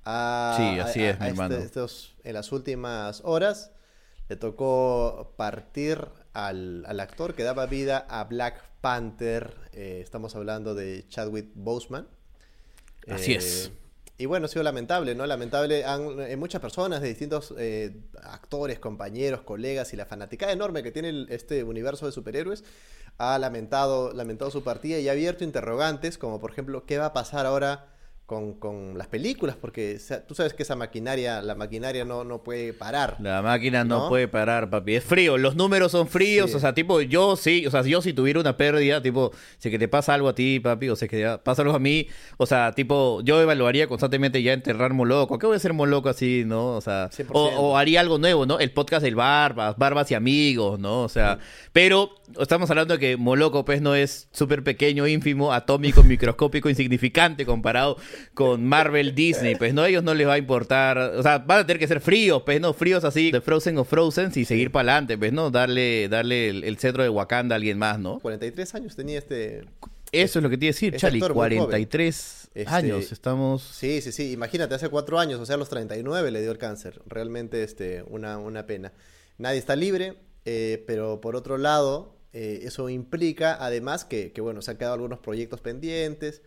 A- 0.04 0.54
Sí, 0.56 0.80
así 0.80 1.00
a- 1.02 1.10
es, 1.10 1.20
mi 1.20 1.26
hermano. 1.26 1.56
estos- 1.56 2.16
en 2.24 2.32
las 2.34 2.50
últimas 2.52 3.20
horas 3.22 3.72
le 4.30 4.36
tocó 4.36 5.34
partir 5.36 6.08
al, 6.32 6.84
al 6.86 7.00
actor 7.00 7.34
que 7.34 7.42
daba 7.42 7.66
vida 7.66 8.06
a 8.08 8.24
Black 8.24 8.62
Panther. 8.80 9.54
eh, 9.74 10.00
estamos 10.02 10.34
hablando 10.36 10.74
de 10.74 11.04
Chadwick 11.08 11.50
Boseman. 11.54 12.08
Así 13.10 13.32
Eh, 13.32 13.36
es. 13.36 13.70
Y 14.20 14.26
bueno, 14.26 14.46
ha 14.46 14.48
sido 14.48 14.64
lamentable, 14.64 15.14
¿no? 15.14 15.26
Lamentable. 15.26 15.84
Han, 15.84 16.20
eh, 16.20 16.36
muchas 16.36 16.60
personas 16.60 17.00
de 17.00 17.08
distintos 17.08 17.54
eh, 17.56 17.96
actores, 18.22 18.80
compañeros, 18.80 19.42
colegas 19.42 19.92
y 19.92 19.96
la 19.96 20.06
fanaticada 20.06 20.50
enorme 20.52 20.82
que 20.82 20.90
tiene 20.90 21.26
este 21.28 21.62
universo 21.62 22.06
de 22.06 22.12
superhéroes 22.12 22.64
ha 23.18 23.38
lamentado, 23.38 24.12
lamentado 24.12 24.50
su 24.50 24.64
partida 24.64 24.98
y 24.98 25.08
ha 25.08 25.12
abierto 25.12 25.44
interrogantes, 25.44 26.18
como 26.18 26.40
por 26.40 26.50
ejemplo, 26.50 26.84
¿qué 26.84 26.98
va 26.98 27.06
a 27.06 27.12
pasar 27.12 27.46
ahora 27.46 27.86
con, 28.28 28.52
con 28.52 28.98
las 28.98 29.06
películas? 29.06 29.56
Porque 29.58 29.98
sea, 29.98 30.26
tú 30.26 30.34
sabes 30.34 30.52
que 30.52 30.62
esa 30.62 30.76
maquinaria, 30.76 31.40
la 31.40 31.54
maquinaria 31.54 32.04
no, 32.04 32.24
no 32.24 32.42
puede 32.42 32.74
parar. 32.74 33.16
La 33.20 33.40
máquina 33.40 33.84
no, 33.84 34.00
¿No? 34.00 34.08
puede 34.10 34.28
parar, 34.28 34.68
papi. 34.68 34.96
Es 34.96 35.04
frío. 35.04 35.38
Los 35.38 35.56
números 35.56 35.92
son 35.92 36.08
fríos. 36.08 36.50
Sí. 36.50 36.56
O 36.58 36.60
sea, 36.60 36.74
tipo, 36.74 37.00
yo 37.00 37.36
sí. 37.36 37.66
O 37.66 37.70
sea, 37.70 37.80
yo 37.84 38.02
si 38.02 38.12
tuviera 38.12 38.38
una 38.38 38.58
pérdida, 38.58 39.00
tipo, 39.00 39.32
si 39.56 39.70
que 39.70 39.78
te 39.78 39.88
pasa 39.88 40.12
algo 40.12 40.28
a 40.28 40.34
ti, 40.34 40.60
papi, 40.60 40.90
o 40.90 40.96
si 40.96 41.08
que 41.08 41.38
pasa 41.42 41.62
algo 41.62 41.74
a 41.74 41.78
mí, 41.78 42.06
o 42.36 42.44
sea, 42.44 42.72
tipo, 42.72 43.22
yo 43.22 43.40
evaluaría 43.40 43.86
constantemente 43.86 44.42
ya 44.42 44.52
enterrar 44.52 44.92
Moloco. 44.92 45.38
¿Qué 45.38 45.46
voy 45.46 45.54
a 45.54 45.56
hacer 45.56 45.72
Moloco 45.72 46.10
así, 46.10 46.42
no? 46.44 46.72
O 46.72 46.82
sea, 46.82 47.08
100%. 47.08 47.28
o, 47.32 47.46
o 47.46 47.76
haría 47.78 48.00
algo 48.00 48.18
nuevo, 48.18 48.44
¿no? 48.44 48.58
El 48.58 48.72
podcast 48.72 49.02
del 49.02 49.14
Barbas, 49.14 49.78
Barbas 49.78 50.10
y 50.10 50.14
Amigos, 50.14 50.78
¿no? 50.78 51.00
O 51.00 51.08
sea, 51.08 51.38
pero 51.72 52.10
estamos 52.38 52.68
hablando 52.68 52.92
de 52.92 53.00
que 53.00 53.16
Moloco, 53.16 53.64
pues, 53.64 53.80
no 53.80 53.94
es 53.94 54.28
súper 54.32 54.62
pequeño, 54.62 55.06
ínfimo, 55.06 55.54
atómico, 55.54 56.02
microscópico, 56.04 56.68
insignificante 56.68 57.46
comparado 57.46 57.96
con 58.34 58.64
Marvel, 58.64 59.14
Disney, 59.14 59.56
pues, 59.56 59.74
¿no? 59.74 59.82
A 59.82 59.88
ellos 59.88 60.02
no 60.02 60.14
les 60.14 60.26
va 60.26 60.34
a 60.34 60.38
importar, 60.38 60.98
o 60.98 61.22
sea, 61.22 61.38
van 61.38 61.60
a 61.60 61.66
tener 61.66 61.78
que 61.78 61.88
ser 61.88 62.00
fríos, 62.00 62.42
pues, 62.44 62.60
¿no? 62.60 62.72
Fríos 62.72 63.04
así, 63.04 63.30
de 63.30 63.40
Frozen 63.40 63.78
o 63.78 63.84
Frozen, 63.84 64.32
y 64.34 64.44
seguir 64.44 64.70
para 64.70 64.92
adelante, 64.92 65.18
pues, 65.18 65.32
¿no? 65.32 65.50
Darle, 65.50 66.08
darle 66.08 66.48
el, 66.50 66.64
el 66.64 66.78
cetro 66.78 67.02
de 67.02 67.08
Wakanda 67.08 67.54
a 67.54 67.56
alguien 67.56 67.78
más, 67.78 67.98
¿no? 67.98 68.18
43 68.20 68.74
años 68.74 68.96
tenía 68.96 69.18
este... 69.18 69.64
Eso 70.10 70.38
es 70.38 70.42
lo 70.42 70.48
que 70.48 70.56
te 70.56 70.64
iba 70.64 70.70
a 70.70 70.74
decir, 70.74 70.94
Es 70.94 71.02
Charlie, 71.02 71.18
actor 71.20 71.34
muy 71.34 71.44
joven. 71.44 71.58
43 71.58 72.50
Este- 72.54 72.70
años, 72.72 73.12
estamos... 73.12 73.62
Sí, 73.62 74.00
sí, 74.00 74.10
sí. 74.10 74.32
Imagínate, 74.32 74.74
hace 74.74 74.88
cuatro 74.88 75.18
años, 75.18 75.38
o 75.38 75.44
sea, 75.44 75.56
a 75.56 75.58
los 75.58 75.68
39 75.68 76.30
le 76.30 76.40
dio 76.40 76.50
el 76.50 76.56
cáncer. 76.58 77.02
Realmente 77.06 77.62
este, 77.62 78.02
una, 78.08 78.38
una 78.38 78.66
pena. 78.66 78.92
Nadie 79.36 79.58
está 79.58 79.76
libre, 79.76 80.14
eh, 80.46 80.82
pero 80.86 81.20
por 81.20 81.36
otro 81.36 81.58
lado, 81.58 82.16
eh, 82.32 82.60
eso 82.62 82.88
implica 82.88 83.58
además 83.60 84.06
que, 84.06 84.32
que, 84.32 84.40
bueno, 84.40 84.62
se 84.62 84.70
han 84.70 84.78
quedado 84.78 84.94
algunos 84.94 85.18
proyectos 85.18 85.60
pendientes 85.60 86.40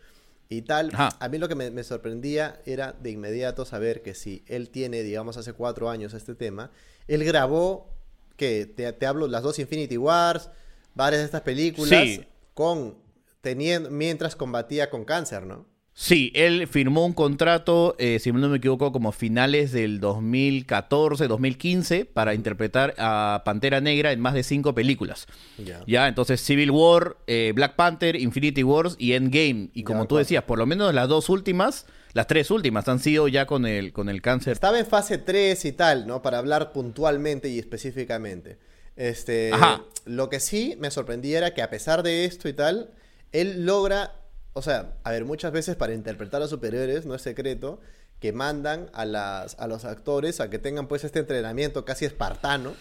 y 0.51 0.61
tal. 0.63 0.89
Ajá. 0.93 1.09
A 1.19 1.29
mí 1.29 1.37
lo 1.37 1.47
que 1.47 1.55
me, 1.55 1.71
me 1.71 1.83
sorprendía 1.83 2.59
era 2.65 2.91
de 2.93 3.09
inmediato 3.11 3.65
saber 3.65 4.01
que 4.03 4.13
si 4.13 4.43
él 4.47 4.69
tiene, 4.69 5.01
digamos, 5.01 5.37
hace 5.37 5.53
cuatro 5.53 5.89
años 5.89 6.13
este 6.13 6.35
tema, 6.35 6.71
él 7.07 7.23
grabó, 7.23 7.89
que 8.35 8.65
te, 8.65 8.91
te 8.93 9.05
hablo, 9.05 9.27
las 9.27 9.43
dos 9.43 9.59
Infinity 9.59 9.97
Wars, 9.97 10.49
varias 10.93 11.21
de 11.21 11.25
estas 11.25 11.41
películas, 11.41 12.01
Sí. 12.03 12.25
con, 12.53 12.97
teniendo, 13.41 13.89
mientras 13.89 14.35
combatía 14.35 14.89
con 14.89 15.05
cáncer, 15.05 15.45
¿no? 15.45 15.65
Sí, 16.01 16.31
él 16.33 16.67
firmó 16.67 17.05
un 17.05 17.13
contrato, 17.13 17.95
eh, 17.99 18.17
si 18.17 18.31
no 18.31 18.49
me 18.49 18.57
equivoco, 18.57 18.91
como 18.91 19.11
finales 19.11 19.71
del 19.71 19.99
2014, 19.99 21.27
2015, 21.27 22.05
para 22.05 22.33
interpretar 22.33 22.95
a 22.97 23.43
Pantera 23.45 23.81
Negra 23.81 24.11
en 24.11 24.19
más 24.19 24.33
de 24.33 24.41
cinco 24.41 24.73
películas. 24.73 25.27
Ya. 25.63 25.83
Ya, 25.85 26.07
entonces 26.07 26.41
Civil 26.41 26.71
War, 26.71 27.17
eh, 27.27 27.51
Black 27.53 27.75
Panther, 27.75 28.15
Infinity 28.15 28.63
Wars 28.63 28.95
y 28.97 29.13
Endgame. 29.13 29.69
Y 29.75 29.83
como 29.83 30.07
tú 30.07 30.17
decías, 30.17 30.43
por 30.43 30.57
lo 30.57 30.65
menos 30.65 30.91
las 30.91 31.07
dos 31.07 31.29
últimas, 31.29 31.85
las 32.13 32.25
tres 32.25 32.49
últimas 32.49 32.87
han 32.87 32.97
sido 32.97 33.27
ya 33.27 33.45
con 33.45 33.67
el, 33.67 33.93
con 33.93 34.09
el 34.09 34.23
cáncer. 34.23 34.53
Estaba 34.53 34.79
en 34.79 34.87
fase 34.87 35.19
3 35.19 35.63
y 35.65 35.71
tal, 35.71 36.07
¿no? 36.07 36.23
Para 36.23 36.39
hablar 36.39 36.71
puntualmente 36.71 37.47
y 37.47 37.59
específicamente. 37.59 38.57
Este, 38.95 39.53
Ajá. 39.53 39.83
Lo 40.05 40.31
que 40.31 40.39
sí 40.39 40.75
me 40.79 40.89
sorprendía 40.89 41.37
era 41.37 41.53
que 41.53 41.61
a 41.61 41.69
pesar 41.69 42.01
de 42.01 42.25
esto 42.25 42.49
y 42.49 42.53
tal, 42.53 42.89
él 43.31 43.67
logra, 43.67 44.15
o 44.53 44.61
sea, 44.61 44.93
a 45.03 45.11
ver, 45.11 45.25
muchas 45.25 45.51
veces 45.51 45.75
para 45.75 45.93
interpretar 45.93 46.41
a 46.41 46.47
superhéroes, 46.47 47.05
no 47.05 47.15
es 47.15 47.21
secreto, 47.21 47.79
que 48.19 48.33
mandan 48.33 48.89
a, 48.93 49.05
las, 49.05 49.55
a 49.59 49.67
los 49.67 49.83
actores 49.85 50.39
a 50.41 50.49
que 50.49 50.59
tengan 50.59 50.87
pues 50.87 51.03
este 51.03 51.19
entrenamiento 51.19 51.85
casi 51.85 52.05
espartano. 52.05 52.73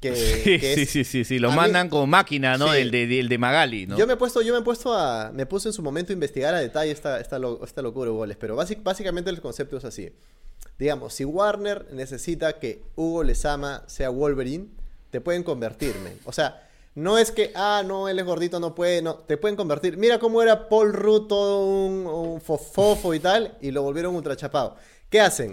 Que, 0.00 0.14
Sí, 0.44 0.58
que 0.58 0.74
sí, 0.74 0.82
es- 0.82 0.90
sí, 0.90 1.04
sí, 1.04 1.24
sí, 1.24 1.38
Lo 1.38 1.50
mí- 1.50 1.56
mandan 1.56 1.88
como 1.88 2.06
máquina, 2.06 2.56
¿no? 2.58 2.72
Sí. 2.72 2.78
El, 2.78 2.90
de, 2.90 3.20
el 3.20 3.28
de 3.28 3.38
Magali, 3.38 3.86
¿no? 3.86 3.96
Yo 3.96 4.06
me 4.06 4.14
he 4.14 4.16
puesto, 4.16 4.42
yo 4.42 4.52
me 4.52 4.60
he 4.60 4.62
puesto 4.62 4.94
a, 4.94 5.30
me 5.32 5.46
puse 5.46 5.68
en 5.68 5.72
su 5.74 5.82
momento 5.82 6.12
a 6.12 6.14
investigar 6.14 6.54
a 6.54 6.60
detalle 6.60 6.90
esta, 6.90 7.20
esta, 7.20 7.38
lo- 7.38 7.64
esta 7.64 7.82
locura 7.82 8.10
de 8.10 8.16
goles, 8.16 8.36
pero 8.40 8.56
básic- 8.56 8.82
básicamente 8.82 9.30
el 9.30 9.40
concepto 9.40 9.76
es 9.76 9.84
así. 9.84 10.10
Digamos, 10.78 11.14
si 11.14 11.24
Warner 11.24 11.86
necesita 11.92 12.58
que 12.58 12.82
Hugo 12.96 13.22
Lezama 13.22 13.84
sea 13.86 14.08
Wolverine, 14.10 14.66
te 15.10 15.20
pueden 15.20 15.42
convertir, 15.42 15.94
men. 16.02 16.18
O 16.24 16.32
sea, 16.32 16.68
no 16.94 17.18
es 17.18 17.30
que, 17.30 17.52
ah, 17.54 17.82
no, 17.86 18.08
él 18.08 18.18
es 18.18 18.24
gordito, 18.24 18.60
no 18.60 18.74
puede, 18.74 19.00
no, 19.02 19.16
te 19.16 19.36
pueden 19.36 19.56
convertir. 19.56 19.96
Mira 19.96 20.18
cómo 20.18 20.42
era 20.42 20.68
Paul 20.68 20.92
Rudd, 20.92 21.26
todo 21.26 21.66
un, 21.66 22.06
un 22.06 22.40
fofofo 22.40 23.14
y 23.14 23.20
tal, 23.20 23.56
y 23.60 23.70
lo 23.70 23.82
volvieron 23.82 24.14
ultra 24.14 24.36
chapado. 24.36 24.76
¿Qué 25.08 25.20
hacen? 25.20 25.52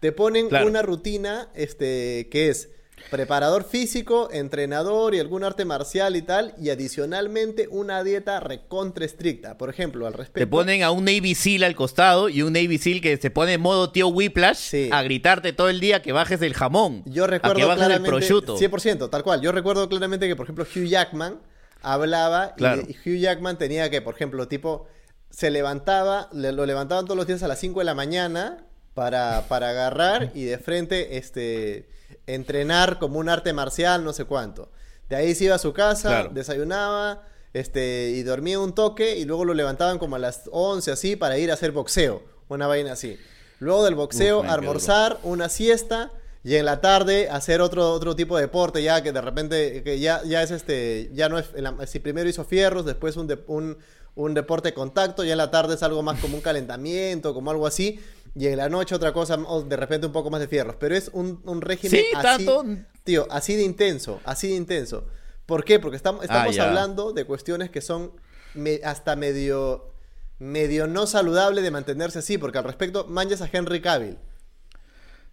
Te 0.00 0.12
ponen 0.12 0.48
Claro. 0.48 0.66
una 0.68 0.82
rutina, 0.82 1.50
este, 1.54 2.28
que 2.30 2.48
es 2.50 2.70
preparador 3.10 3.64
físico, 3.64 4.28
entrenador 4.32 5.14
y 5.14 5.20
algún 5.20 5.44
arte 5.44 5.64
marcial 5.64 6.16
y 6.16 6.22
tal, 6.22 6.54
y 6.60 6.70
adicionalmente 6.70 7.68
una 7.70 8.02
dieta 8.02 8.40
recontra 8.40 9.04
estricta. 9.04 9.56
Por 9.58 9.70
ejemplo, 9.70 10.06
al 10.06 10.12
respecto. 10.14 10.40
Te 10.40 10.46
ponen 10.46 10.82
a 10.82 10.90
un 10.90 11.04
Navy 11.04 11.34
SEAL 11.34 11.62
al 11.64 11.76
costado 11.76 12.28
y 12.28 12.42
un 12.42 12.52
Navy 12.54 12.78
SEAL 12.78 13.00
que 13.00 13.16
se 13.16 13.30
pone 13.30 13.52
en 13.54 13.60
modo 13.60 13.90
tío 13.92 14.08
Whiplash 14.08 14.56
Sí. 14.56 14.88
a 14.92 15.02
gritarte 15.02 15.52
todo 15.52 15.68
el 15.68 15.78
día 15.80 16.02
que 16.02 16.12
bajes 16.12 16.42
el 16.42 16.54
jamón. 16.54 17.02
Yo 17.06 17.24
a 17.24 17.26
recuerdo 17.28 17.56
que 17.56 17.64
bajes 17.64 17.88
el 17.96 18.02
prosciutto. 18.02 18.56
100%, 18.58 19.08
tal 19.10 19.22
cual. 19.22 19.40
Yo 19.40 19.52
recuerdo 19.52 19.88
claramente 19.88 20.26
que, 20.26 20.34
por 20.36 20.46
ejemplo, 20.46 20.64
Hugh 20.64 20.86
Jackman 20.88 21.40
hablaba 21.82 22.54
y- 22.56 22.58
Claro. 22.58 22.82
y, 22.88 22.92
Hugh 23.08 23.18
Jackman 23.20 23.58
tenía 23.58 23.90
que, 23.90 24.02
por 24.02 24.14
ejemplo, 24.14 24.48
tipo, 24.48 24.86
se 25.30 25.50
levantaba, 25.50 26.28
le- 26.32 26.52
lo 26.52 26.66
levantaban 26.66 27.04
todos 27.04 27.16
los 27.16 27.26
días 27.26 27.42
a 27.42 27.48
las 27.48 27.60
5 27.60 27.80
de 27.80 27.84
la 27.84 27.94
mañana 27.94 28.65
para, 29.00 29.44
para 29.46 29.68
agarrar 29.70 30.32
y 30.34 30.44
de 30.44 30.56
frente, 30.58 31.18
este, 31.18 31.86
entrenar 32.26 32.98
como 32.98 33.18
un 33.18 33.28
arte 33.28 33.52
marcial, 33.52 34.02
no 34.02 34.12
sé 34.14 34.24
cuánto. 34.24 34.70
De 35.10 35.16
ahí 35.16 35.34
se 35.34 35.44
iba 35.44 35.54
a 35.54 35.58
su 35.58 35.74
casa, 35.74 36.08
Claro. 36.08 36.30
desayunaba, 36.32 37.22
este, 37.52 38.10
y 38.16 38.22
dormía 38.22 38.58
un 38.58 38.74
toque 38.74 39.16
y 39.18 39.26
luego 39.26 39.44
lo 39.44 39.52
levantaban 39.52 39.98
como 39.98 40.16
a 40.16 40.18
las 40.18 40.44
11 40.50 40.90
así 40.90 41.14
para 41.14 41.36
ir 41.36 41.50
a 41.50 41.54
hacer 41.54 41.72
boxeo, 41.72 42.22
una 42.48 42.66
vaina 42.66 42.92
así. 42.92 43.18
Luego 43.60 43.84
del 43.84 43.94
boxeo, 43.94 44.40
Uf, 44.40 44.48
almorzar, 44.48 45.18
una 45.22 45.50
siesta 45.50 46.10
y 46.42 46.54
en 46.56 46.64
la 46.64 46.80
tarde 46.80 47.28
hacer 47.28 47.60
otro, 47.60 47.92
otro 47.92 48.16
tipo 48.16 48.36
de 48.36 48.42
deporte 48.44 48.82
ya 48.82 49.02
que 49.02 49.12
de 49.12 49.20
repente 49.20 49.82
que 49.82 49.98
ya, 50.00 50.22
ya 50.24 50.42
es 50.42 50.50
este 50.52 51.10
ya 51.12 51.28
no 51.28 51.38
es 51.38 51.46
si 51.90 51.98
primero 51.98 52.28
hizo 52.30 52.44
fierros 52.44 52.86
después 52.86 53.16
un, 53.16 53.26
de- 53.26 53.38
un, 53.48 53.76
un 54.14 54.32
deporte 54.32 54.68
de 54.68 54.74
contacto 54.74 55.24
ya 55.24 55.32
en 55.32 55.38
la 55.38 55.50
tarde 55.50 55.74
es 55.74 55.82
algo 55.82 56.02
más 56.04 56.20
como 56.20 56.36
un 56.36 56.42
calentamiento 56.42 57.34
como 57.34 57.50
algo 57.50 57.66
así 57.66 57.98
y 58.38 58.46
en 58.48 58.56
la 58.58 58.68
noche 58.68 58.94
otra 58.94 59.12
cosa 59.12 59.34
o 59.46 59.62
de 59.62 59.76
repente 59.76 60.06
un 60.06 60.12
poco 60.12 60.28
más 60.30 60.40
de 60.40 60.48
fierros 60.48 60.76
pero 60.78 60.94
es 60.94 61.10
un, 61.14 61.40
un 61.44 61.60
régimen 61.62 62.00
Sí, 62.00 62.06
así 62.14 62.44
tanto. 62.46 62.64
tío 63.02 63.26
así 63.30 63.56
de 63.56 63.62
intenso 63.62 64.20
así 64.24 64.48
de 64.48 64.54
intenso 64.56 65.06
¿por 65.46 65.64
qué? 65.64 65.78
porque 65.80 65.96
estamos, 65.96 66.22
estamos 66.22 66.48
Ah, 66.48 66.56
ya. 66.56 66.68
hablando 66.68 67.12
de 67.12 67.24
cuestiones 67.24 67.70
que 67.70 67.80
son 67.80 68.12
me- 68.54 68.80
hasta 68.84 69.16
medio 69.16 69.92
medio 70.38 70.86
no 70.86 71.06
saludable 71.06 71.62
de 71.62 71.70
mantenerse 71.70 72.18
así 72.18 72.36
porque 72.36 72.58
al 72.58 72.64
respecto 72.64 73.06
manches 73.08 73.40
a 73.40 73.48
Henry 73.50 73.80
Cavill 73.80 74.18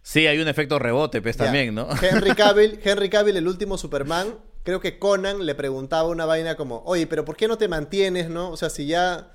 Sí, 0.02 0.28
hay 0.28 0.40
un 0.40 0.50
efecto 0.50 0.80
rebote, 0.80 1.22
pues 1.22 1.38
ya. 1.38 1.46
también, 1.46 1.74
¿no? 1.74 1.88
Henry 2.02 2.36
Cavill, 2.36 2.78
Henry 2.84 3.10
Cavill, 3.10 3.38
el 3.38 3.48
último 3.48 3.78
Superman, 3.78 4.38
creo 4.64 4.82
que 4.82 5.00
Conan 5.00 5.46
le 5.46 5.56
preguntaba 5.56 6.10
una 6.10 6.26
vaina 6.26 6.56
como, 6.58 6.84
oye, 6.86 7.08
pero 7.08 7.24
¿por 7.24 7.38
qué 7.38 7.48
no 7.48 7.58
te 7.58 7.70
mantienes, 7.70 8.30
no? 8.30 8.50
O 8.50 8.58
sea, 8.58 8.70
si 8.70 8.86
ya, 8.86 9.33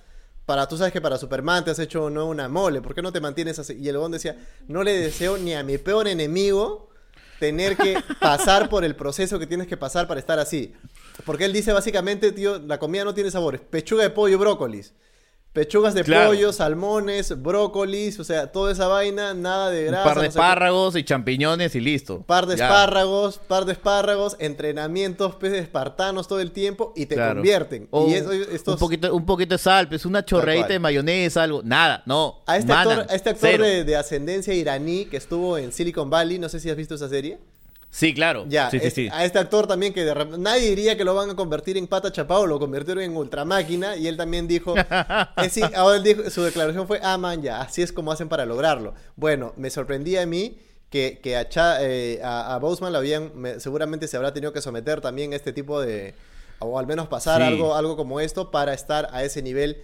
para, 0.49 0.67
tú 0.67 0.79
sabes 0.79 0.95
que 0.95 1.03
para 1.03 1.19
Superman 1.19 1.63
te 1.63 1.71
has 1.71 1.79
hecho 1.79 2.09
no 2.09 2.25
una 2.25 2.49
mole, 2.49 2.81
¿por 2.81 2.95
qué 2.95 3.03
no 3.03 3.13
te 3.13 3.21
mantienes 3.21 3.59
así? 3.59 3.77
Y 3.79 3.87
el 3.91 3.99
bond 3.99 4.15
decía, 4.15 4.35
no 4.67 4.83
le 4.83 4.99
deseo 4.99 5.37
ni 5.37 5.53
a 5.53 5.63
mi 5.63 5.77
peor 5.77 6.09
enemigo 6.09 6.89
tener 7.39 7.77
que 7.77 8.03
pasar 8.19 8.71
por 8.71 8.83
el 8.83 8.97
proceso 8.97 9.39
que 9.39 9.47
tienes 9.47 9.67
que 9.67 9.77
pasar 9.77 10.09
para 10.09 10.19
estar 10.19 10.39
así. 10.39 10.73
Porque 11.27 11.45
él 11.45 11.53
dice 11.53 11.75
básicamente, 11.75 12.33
tío, 12.33 12.61
la 12.61 12.79
comida 12.79 13.05
no 13.05 13.13
tiene 13.13 13.31
sabores. 13.31 13.61
Pechuga 13.61 14.05
de 14.05 14.09
pollo 14.09 14.37
y 14.37 14.39
brócolis. 14.39 14.95
Pechugas 15.59 15.93
de 15.93 16.05
Claro. 16.05 16.29
pollo, 16.29 16.53
salmones, 16.53 17.43
brócolis, 17.43 18.21
o 18.21 18.25
sea, 18.25 18.53
toda 18.53 18.71
esa 18.71 18.87
vaina, 18.87 19.35
nada 19.35 19.71
de 19.71 19.87
Un 19.87 19.89
grasa. 19.89 20.05
par 20.05 20.15
de 20.19 20.23
no 20.27 20.31
sé 20.31 20.39
qué. 20.39 20.39
espárragos 20.45 20.95
y 20.97 21.03
champiñones 21.03 21.75
y 21.75 21.81
listo. 21.81 22.23
Par 22.23 22.47
de 22.47 22.57
Ya. 22.57 22.67
espárragos, 22.69 23.39
par 23.39 23.65
de 23.65 23.73
espárragos, 23.73 24.37
entrenamientos 24.39 25.35
pues, 25.35 25.53
espartanos 25.55 26.29
todo 26.29 26.39
el 26.39 26.53
tiempo 26.53 26.93
y 26.95 27.07
te 27.07 27.17
Claro. 27.17 27.35
convierten. 27.37 27.89
O 27.91 28.09
y 28.09 28.15
eso, 28.15 28.31
estos, 28.33 28.75
un, 28.75 28.79
poquito, 28.79 29.13
un 29.13 29.27
poquito 29.27 29.55
de 29.57 29.59
sal, 29.59 29.89
pues 29.89 30.07
una 30.07 30.25
chorreadita 30.25 30.67
cual. 30.67 30.73
de 30.75 30.79
mayonesa, 30.79 31.43
algo. 31.43 31.63
Nada, 31.65 32.05
no. 32.07 32.41
a 32.47 32.57
este 32.57 32.73
manan, 32.73 33.01
actor, 33.01 33.13
a 33.13 33.17
este 33.17 33.31
actor 33.31 33.59
de, 33.61 33.83
de 33.83 33.97
ascendencia 33.97 34.55
iraní 34.55 35.07
que 35.07 35.17
estuvo 35.17 35.59
en 35.59 35.73
Silicon 35.73 36.09
Valley, 36.09 36.39
no 36.39 36.49
sé 36.49 36.61
si 36.61 36.71
has 36.71 36.77
visto 36.77 36.95
esa 36.95 37.09
serie. 37.09 37.39
Sí, 37.91 38.13
claro. 38.13 38.45
Ya, 38.49 38.71
sí, 38.71 38.79
sí, 38.81 38.87
es- 38.87 38.95
sí. 38.95 39.09
a 39.11 39.25
este 39.25 39.39
actor 39.39 39.67
también 39.67 39.95
que 39.95 40.05
de 40.05 40.15
rep- 40.15 40.37
nadie 40.37 40.69
diría 40.69 40.97
que 40.97 41.05
lo 41.05 41.15
van 41.15 41.31
a 41.31 41.35
convertir 41.37 41.77
en 41.79 41.87
pata 41.87 42.13
chapado, 42.13 42.47
lo 42.47 42.59
convirtieron 42.59 43.03
en 43.03 43.17
ultramáquina 43.17 43.97
y 43.97 44.07
él 44.09 44.17
también 44.17 44.47
dijo, 44.47 44.75
eh, 45.37 45.49
sí, 45.51 45.63
ahora 45.75 45.97
él 45.97 46.03
dijo, 46.03 46.29
su 46.31 46.43
declaración 46.43 46.87
fue, 46.87 47.01
ah, 47.03 47.17
man, 47.17 47.41
ya, 47.43 47.61
así 47.63 47.81
es 47.83 47.91
como 47.93 48.13
hacen 48.13 48.29
para 48.29 48.45
lograrlo. 48.45 48.95
Bueno, 49.17 49.55
me 49.57 49.71
sorprendía 49.71 50.23
a 50.23 50.27
mí 50.27 50.59
que, 50.91 51.19
que 51.23 51.37
a, 51.37 51.49
Cha- 51.49 51.79
eh, 51.83 52.21
a, 52.23 52.55
a 52.55 52.59
Boseman 52.59 52.93
lo 52.93 52.99
habían, 52.99 53.33
me- 53.35 53.59
seguramente 53.59 54.07
se 54.07 54.17
habrá 54.19 54.33
tenido 54.35 54.53
que 54.53 54.61
someter 54.61 55.01
también 55.01 55.33
a 55.33 55.37
este 55.37 55.53
tipo 55.55 55.81
de, 55.81 56.15
o 56.59 56.79
al 56.79 56.87
menos 56.87 57.09
pasar 57.09 57.41
Sí. 57.41 57.47
algo, 57.49 57.75
algo 57.75 57.97
como 57.97 58.21
esto 58.21 58.51
para 58.51 58.75
estar 58.75 59.09
a 59.13 59.25
ese 59.25 59.41
nivel 59.43 59.79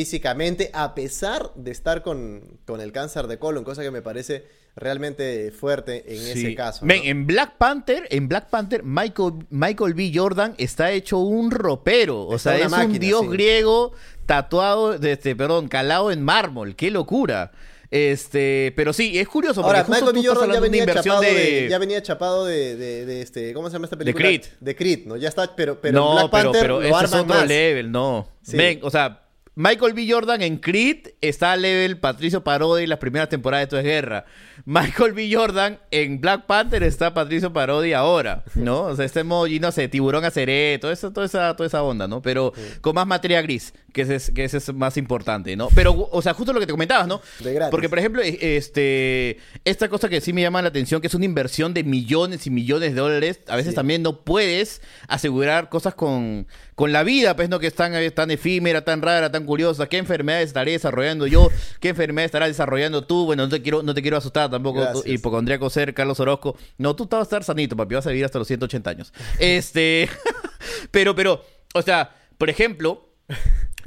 físicamente, 0.00 0.70
a 0.74 0.94
pesar 0.94 1.52
de 1.54 1.70
estar 1.70 2.02
con, 2.02 2.42
con 2.66 2.82
el 2.82 2.92
cáncer 2.92 3.28
de 3.28 3.38
colon, 3.38 3.64
cosa 3.64 3.80
que 3.82 3.90
me 3.90 4.02
parece 4.02 4.44
realmente 4.76 5.50
fuerte 5.52 6.04
en 6.06 6.18
Sí. 6.20 6.30
ese 6.32 6.54
caso. 6.54 6.84
¿no? 6.84 6.92
en 6.92 7.26
Black 7.26 7.56
Panther, 7.56 8.06
en 8.10 8.28
Black 8.28 8.50
Panther, 8.50 8.82
Michael, 8.82 9.46
Michael 9.48 9.94
B. 9.94 10.12
Jordan 10.14 10.54
está 10.58 10.90
hecho 10.92 11.16
un 11.16 11.50
ropero. 11.50 12.24
O 12.24 12.36
Está 12.36 12.50
sea, 12.50 12.58
es 12.58 12.64
un 12.66 12.70
máquina, 12.72 12.98
dios 12.98 13.22
sí. 13.22 13.28
griego 13.28 13.92
tatuado, 14.26 14.98
de 14.98 15.12
este, 15.12 15.34
perdón, 15.34 15.68
calado 15.68 16.12
en 16.12 16.22
mármol. 16.22 16.76
¡Qué 16.76 16.90
locura! 16.90 17.52
Este, 17.90 18.74
pero 18.76 18.92
sí, 18.92 19.18
es 19.18 19.26
curioso. 19.28 19.62
porque 19.62 19.78
Ahora, 19.78 19.84
justo 19.84 20.04
Michael 20.12 20.22
B. 20.22 20.28
Jordan 20.28 20.48
ya 20.48 20.54
de 20.54 20.60
venía, 20.60 20.86
chapado 20.94 21.20
de... 21.22 21.32
de- 21.32 21.68
ya 21.70 21.78
venía 21.78 22.02
chapado 22.02 22.44
de, 22.44 22.76
de- 22.76 23.06
de 23.06 23.22
este, 23.22 23.54
¿cómo 23.54 23.70
se 23.70 23.72
llama 23.74 23.86
esta 23.86 23.96
película? 23.96 24.26
Creed. 24.26 24.44
De 24.60 24.76
Creed, 24.76 25.06
¿no? 25.06 25.16
Ya 25.16 25.30
está, 25.30 25.56
pero, 25.56 25.80
pero 25.80 25.98
no, 25.98 26.12
Black 26.12 26.30
pero, 26.30 26.42
Panther 26.52 26.60
pero 26.60 26.80
lo 26.82 26.86
ese 26.86 27.04
es 27.06 27.12
otro 27.14 27.24
más. 27.24 27.48
level, 27.48 27.90
no. 27.90 28.28
Sí. 28.42 28.58
O 28.82 28.90
sea, 28.90 29.22
Michael 29.58 29.94
B. 29.94 30.06
Jordan 30.06 30.42
en 30.42 30.58
Creed 30.58 31.14
está 31.22 31.52
a 31.52 31.56
level 31.56 31.98
Patricio 31.98 32.44
Parodi 32.44 32.86
las 32.86 32.98
primeras 32.98 33.30
temporadas 33.30 33.62
de 33.62 33.64
Esto 33.64 33.78
es 33.78 33.84
Guerra. 33.84 34.26
Michael 34.68 35.12
B. 35.12 35.30
Jordan 35.32 35.78
en 35.92 36.20
Black 36.20 36.46
Panther 36.46 36.82
está 36.82 37.14
Patricio 37.14 37.52
Parodi 37.52 37.92
ahora, 37.92 38.42
¿no? 38.56 38.82
O 38.82 38.96
sea, 38.96 39.04
este 39.04 39.20
emoji, 39.20 39.60
no 39.60 39.70
sé, 39.70 39.86
tiburón 39.86 40.24
aceré, 40.24 40.78
todo 40.80 40.90
eso, 40.90 41.12
toda 41.12 41.24
esa, 41.26 41.54
toda 41.54 41.68
esa 41.68 41.84
onda, 41.84 42.08
¿no? 42.08 42.20
Pero 42.20 42.52
con 42.80 42.96
más 42.96 43.06
materia 43.06 43.40
gris, 43.42 43.72
que 43.92 44.02
ese, 44.02 44.16
es, 44.16 44.32
que 44.32 44.42
ese 44.44 44.56
es 44.56 44.74
más 44.74 44.96
importante, 44.96 45.54
¿no? 45.54 45.68
Pero, 45.72 46.08
o 46.10 46.20
sea, 46.20 46.34
justo 46.34 46.52
lo 46.52 46.58
que 46.58 46.66
te 46.66 46.72
comentabas, 46.72 47.06
¿no? 47.06 47.20
De 47.38 47.54
gratis. 47.54 47.70
Porque, 47.70 47.88
por 47.88 48.00
ejemplo, 48.00 48.22
e- 48.22 48.56
este, 48.56 49.38
esta 49.64 49.88
cosa 49.88 50.08
que 50.08 50.20
sí 50.20 50.32
me 50.32 50.42
llama 50.42 50.60
la 50.62 50.68
atención, 50.68 51.00
que 51.00 51.06
es 51.06 51.14
una 51.14 51.24
inversión 51.26 51.72
de 51.72 51.84
millones 51.84 52.48
y 52.48 52.50
millones 52.50 52.92
de 52.92 53.00
dólares, 53.00 53.40
a 53.46 53.54
veces 53.54 53.70
Sí. 53.70 53.76
también 53.76 54.02
no 54.02 54.22
puedes 54.24 54.82
asegurar 55.06 55.68
cosas 55.68 55.94
con, 55.94 56.48
con 56.74 56.90
la 56.92 57.04
vida, 57.04 57.36
pues, 57.36 57.48
¿no? 57.48 57.60
Que 57.60 57.68
es 57.68 57.74
tan, 57.74 57.94
eh, 57.94 58.10
tan 58.10 58.32
efímera, 58.32 58.84
tan 58.84 59.00
rara, 59.00 59.30
tan 59.30 59.44
curiosa. 59.46 59.86
¿Qué 59.88 59.98
enfermedades 59.98 60.48
estaré 60.48 60.72
desarrollando 60.72 61.28
yo? 61.28 61.50
¿Qué 61.78 61.90
enfermedades 61.90 62.30
estarás 62.30 62.48
desarrollando 62.48 63.04
tú? 63.06 63.26
Bueno, 63.26 63.44
no 63.44 63.48
te 63.48 63.62
quiero, 63.62 63.84
no 63.84 63.94
te 63.94 64.02
quiero 64.02 64.16
asustar 64.16 64.55
tampoco, 64.56 64.80
Gracias. 64.80 65.06
hipocondríaco 65.06 65.70
ser, 65.70 65.94
Carlos 65.94 66.18
Orozco. 66.20 66.56
No, 66.78 66.96
tú 66.96 67.06
vas 67.08 67.20
a 67.20 67.22
estar 67.22 67.44
sanito, 67.44 67.76
papi, 67.76 67.94
vas 67.94 68.06
a 68.06 68.10
vivir 68.10 68.24
hasta 68.24 68.38
los 68.38 68.48
180 68.48 68.90
años. 68.90 69.12
Este, 69.38 70.08
pero, 70.90 71.14
pero, 71.14 71.44
o 71.74 71.82
sea, 71.82 72.14
por 72.38 72.50
ejemplo, 72.50 73.10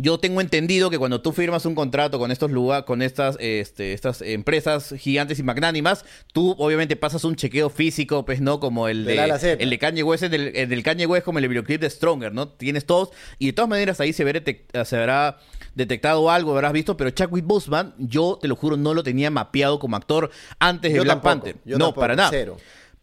yo 0.01 0.17
tengo 0.17 0.41
entendido 0.41 0.89
que 0.89 0.97
cuando 0.97 1.21
tú 1.21 1.33
firmas 1.33 1.65
un 1.65 1.75
contrato 1.75 2.17
con 2.17 2.31
estos 2.31 2.49
lugares, 2.51 2.85
con 2.85 3.01
estas, 3.01 3.35
este, 3.39 3.93
estas 3.93 4.21
empresas 4.21 4.95
gigantes 4.97 5.37
y 5.39 5.43
magnánimas, 5.43 6.05
tú 6.33 6.55
obviamente 6.57 6.95
pasas 6.95 7.23
un 7.25 7.35
chequeo 7.35 7.69
físico, 7.69 8.25
pues 8.25 8.39
no 8.41 8.59
como 8.59 8.87
el 8.87 9.03
de, 9.05 9.15
Z. 9.37 9.61
el 9.61 9.69
de 9.69 9.77
Kanye 9.77 10.01
West, 10.03 10.23
el 10.23 10.31
del, 10.31 10.55
el 10.55 10.69
del 10.69 10.81
Kanye 10.83 11.05
West 11.05 11.25
como 11.25 11.37
el 11.39 11.47
videoclip 11.47 11.81
de 11.81 11.89
Stronger, 11.89 12.33
¿no? 12.33 12.47
Tienes 12.47 12.85
todos 12.85 13.09
y 13.37 13.47
de 13.47 13.53
todas 13.53 13.69
maneras 13.69 13.99
ahí 13.99 14.13
se, 14.13 14.23
verá 14.23 14.39
detec- 14.39 14.85
se 14.85 14.95
habrá 14.97 15.37
detectado 15.75 16.31
algo, 16.31 16.53
habrás 16.53 16.73
visto, 16.73 16.97
pero 16.97 17.09
Chadwick 17.11 17.45
Boseman, 17.45 17.93
yo 17.97 18.39
te 18.41 18.47
lo 18.47 18.55
juro, 18.55 18.77
no 18.77 18.93
lo 18.93 19.03
tenía 19.03 19.29
mapeado 19.29 19.79
como 19.79 19.95
actor 19.97 20.31
antes 20.59 20.91
de 20.91 20.97
Yo 20.97 21.03
Black 21.03 21.21
tampoco, 21.21 21.45
Panther. 21.45 21.55
no, 21.65 21.77
tampoco, 21.77 21.99
para 21.99 22.15
nada. 22.15 22.29
cero. 22.31 22.57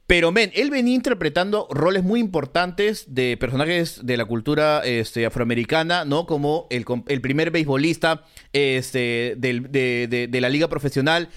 Pero, 0.06 0.30
men, 0.30 0.52
él 0.54 0.70
venía 0.70 0.94
interpretando 0.94 1.66
roles 1.70 2.04
muy 2.04 2.20
importantes 2.20 3.06
de 3.14 3.36
personajes 3.36 4.06
de 4.06 4.16
la 4.16 4.24
cultura 4.24 4.82
este, 4.84 5.26
afroamericana, 5.26 6.04
¿no? 6.04 6.26
Como 6.26 6.68
el, 6.70 6.84
primer 7.20 7.50
beisbolista 7.50 8.22
este, 8.52 9.34
del- 9.36 9.70
de, 9.72 10.06
de- 10.08 10.28
de 10.28 10.40
la 10.40 10.48
liga 10.48 10.68
profesional. 10.68 11.28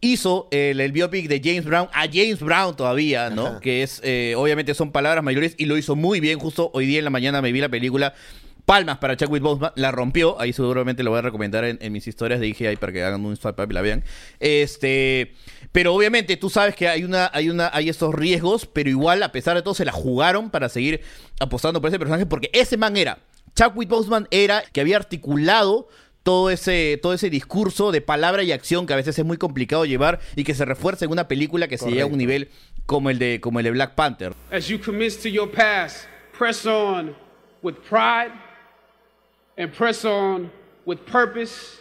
Hizo 0.00 0.46
el, 0.52 0.80
el 0.80 0.92
biopic 0.92 1.26
de 1.28 1.40
James 1.42 1.64
Brown 1.64 1.88
a 1.92 2.06
James 2.06 2.38
Brown 2.38 2.76
todavía, 2.76 3.30
¿no? 3.30 3.46
Ajá. 3.46 3.60
Que 3.60 3.82
es, 3.82 4.00
eh, 4.04 4.34
obviamente 4.36 4.72
son 4.74 4.92
palabras 4.92 5.24
mayores 5.24 5.56
y 5.58 5.64
lo 5.66 5.76
hizo 5.76 5.96
muy 5.96 6.20
bien. 6.20 6.38
Justo 6.38 6.70
hoy 6.72 6.86
día 6.86 6.98
en 6.98 7.04
la 7.04 7.10
mañana 7.10 7.42
me 7.42 7.50
vi 7.50 7.60
la 7.60 7.68
película. 7.68 8.14
Palmas 8.64 8.98
para 8.98 9.16
Chadwick 9.16 9.42
Boseman, 9.42 9.72
la 9.76 9.90
rompió. 9.90 10.40
Ahí 10.40 10.52
seguramente 10.52 11.02
lo 11.02 11.10
voy 11.10 11.18
a 11.18 11.22
recomendar 11.22 11.64
en, 11.64 11.78
en 11.80 11.92
mis 11.92 12.06
historias 12.06 12.38
de 12.38 12.46
IGI 12.48 12.76
para 12.76 12.92
que 12.92 13.02
hagan 13.02 13.24
un 13.24 13.36
swipe 13.36 13.60
up 13.62 13.70
y 13.70 13.74
la 13.74 13.80
vean. 13.80 14.04
Este, 14.38 15.32
pero 15.72 15.94
obviamente 15.94 16.36
tú 16.36 16.50
sabes 16.50 16.74
que 16.74 16.88
hay 16.88 17.04
una, 17.04 17.30
hay 17.32 17.50
una, 17.50 17.70
hay 17.72 17.88
estos 17.88 18.14
riesgos, 18.14 18.66
pero 18.66 18.88
igual 18.90 19.22
a 19.22 19.32
pesar 19.32 19.56
de 19.56 19.62
todo 19.62 19.74
se 19.74 19.84
la 19.84 19.92
jugaron 19.92 20.50
para 20.50 20.68
seguir 20.68 21.02
apostando 21.40 21.80
por 21.80 21.88
ese 21.88 21.98
personaje 21.98 22.26
porque 22.26 22.50
ese 22.52 22.76
man 22.76 22.96
era, 22.96 23.18
Chadwick 23.54 23.88
Boseman 23.88 24.28
era 24.30 24.62
que 24.72 24.80
había 24.80 24.96
articulado 24.96 25.88
todo 26.22 26.50
ese, 26.50 26.98
todo 27.00 27.14
ese 27.14 27.30
discurso 27.30 27.90
de 27.90 28.00
palabra 28.00 28.42
y 28.42 28.52
acción 28.52 28.86
que 28.86 28.92
a 28.92 28.96
veces 28.96 29.18
es 29.18 29.24
muy 29.24 29.36
complicado 29.36 29.84
llevar 29.84 30.20
y 30.36 30.44
que 30.44 30.54
se 30.54 30.64
refuerza 30.64 31.04
en 31.04 31.10
una 31.10 31.26
película 31.26 31.68
que 31.68 31.78
se 31.78 31.90
llega 31.90 32.04
a 32.04 32.06
un 32.06 32.18
nivel 32.18 32.50
como 32.86 33.10
el 33.10 33.18
de, 33.18 33.40
como 33.40 33.60
el 33.60 33.64
de 33.64 33.70
Black 33.70 33.94
Panther. 33.94 34.34
As 34.52 34.68
you 34.68 34.78
commit 34.78 35.20
to 35.22 35.28
your 35.28 35.50
past, 35.50 36.06
press 36.36 36.66
on 36.66 37.16
with 37.62 37.76
pride 37.88 38.32
and 39.56 39.72
press 39.72 40.04
on 40.04 40.50
with 40.84 40.98
purpose. 41.10 41.78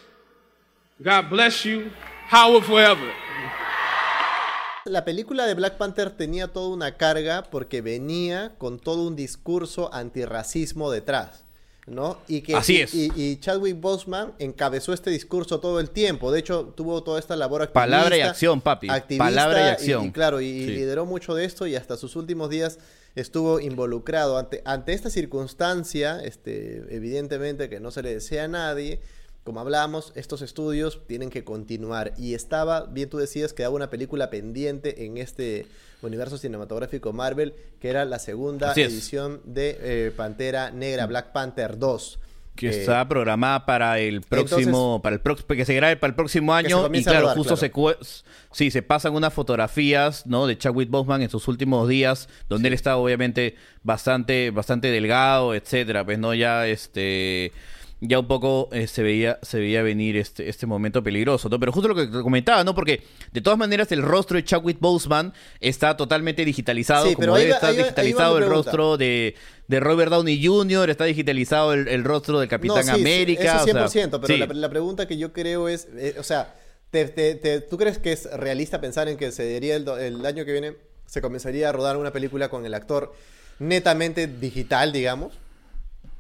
God 1.04 1.30
bless 1.30 1.66
you. 1.66 1.92
Howard 2.30 2.64
forever. 2.64 3.27
La 4.90 5.06
película 5.06 5.46
de 5.46 5.54
Black 5.54 5.78
Panther 5.78 6.10
tenía 6.12 6.48
toda 6.48 6.70
una 6.70 6.98
carga 6.98 7.44
porque 7.50 7.82
venía 7.82 8.54
con 8.58 8.80
todo 8.80 9.08
un 9.08 9.16
discurso 9.16 9.94
antirracismo 9.94 10.92
detrás. 10.92 11.44
¿no? 11.86 12.18
Y 12.28 12.42
que, 12.42 12.54
Así 12.54 12.82
es. 12.82 12.94
Y, 12.94 13.12
y 13.16 13.38
Chadwick 13.40 13.80
Boseman 13.80 14.34
encabezó 14.40 14.92
este 14.92 15.10
discurso 15.10 15.62
todo 15.62 15.80
el 15.80 15.90
tiempo. 15.90 16.34
De 16.34 16.40
hecho, 16.40 16.74
tuvo 16.76 17.02
toda 17.02 17.18
esta 17.18 17.38
labor 17.38 17.62
activista. 17.62 17.80
Palabra 17.80 18.18
y 18.18 18.22
acción, 18.22 18.60
papi. 18.60 18.90
activista 18.90 19.24
Palabra 19.24 19.68
y 19.68 19.70
acción. 19.70 20.06
Y, 20.06 20.12
claro, 20.12 20.42
y, 20.42 20.48
y 20.48 20.66
Sí. 20.66 20.72
lideró 20.72 21.06
mucho 21.06 21.34
de 21.34 21.46
esto 21.46 21.66
y 21.66 21.78
hasta 21.78 21.96
sus 21.96 22.18
últimos 22.18 22.50
días 22.50 22.78
estuvo 23.16 23.62
involucrado. 23.62 24.38
Ante, 24.38 24.62
ante 24.66 24.92
esta 24.92 25.10
circunstancia, 25.10 26.20
este, 26.22 26.84
evidentemente 26.94 27.70
que 27.70 27.80
no 27.80 27.90
se 27.92 28.04
le 28.04 28.14
desea 28.16 28.44
a 28.44 28.48
nadie, 28.50 29.00
como 29.48 29.62
hablábamos, 29.62 30.12
estos 30.16 30.42
estudios 30.42 31.00
tienen 31.08 31.30
que 31.30 31.46
continuar. 31.46 32.12
Y 32.18 32.34
estaba, 32.34 32.82
bien 32.86 33.10
tú 33.10 33.18
decías, 33.18 33.54
quedaba 33.54 33.74
una 33.74 33.90
película 33.90 34.30
pendiente 34.30 35.06
en 35.06 35.18
este 35.18 35.68
universo 36.02 36.38
cinematográfico 36.38 37.14
Marvel, 37.14 37.54
que 37.80 37.88
era 37.88 38.04
la 38.04 38.20
segunda 38.20 38.74
edición 38.74 39.40
de 39.46 39.78
eh, 39.80 40.12
Pantera 40.18 40.72
Negra, 40.72 41.06
Black 41.06 41.32
Panther 41.32 41.80
2. 41.80 42.20
que 42.58 42.68
Eh, 42.68 42.80
está 42.82 43.08
programada 43.08 43.66
para 43.66 44.00
el 44.00 44.20
próximo, 44.22 44.60
entonces- 44.96 45.02
para 45.04 45.14
el 45.16 45.22
próximo, 45.22 45.48
que 45.56 45.64
se 45.64 45.76
grabe 45.76 45.96
para 45.96 46.10
el 46.10 46.16
próximo 46.16 46.52
Que 46.52 46.58
año 46.66 46.90
y 46.92 47.04
claro, 47.06 47.22
rodar, 47.22 47.38
justo 47.38 47.56
claro. 47.56 48.00
se 48.02 48.16
sí 48.52 48.70
se 48.72 48.82
pasan 48.82 49.14
unas 49.14 49.32
fotografías, 49.34 50.26
¿no? 50.26 50.46
De 50.46 50.58
Chadwick 50.58 50.90
Boseman 50.90 51.22
en 51.22 51.30
sus 51.30 51.48
últimos 51.48 51.88
días, 51.88 52.28
donde 52.50 52.68
él 52.68 52.74
está 52.74 52.98
obviamente 52.98 53.56
bastante, 53.84 54.52
bastante 54.52 54.90
delgado, 54.90 55.56
etcétera, 55.56 56.04
pues 56.04 56.20
no 56.20 56.34
ya 56.34 56.68
este 56.68 57.54
ya 58.00 58.20
un 58.20 58.28
poco 58.28 58.70
eh, 58.72 58.86
se 58.86 59.02
veía 59.02 59.40
se 59.42 59.60
veía 59.60 59.82
venir 59.82 60.18
este 60.18 60.50
este 60.50 60.68
momento 60.68 61.02
peligroso, 61.04 61.50
¿no? 61.50 61.60
Pero 61.60 61.72
justo 61.72 61.88
lo 61.88 61.96
que 61.96 62.10
comentaba, 62.12 62.64
¿no? 62.64 62.76
Porque 62.76 63.02
de 63.32 63.42
todas 63.42 63.58
maneras 63.58 63.92
el 63.92 64.04
rostro 64.04 64.36
de 64.38 64.44
Chadwick 64.44 64.80
Boseman 64.80 65.34
está 65.60 65.98
totalmente 65.98 66.46
digitalizado, 66.46 67.08
Sí, 67.08 67.16
como 67.16 67.34
ahí 67.34 67.42
debe 67.44 67.52
va- 67.54 67.56
estar 67.58 67.70
ahí 67.72 67.76
va- 67.78 67.82
ahí 67.82 67.84
va 67.84 67.88
digitalizado 67.90 68.38
el 68.38 68.46
rostro 68.48 68.98
de, 68.98 69.34
de 69.68 69.80
Robert 69.80 70.12
Downey 70.12 70.46
Jr., 70.46 70.90
está 70.92 71.06
digitalizado 71.06 71.74
el, 71.74 71.88
el 71.88 72.04
rostro 72.04 72.40
del 72.40 72.48
Capitán 72.48 72.86
No, 72.86 72.94
sí, 72.94 73.00
sí, 73.00 73.02
América. 73.02 73.56
Eso 73.64 73.64
o 73.64 73.88
sea, 73.90 74.08
100%, 74.10 74.20
pero 74.22 74.28
sí. 74.28 74.38
la, 74.38 74.46
la 74.48 74.70
pregunta 74.70 75.08
que 75.08 75.18
yo 75.18 75.34
creo 75.34 75.68
es, 75.68 75.88
eh, 75.98 76.16
o 76.20 76.24
sea, 76.24 76.54
te- 76.92 77.06
te- 77.08 77.34
te- 77.36 77.62
¿tú 77.62 77.78
crees 77.78 77.98
que 77.98 78.12
es 78.14 78.30
realista 78.32 78.80
pensar 78.80 79.08
en 79.08 79.18
que 79.18 79.32
se 79.32 79.44
diría 79.44 79.76
el, 79.76 79.88
el 79.88 80.24
año 80.26 80.46
que 80.46 80.52
viene, 80.52 80.76
se 81.08 81.20
comenzaría 81.22 81.70
a 81.70 81.72
rodar 81.72 81.98
una 81.98 82.12
película 82.14 82.50
con 82.50 82.64
el 82.66 82.74
actor 82.76 83.14
netamente 83.60 84.28
digital, 84.28 84.92
digamos? 84.92 85.34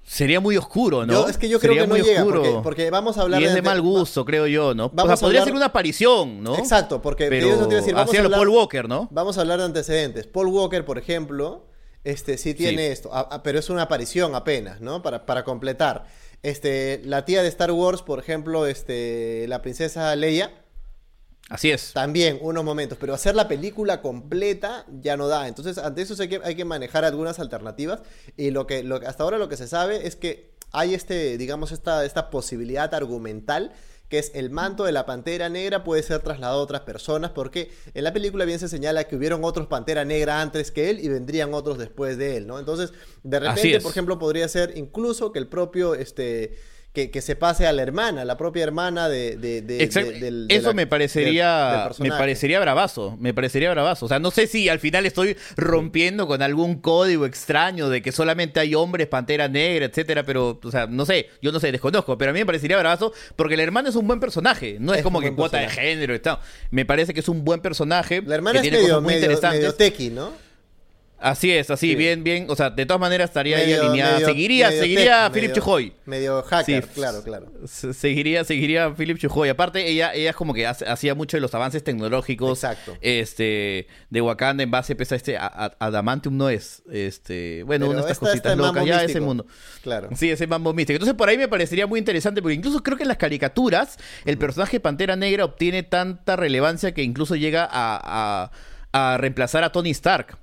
Sería 0.10 0.40
muy 0.40 0.56
oscuro, 0.56 1.06
¿no? 1.06 1.12
Yo- 1.14 1.28
es 1.28 1.38
que 1.38 1.50
yo 1.50 1.60
creo 1.60 1.74
Sería 1.74 1.84
que 1.84 1.88
no 1.90 1.98
llega, 1.98 2.22
oscuro. 2.22 2.42
porque- 2.42 2.60
porque 2.64 2.90
vamos 2.90 3.18
a 3.18 3.24
hablar 3.24 3.42
Y 3.42 3.44
es 3.44 3.50
de- 3.50 3.56
de 3.58 3.62
mal 3.62 3.82
gusto, 3.82 4.24
creo 4.24 4.48
yo, 4.48 4.74
¿no? 4.74 4.86
O 4.86 4.90
sea, 4.90 5.04
a 5.04 5.18
podría 5.18 5.42
hablar- 5.42 5.44
ser 5.44 5.54
una 5.56 5.66
aparición, 5.66 6.42
¿no? 6.42 6.58
Exacto, 6.58 7.02
porque 7.02 7.28
Pero 7.28 7.48
eso 7.48 7.68
te 7.68 7.74
iba 7.74 7.74
a 7.74 7.76
decir, 7.82 7.94
vamos 7.94 8.16
a 8.16 8.18
hablar- 8.18 8.40
Paul 8.40 8.48
Walker, 8.50 8.88
¿no? 8.88 9.10
Vamos 9.12 9.38
a 9.38 9.42
hablar 9.42 9.60
de 9.60 9.66
antecedentes. 9.66 10.26
Paul 10.26 10.48
Walker, 10.48 10.86
por 10.86 10.98
ejemplo, 10.98 11.66
este 12.06 12.38
sí 12.38 12.54
tiene 12.54 12.86
Sí. 12.88 12.94
esto, 12.94 13.14
a- 13.14 13.20
a- 13.20 13.44
pero 13.44 13.60
es 13.60 13.70
una 13.70 13.82
aparición 13.82 14.34
apenas, 14.34 14.80
¿no? 14.80 15.02
Para, 15.02 15.26
para 15.26 15.44
completar. 15.44 16.06
Este, 16.42 17.02
la 17.04 17.26
tía 17.26 17.42
de 17.42 17.50
Star 17.50 17.72
Wars, 17.74 18.02
por 18.02 18.20
ejemplo, 18.20 18.66
este, 18.66 19.46
la 19.50 19.62
princesa 19.62 20.16
Leia, 20.16 20.52
Así 21.50 21.72
es. 21.72 21.94
también 21.94 22.40
unos 22.42 22.64
momentos, 22.64 22.98
pero 23.00 23.14
hacer 23.14 23.36
la 23.36 23.48
película 23.48 24.02
completa 24.02 24.86
ya 25.02 25.16
no 25.16 25.28
da. 25.28 25.48
Entonces, 25.48 25.78
ante 25.78 26.02
eso 26.02 26.22
hay 26.22 26.28
que, 26.28 26.42
hay 26.44 26.56
que 26.56 26.66
manejar 26.66 27.06
algunas 27.06 27.40
alternativas. 27.40 28.02
Y 28.36 28.52
lo 28.52 28.68
que, 28.68 28.84
lo, 28.84 28.98
hasta 28.98 29.24
ahora 29.24 29.38
lo 29.38 29.48
que 29.48 29.58
se 29.58 29.68
sabe 29.68 30.08
es 30.08 30.16
que 30.16 30.52
hay 30.72 30.94
este, 30.94 31.38
digamos, 31.38 31.72
esta, 31.72 32.06
esta 32.06 32.30
posibilidad 32.30 32.94
argumental 32.94 33.72
que 34.10 34.20
es 34.20 34.32
el 34.36 34.50
manto 34.50 34.86
de 34.86 34.92
la 34.92 35.06
pantera 35.06 35.50
negra 35.50 35.84
puede 35.84 36.02
ser 36.02 36.22
trasladado 36.22 36.60
a 36.60 36.64
otras 36.64 36.82
personas, 36.82 37.32
porque 37.32 37.72
en 37.94 38.04
la 38.04 38.14
película 38.14 38.46
bien 38.46 38.60
se 38.60 38.70
señala 38.70 39.04
que 39.04 39.18
hubieron 39.18 39.44
otros 39.44 39.68
pantera 39.68 40.06
negra 40.06 40.42
antes 40.42 40.72
que 40.72 40.90
él 40.90 41.00
y 41.02 41.10
vendrían 41.10 41.54
otros 41.54 41.78
después 41.78 42.18
de 42.18 42.38
él, 42.38 42.48
¿no? 42.48 42.58
Entonces, 42.58 42.94
de 43.24 43.40
repente, 43.40 43.82
por 43.82 43.92
ejemplo, 43.92 44.18
podría 44.18 44.48
ser 44.48 44.78
incluso 44.78 45.34
que 45.34 45.40
el 45.40 45.48
propio, 45.48 45.94
este, 45.94 46.58
que, 46.98 47.12
que 47.12 47.22
se 47.22 47.36
pase 47.36 47.68
a 47.68 47.74
la 47.74 47.84
hermana, 47.84 48.26
la 48.26 48.38
propia 48.38 48.64
hermana 48.64 49.08
de, 49.08 49.38
de- 49.38 49.62
de- 49.62 49.78
del- 49.78 50.48
de 50.48 50.56
Eso 50.56 50.70
la- 50.70 50.74
me 50.74 50.82
del- 50.82 50.88
del 50.88 50.88
parecería, 50.88 51.90
me 52.00 52.10
parecería 52.10 52.60
bravazo, 52.60 53.16
me 53.20 53.36
parecería 53.36 53.70
bravazo. 53.70 54.08
O 54.08 54.10
sea, 54.10 54.18
no 54.18 54.32
sé 54.32 54.48
si 54.48 54.68
al 54.68 54.80
final 54.80 55.06
estoy 55.06 55.38
rompiendo 55.56 56.26
con 56.26 56.42
algún 56.42 56.82
código 56.82 57.28
extraño 57.28 57.88
de 57.90 58.02
que 58.02 58.12
solamente 58.12 58.60
hay 58.60 58.74
hombres, 58.74 59.06
pantera 59.06 59.48
negra, 59.48 59.86
etcétera, 59.86 60.24
pero, 60.24 60.60
o 60.64 60.72
sea, 60.72 60.88
no 60.88 61.06
sé, 61.06 61.30
yo 61.40 61.52
no 61.52 61.60
sé, 61.60 61.72
desconozco, 61.72 62.18
pero 62.18 62.32
a 62.32 62.34
mí 62.34 62.40
me 62.40 62.46
parecería 62.48 62.78
bravazo 62.80 63.14
porque 63.36 63.56
la 63.58 63.62
hermana 63.62 63.90
es 63.90 63.96
un 63.96 64.08
buen 64.08 64.20
personaje, 64.20 64.78
no 64.80 64.94
es, 64.94 65.00
Es 65.00 65.04
como 65.04 65.22
que 65.22 65.32
cuota 65.36 65.60
de 65.60 65.70
género, 65.70 66.16
está. 66.16 66.40
Me 66.72 66.84
parece 66.84 67.14
que 67.14 67.20
es 67.20 67.30
un 67.30 67.46
buen 67.46 67.60
personaje. 67.62 68.24
La 68.26 68.34
hermana 68.34 68.54
que 68.62 68.68
es 68.68 68.72
tiene 68.72 68.78
medio, 68.78 68.90
cosas 68.96 69.04
muy 69.04 69.14
medio, 69.14 69.26
interesantes. 69.26 69.60
medio 69.62 69.76
tequi, 69.76 70.10
¿no? 70.10 70.47
Así 71.20 71.52
es, 71.52 71.72
así, 71.72 71.90
Sí. 71.90 71.96
bien, 71.96 72.24
bien. 72.24 72.46
O 72.48 72.56
sea, 72.56 72.70
de 72.70 72.86
todas 72.86 73.00
maneras 73.02 73.32
estaría 73.32 73.58
ahí 73.58 73.66
Medio- 73.66 73.88
alineada. 73.90 74.14
medio- 74.16 74.28
seguiría, 74.28 74.68
medio 74.70 74.82
seguiría 74.84 75.32
Philip 75.34 75.52
Chujoy. 75.54 75.94
Medio 76.06 76.44
hacker, 76.44 76.84
Sí. 76.84 76.90
claro, 76.94 77.24
claro. 77.24 77.52
Se- 77.66 77.94
Seguiría, 77.94 78.44
seguiría 78.44 78.86
a 78.86 78.94
Philip 78.96 79.18
Chujoy. 79.18 79.50
Aparte, 79.50 79.88
ella, 79.90 80.14
ella 80.14 80.30
es 80.30 80.36
como 80.36 80.54
que 80.54 80.68
hace- 80.68 80.86
hacía 80.86 81.16
mucho 81.16 81.36
de 81.38 81.42
los 81.42 81.56
avances 81.56 81.84
tecnológicos 81.84 82.64
Exacto. 82.64 82.96
este, 83.02 83.88
de 84.12 84.22
Wakanda 84.22 84.62
en 84.62 84.70
base 84.70 84.96
pues, 84.96 85.12
a 85.12 85.16
este. 85.16 85.38
a- 85.38 85.48
a- 85.48 85.76
Adamantium 85.80 86.38
no 86.38 86.50
es. 86.50 86.84
Este, 86.92 87.64
bueno, 87.64 87.86
Pero 87.88 87.98
una 87.98 88.06
de 88.06 88.12
estas 88.12 88.30
esta- 88.30 88.50
cositas 88.52 88.58
locas. 88.58 88.86
Ya 88.86 89.04
ese 89.04 89.20
mundo. 89.20 89.48
Claro. 89.82 90.10
Sí, 90.16 90.30
ese 90.30 90.46
mambo 90.46 90.72
místico. 90.74 90.98
Entonces, 90.98 91.16
por 91.18 91.30
ahí 91.30 91.38
me 91.40 91.48
parecería 91.48 91.88
muy 91.88 91.98
interesante, 91.98 92.42
porque 92.44 92.54
incluso 92.56 92.84
creo 92.84 92.96
que 92.96 93.04
en 93.04 93.10
las 93.10 93.18
caricaturas, 93.18 93.98
el 94.26 94.38
personaje 94.38 94.80
Pantera 94.80 95.16
Negra 95.16 95.46
obtiene 95.46 95.82
tanta 95.82 96.36
relevancia 96.36 96.94
que 96.94 97.02
incluso 97.02 97.36
llega 97.36 97.64
a, 97.64 98.50
a- 98.94 99.14
a 99.14 99.18
reemplazar 99.18 99.64
a 99.64 99.72
Tony 99.72 99.90
Stark. 99.90 100.38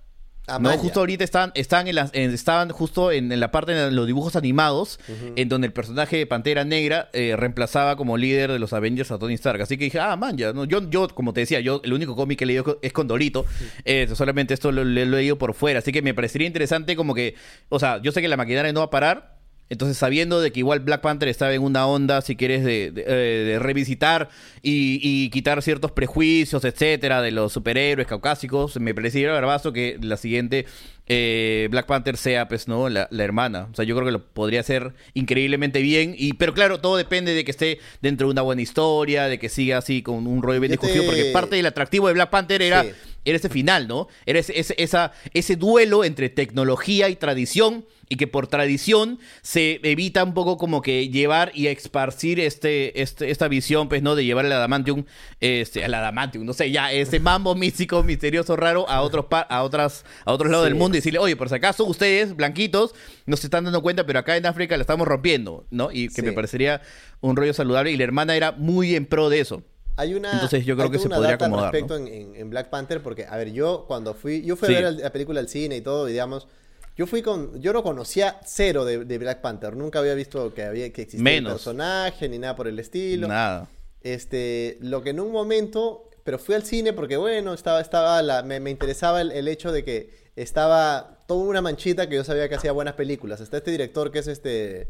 Ah, 0.46 0.58
No, 0.58 0.68
justo 0.76 1.00
ahorita 1.00 1.24
están, 1.24 1.52
están, 1.54 1.88
en 1.88 1.94
las, 1.94 2.10
en- 2.12 2.30
estaban 2.34 2.68
justo 2.68 3.10
en, 3.10 3.32
en 3.32 3.40
la 3.40 3.50
parte 3.50 3.72
de 3.72 3.90
los 3.90 4.06
dibujos 4.06 4.36
animados, 4.36 4.98
en 5.36 5.48
donde 5.48 5.66
el 5.68 5.72
personaje 5.72 6.18
de 6.18 6.26
Pantera 6.26 6.64
Negra 6.64 7.08
eh, 7.14 7.34
reemplazaba 7.36 7.96
como 7.96 8.18
líder 8.18 8.52
de 8.52 8.58
los 8.58 8.74
Avengers 8.74 9.10
a 9.10 9.18
Tony 9.18 9.34
Stark. 9.34 9.62
Así 9.62 9.78
que 9.78 9.84
dije, 9.84 10.00
ah, 10.00 10.16
man, 10.16 10.36
ya, 10.36 10.52
no, 10.52 10.64
yo, 10.66 10.88
yo, 10.90 11.08
como 11.08 11.32
te 11.32 11.40
decía, 11.40 11.60
yo 11.60 11.80
el 11.82 11.94
único 11.94 12.14
cómic 12.14 12.38
que 12.38 12.44
he 12.44 12.46
leído 12.46 12.78
es 12.82 12.92
con 12.92 13.08
Dorito. 13.08 13.46
Eh, 13.86 14.06
solamente 14.14 14.52
esto 14.52 14.70
lo, 14.70 14.84
lo 14.84 15.00
he 15.00 15.06
leído 15.06 15.38
por 15.38 15.54
fuera. 15.54 15.78
Así 15.78 15.92
que 15.92 16.02
me 16.02 16.12
parecería 16.12 16.46
interesante 16.46 16.94
como 16.94 17.14
que, 17.14 17.36
o 17.70 17.78
sea, 17.78 18.02
yo 18.02 18.12
sé 18.12 18.20
que 18.20 18.28
la 18.28 18.36
maquinaria 18.36 18.72
no 18.72 18.80
va 18.80 18.86
a 18.86 18.90
parar. 18.90 19.33
Entonces, 19.70 19.96
sabiendo 19.96 20.40
de 20.40 20.52
que 20.52 20.60
igual 20.60 20.80
Black 20.80 21.00
Panther 21.00 21.28
estaba 21.28 21.54
en 21.54 21.62
una 21.62 21.86
onda, 21.86 22.20
si 22.20 22.36
quieres, 22.36 22.64
de, 22.64 22.90
de, 22.90 23.04
eh, 23.06 23.44
de 23.44 23.58
revisitar 23.58 24.28
y, 24.62 25.00
y 25.02 25.30
quitar 25.30 25.62
ciertos 25.62 25.90
prejuicios, 25.92 26.64
etcétera, 26.64 27.22
de 27.22 27.30
los 27.30 27.52
superhéroes 27.52 28.06
caucásicos, 28.06 28.78
me 28.78 28.94
parecería 28.94 29.32
bravazo 29.34 29.72
que 29.72 29.98
la 30.02 30.16
siguiente 30.18 30.66
eh, 31.06 31.68
Black 31.70 31.86
Panther 31.86 32.16
sea, 32.16 32.46
pues, 32.46 32.68
¿no? 32.68 32.88
La, 32.88 33.08
la 33.10 33.24
hermana. 33.24 33.68
O 33.72 33.74
sea, 33.74 33.84
yo 33.84 33.94
creo 33.94 34.06
que 34.06 34.12
lo 34.12 34.24
podría 34.24 34.60
hacer 34.60 34.92
increíblemente 35.14 35.80
bien. 35.80 36.14
Y, 36.16 36.34
pero 36.34 36.52
claro, 36.54 36.80
todo 36.80 36.96
depende 36.96 37.32
de 37.34 37.44
que 37.44 37.50
esté 37.50 37.78
dentro 38.02 38.26
de 38.26 38.32
una 38.32 38.42
buena 38.42 38.62
historia, 38.62 39.24
de 39.28 39.38
que 39.38 39.48
siga 39.48 39.78
así 39.78 40.02
con 40.02 40.26
un 40.26 40.42
rollo 40.42 40.60
bien 40.60 40.72
Yo 40.72 40.78
te- 40.78 40.86
discutido, 40.86 41.10
porque 41.10 41.30
parte 41.32 41.56
del 41.56 41.66
atractivo 41.66 42.06
de 42.08 42.14
Black 42.14 42.30
Panther 42.30 42.60
era 42.62 42.82
Sí. 42.84 42.90
era 43.24 43.36
ese 43.36 43.48
final, 43.48 43.88
¿no? 43.88 44.08
Era 44.26 44.38
ese, 44.38 44.58
ese- 44.58 44.74
esa, 44.78 45.12
ese 45.32 45.56
duelo 45.56 46.04
entre 46.04 46.28
tecnología 46.28 47.08
y 47.08 47.16
tradición 47.16 47.84
y 48.08 48.16
que 48.16 48.26
por 48.26 48.46
tradición 48.48 49.18
se 49.42 49.80
evita 49.82 50.22
un 50.24 50.34
poco 50.34 50.56
como 50.58 50.82
que 50.82 51.08
llevar 51.08 51.50
y 51.54 51.68
esparcir 51.68 52.38
este, 52.40 53.00
este, 53.02 53.30
esta 53.30 53.48
visión, 53.48 53.88
pues, 53.88 54.02
¿no? 54.02 54.14
De 54.14 54.24
llevar 54.24 54.44
el 54.44 54.52
adamantium, 54.52 55.04
este, 55.40 55.84
al 55.84 55.94
adamantium, 55.94 56.44
no 56.44 56.52
sé, 56.52 56.70
ya, 56.70 56.92
ese 56.92 57.20
mambo 57.20 57.54
místico, 57.54 58.02
misterioso, 58.02 58.56
raro 58.56 58.88
a 58.88 59.00
otros, 59.02 59.26
pa- 59.26 59.40
a 59.40 59.62
otras, 59.62 60.04
a 60.24 60.32
otros 60.32 60.50
lados 60.50 60.66
Sí. 60.66 60.70
del 60.70 60.78
mundo 60.78 60.96
y 60.96 60.98
decirle, 60.98 61.18
oye, 61.18 61.36
por 61.36 61.48
si 61.48 61.54
acaso 61.54 61.84
ustedes, 61.84 62.36
blanquitos, 62.36 62.94
no 63.26 63.36
se 63.36 63.46
están 63.46 63.64
dando 63.64 63.82
cuenta, 63.82 64.04
pero 64.06 64.18
acá 64.18 64.36
en 64.36 64.46
África 64.46 64.76
la 64.76 64.82
estamos 64.82 65.06
rompiendo, 65.08 65.66
¿no? 65.70 65.90
Y 65.92 66.08
que 66.08 66.16
Sí. 66.16 66.22
me 66.22 66.32
parecería 66.32 66.82
un 67.20 67.36
rollo 67.36 67.54
saludable 67.54 67.90
y 67.90 67.96
la 67.96 68.04
hermana 68.04 68.36
era 68.36 68.52
muy 68.52 68.94
en 68.94 69.06
pro 69.06 69.28
de 69.30 69.40
eso. 69.40 69.62
Hay 69.96 70.14
una, 70.14 70.32
Entonces, 70.32 70.66
yo 70.66 70.76
creo 70.76 70.90
que 70.90 70.98
se 70.98 71.08
podría 71.08 71.34
acomodar, 71.34 71.72
respecto 71.72 71.96
en, 71.96 72.08
en- 72.08 72.34
en 72.36 72.50
Black 72.50 72.68
Panther, 72.68 73.00
porque, 73.00 73.26
a 73.26 73.36
ver, 73.36 73.52
yo 73.52 73.84
cuando 73.86 74.12
fui, 74.12 74.42
yo 74.42 74.56
fui 74.56 74.68
Sí. 74.68 74.74
a 74.74 74.78
ver 74.78 74.84
el- 74.88 74.96
la 74.98 75.10
película 75.12 75.38
al 75.40 75.48
cine 75.48 75.76
y 75.76 75.80
todo, 75.80 76.08
y 76.08 76.12
digamos, 76.12 76.48
Yo 76.96 77.06
fui 77.06 77.22
con. 77.22 77.60
Yo 77.60 77.72
no 77.72 77.82
conocía 77.82 78.40
cero 78.44 78.84
de, 78.84 79.04
de 79.04 79.18
Black 79.18 79.40
Panther. 79.40 79.74
Nunca 79.76 79.98
había 79.98 80.14
visto 80.14 80.54
que 80.54 80.62
había 80.62 80.92
que 80.92 81.02
existía 81.02 81.22
Menos. 81.24 81.52
el 81.52 81.54
personaje 81.56 82.28
ni 82.28 82.38
nada 82.38 82.54
por 82.54 82.68
el 82.68 82.78
estilo. 82.78 83.26
Nada. 83.28 83.68
Este, 84.00 84.78
lo 84.80 85.02
que 85.02 85.10
en 85.10 85.20
un 85.20 85.32
momento, 85.32 86.08
pero 86.24 86.38
fui 86.38 86.54
al 86.54 86.62
cine 86.64 86.92
porque 86.92 87.16
bueno, 87.16 87.54
estaba, 87.54 87.80
estaba 87.80 88.22
la, 88.22 88.42
me, 88.42 88.60
me 88.60 88.70
interesaba 88.70 89.20
el, 89.22 89.32
el 89.32 89.48
hecho 89.48 89.72
de 89.72 89.82
que 89.82 90.10
estaba 90.36 91.24
toda 91.26 91.44
una 91.44 91.62
manchita 91.62 92.08
que 92.08 92.16
yo 92.16 92.24
sabía 92.24 92.48
que 92.48 92.54
hacía 92.56 92.72
buenas 92.72 92.94
películas. 92.94 93.40
Está 93.40 93.56
este 93.56 93.70
director 93.70 94.12
que 94.12 94.18
es 94.20 94.26
este 94.28 94.88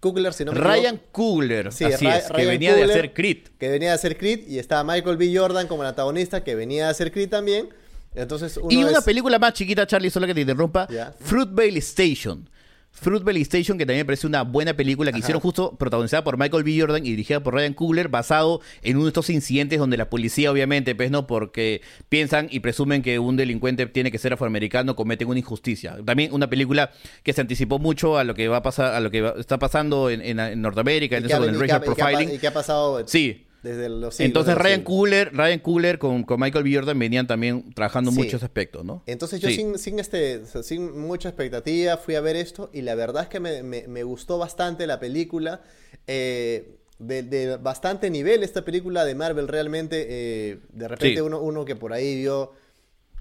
Coogler, 0.00 0.32
si 0.32 0.44
no 0.46 0.52
me 0.52 0.58
Ryan. 0.60 1.00
Coogler, 1.12 1.70
Sí, 1.72 1.84
así 1.84 2.06
Ra- 2.06 2.16
es, 2.18 2.24
que 2.28 2.32
Ryan 2.32 2.48
venía 2.48 2.70
de 2.74 2.80
Coogler, 2.80 2.96
hacer 2.98 3.12
Creed. 3.14 3.38
Que 3.58 3.68
venía 3.68 3.88
de 3.90 3.94
hacer 3.94 4.16
Creed 4.16 4.48
y 4.48 4.58
estaba 4.58 4.82
Michael 4.84 5.16
B. 5.18 5.36
Jordan 5.36 5.66
como 5.68 5.82
el 5.82 5.88
antagonista 5.90 6.42
que 6.42 6.54
venía 6.54 6.84
de 6.86 6.90
hacer 6.90 7.12
Creed 7.12 7.28
también. 7.28 7.68
Entonces 8.14 8.56
uno 8.56 8.68
Y 8.70 8.76
una 8.84 8.98
es- 8.98 9.04
película 9.04 9.38
más 9.38 9.52
chiquita, 9.54 9.86
Charlie, 9.86 10.10
solo 10.10 10.26
que 10.26 10.34
te 10.34 10.40
interrumpa. 10.42 10.88
Fruitvale 11.20 11.78
Station. 11.78 12.48
Fruitvale 12.92 13.40
Station, 13.42 13.78
que 13.78 13.86
también 13.86 14.00
me 14.00 14.04
parece 14.04 14.26
una 14.26 14.42
buena 14.42 14.74
película 14.74 15.12
que 15.12 15.20
hicieron 15.20 15.40
justo 15.40 15.76
protagonizada 15.76 16.24
por 16.24 16.36
Michael 16.36 16.64
B. 16.64 16.76
Jordan 16.80 17.06
y 17.06 17.10
dirigida 17.10 17.38
por 17.40 17.54
Ryan 17.54 17.72
Coogler, 17.72 18.08
basado 18.08 18.60
en 18.82 18.96
uno 18.96 19.04
de 19.04 19.10
estos 19.10 19.30
incidentes 19.30 19.78
donde 19.78 19.96
la 19.96 20.10
policía, 20.10 20.50
obviamente, 20.50 20.96
pues 20.96 21.08
no, 21.12 21.24
porque 21.28 21.82
piensan 22.08 22.48
y 22.50 22.58
presumen 22.58 23.02
que 23.02 23.20
un 23.20 23.36
delincuente 23.36 23.86
tiene 23.86 24.10
que 24.10 24.18
ser 24.18 24.32
afroamericano, 24.32 24.96
cometen 24.96 25.28
una 25.28 25.38
injusticia. 25.38 25.98
También 26.04 26.32
una 26.32 26.50
película 26.50 26.90
que 27.22 27.32
se 27.32 27.40
anticipó 27.40 27.78
mucho 27.78 28.18
a 28.18 28.24
lo 28.24 28.34
que 28.34 28.48
va 28.48 28.56
a 28.56 28.62
pasar, 28.62 28.92
a 28.92 28.98
lo 28.98 29.12
que 29.12 29.20
va- 29.20 29.34
está 29.38 29.60
pasando 29.60 30.10
en, 30.10 30.20
en- 30.20 30.40
en 30.40 30.60
Norteamérica, 30.60 31.16
en 31.16 31.26
eso 31.26 31.38
con 31.38 31.48
el 31.48 31.60
racial 31.60 31.82
profiling. 31.82 32.34
y 32.34 32.38
que 32.38 32.48
ha 32.48 32.52
pasado 32.52 33.06
Sí. 33.06 33.46
Desde 33.62 33.88
los 33.88 34.14
siglos 34.14 34.26
Entonces 34.28 34.54
Ryan. 34.56 34.82
Coogler, 34.82 35.30
Ryan 35.34 35.58
Coogler 35.58 35.98
con, 35.98 36.22
con 36.24 36.40
Michael 36.40 36.64
B. 36.64 36.74
Jordan 36.74 36.98
venían 36.98 37.26
también 37.26 37.72
trabajando 37.74 38.10
Sí. 38.10 38.18
mucho 38.18 38.36
ese 38.36 38.44
aspecto, 38.46 38.82
¿no? 38.84 39.02
Entonces 39.06 39.40
yo 39.40 39.48
Sí. 39.48 39.56
sin, 39.56 39.78
sin, 39.78 39.98
este, 39.98 40.42
sin 40.62 40.98
mucha 40.98 41.28
expectativa 41.28 41.96
fui 41.96 42.14
a 42.14 42.20
ver 42.20 42.36
esto 42.36 42.70
y 42.72 42.82
la 42.82 42.94
verdad 42.94 43.24
es 43.24 43.28
que 43.28 43.40
me, 43.40 43.62
me- 43.62 43.86
me 43.88 44.02
gustó 44.02 44.38
bastante 44.38 44.86
la 44.86 44.98
película. 45.00 45.60
eh, 46.06 46.76
de, 46.98 47.22
de 47.22 47.56
bastante 47.56 48.10
nivel 48.10 48.42
esta 48.42 48.62
película 48.64 49.04
de 49.06 49.14
Marvel 49.14 49.48
realmente. 49.48 50.06
eh, 50.08 50.58
de 50.72 50.86
repente 50.88 51.16
Sí. 51.16 51.20
uno, 51.20 51.40
uno 51.40 51.64
que 51.64 51.74
por 51.76 51.92
ahí 51.94 52.16
vio 52.16 52.52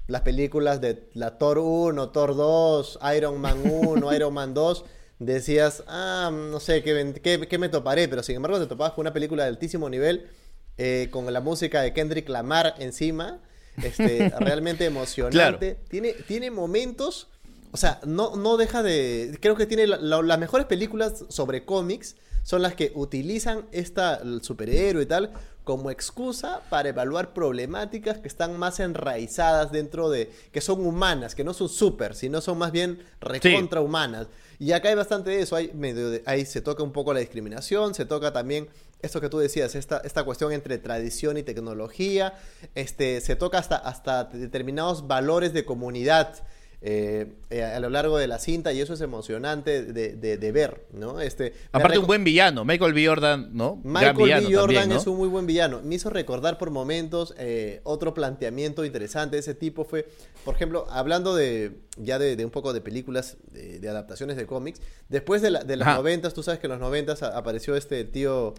las 0.08 0.22
películas 0.22 0.82
de 0.82 1.04
la 1.14 1.38
Thor 1.38 1.60
1, 1.60 2.10
Thor 2.10 2.36
2, 2.36 3.00
Iron 3.16 3.40
Man 3.40 3.58
1, 3.64 4.14
Iron 4.16 4.34
Man 4.34 4.54
2, 4.54 4.84
decías, 5.20 5.84
ah, 5.88 6.32
no 6.34 6.60
sé, 6.60 6.82
¿qué, 6.84 7.14
qué- 7.22 7.48
qué 7.48 7.58
me 7.58 7.70
toparé? 7.70 8.08
Pero 8.08 8.24
sin 8.24 8.36
embargo 8.38 8.60
te 8.60 8.68
topabas 8.68 8.94
con 8.94 9.02
una 9.04 9.14
película 9.14 9.44
de 9.44 9.50
altísimo 9.50 9.90
nivel, 9.90 10.30
eh, 10.78 11.10
con 11.12 11.32
la 11.32 11.42
música 11.42 11.82
de 11.82 11.94
Kendrick 11.94 12.30
Lamar 12.30 12.76
encima, 12.80 13.42
este, 13.84 14.30
realmente 14.40 14.86
emocionante. 14.86 15.78
Tiene, 15.90 16.14
tiene 16.14 16.52
momentos, 16.52 17.28
o 17.72 17.78
sea, 17.78 18.00
no, 18.06 18.36
no 18.36 18.58
deja 18.58 18.82
de... 18.82 19.38
Creo 19.42 19.56
que 19.56 19.66
tiene 19.66 19.88
la- 19.88 19.98
la- 19.98 20.22
las 20.22 20.40
mejores 20.40 20.66
películas 20.68 21.26
sobre 21.30 21.66
cómics 21.66 22.16
son 22.44 22.62
las 22.62 22.76
que 22.76 22.92
utilizan 22.96 23.66
esta, 23.72 24.16
el 24.18 24.42
superhéroe 24.44 25.04
y 25.04 25.06
tal 25.06 25.32
como 25.64 25.92
excusa 25.92 26.62
para 26.70 26.90
evaluar 26.90 27.32
problemáticas 27.34 28.18
que 28.18 28.28
están 28.28 28.58
más 28.58 28.80
enraizadas 28.80 29.72
dentro 29.72 30.10
de, 30.10 30.32
que 30.52 30.62
son 30.62 30.84
humanas, 30.86 31.36
que 31.36 31.44
no 31.44 31.54
son 31.54 31.70
super, 31.70 32.16
sino 32.16 32.42
son 32.42 32.58
más 32.58 32.72
bien 32.72 33.04
recontra 33.22 33.80
humanas. 33.82 34.28
Y 34.58 34.72
acá 34.72 34.90
hay 34.90 34.96
bastante 34.96 35.30
de 35.30 35.42
eso, 35.42 35.56
hay 35.56 35.72
medio 35.74 36.10
de- 36.10 36.24
ahí 36.26 36.46
se 36.46 36.62
toca 36.62 36.82
un 36.82 36.92
poco 36.92 37.14
la 37.14 37.20
discriminación, 37.20 37.94
se 37.94 38.06
toca 38.06 38.34
también 38.34 38.68
esto 39.02 39.22
que 39.22 39.30
tú 39.30 39.38
decías, 39.38 39.76
esta, 39.76 40.00
esta 40.04 40.24
cuestión 40.24 40.52
entre 40.54 40.78
tradición 40.80 41.38
y 41.38 41.44
tecnología, 41.44 42.34
este, 42.76 43.22
se 43.22 43.36
toca 43.36 43.60
hasta, 43.60 43.78
hasta 43.78 44.24
determinados 44.26 45.08
valores 45.08 45.54
de 45.54 45.66
comunidad. 45.66 46.34
Eh, 46.82 47.34
eh, 47.50 47.64
a 47.64 47.80
lo 47.82 47.90
largo 47.90 48.18
de 48.18 48.28
la 48.28 48.40
cinta 48.40 48.72
y 48.72 48.80
eso 48.80 48.94
es 48.94 49.02
emocionante 49.02 49.84
de, 49.84 50.16
de- 50.16 50.38
de 50.38 50.52
ver, 50.54 50.86
¿no? 50.94 51.20
Este, 51.20 51.54
Aparte 51.74 52.00
un 52.00 52.08
buen 52.08 52.24
villano, 52.24 52.64
Michael 52.64 52.94
B. 52.94 53.06
Jordan, 53.06 53.50
¿no? 53.52 53.82
Michael 53.84 54.16
B. 54.16 54.22
Jordan 54.44 54.54
también, 54.62 54.90
¿no? 54.90 54.96
es 54.96 55.08
un 55.08 55.18
muy 55.18 55.28
buen 55.28 55.46
villano. 55.46 55.82
Me 55.84 55.96
hizo 55.96 56.10
recordar 56.10 56.58
por 56.58 56.72
momentos 56.72 57.34
eh, 57.38 57.82
otro 57.84 58.14
planteamiento 58.14 58.86
interesante 58.86 59.36
de 59.36 59.42
ese 59.42 59.56
tipo 59.56 59.84
fue, 59.84 60.08
por 60.46 60.56
ejemplo, 60.56 60.86
hablando 60.90 61.36
de 61.36 61.74
ya 61.98 62.18
de, 62.18 62.38
de 62.38 62.46
un 62.46 62.52
poco 62.52 62.72
de 62.72 62.80
películas 62.80 63.36
de, 63.52 63.90
adaptaciones 63.90 64.38
de 64.38 64.46
cómics. 64.46 64.80
Después 65.10 65.42
de, 65.42 65.50
la- 65.52 65.64
de 65.66 65.76
los 65.76 65.86
noventas, 65.88 66.34
tú 66.34 66.44
sabes 66.44 66.62
que 66.62 66.68
en 66.68 66.72
los 66.72 66.80
noventas 66.80 67.24
apareció 67.24 67.76
este 67.76 68.06
tío, 68.06 68.54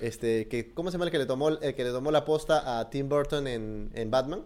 este 0.00 0.46
que 0.48 0.72
¿cómo 0.74 0.90
se 0.90 0.96
llama 0.96 1.06
el 1.06 1.10
que 1.10 1.18
le 1.18 1.26
tomó 1.26 1.48
el 1.48 1.74
que 1.74 1.84
le 1.84 1.90
tomó 1.90 2.10
la 2.10 2.24
posta 2.26 2.78
a 2.80 2.90
Tim 2.90 3.08
Burton 3.08 3.46
en, 3.46 3.90
en 3.94 4.10
Batman? 4.10 4.42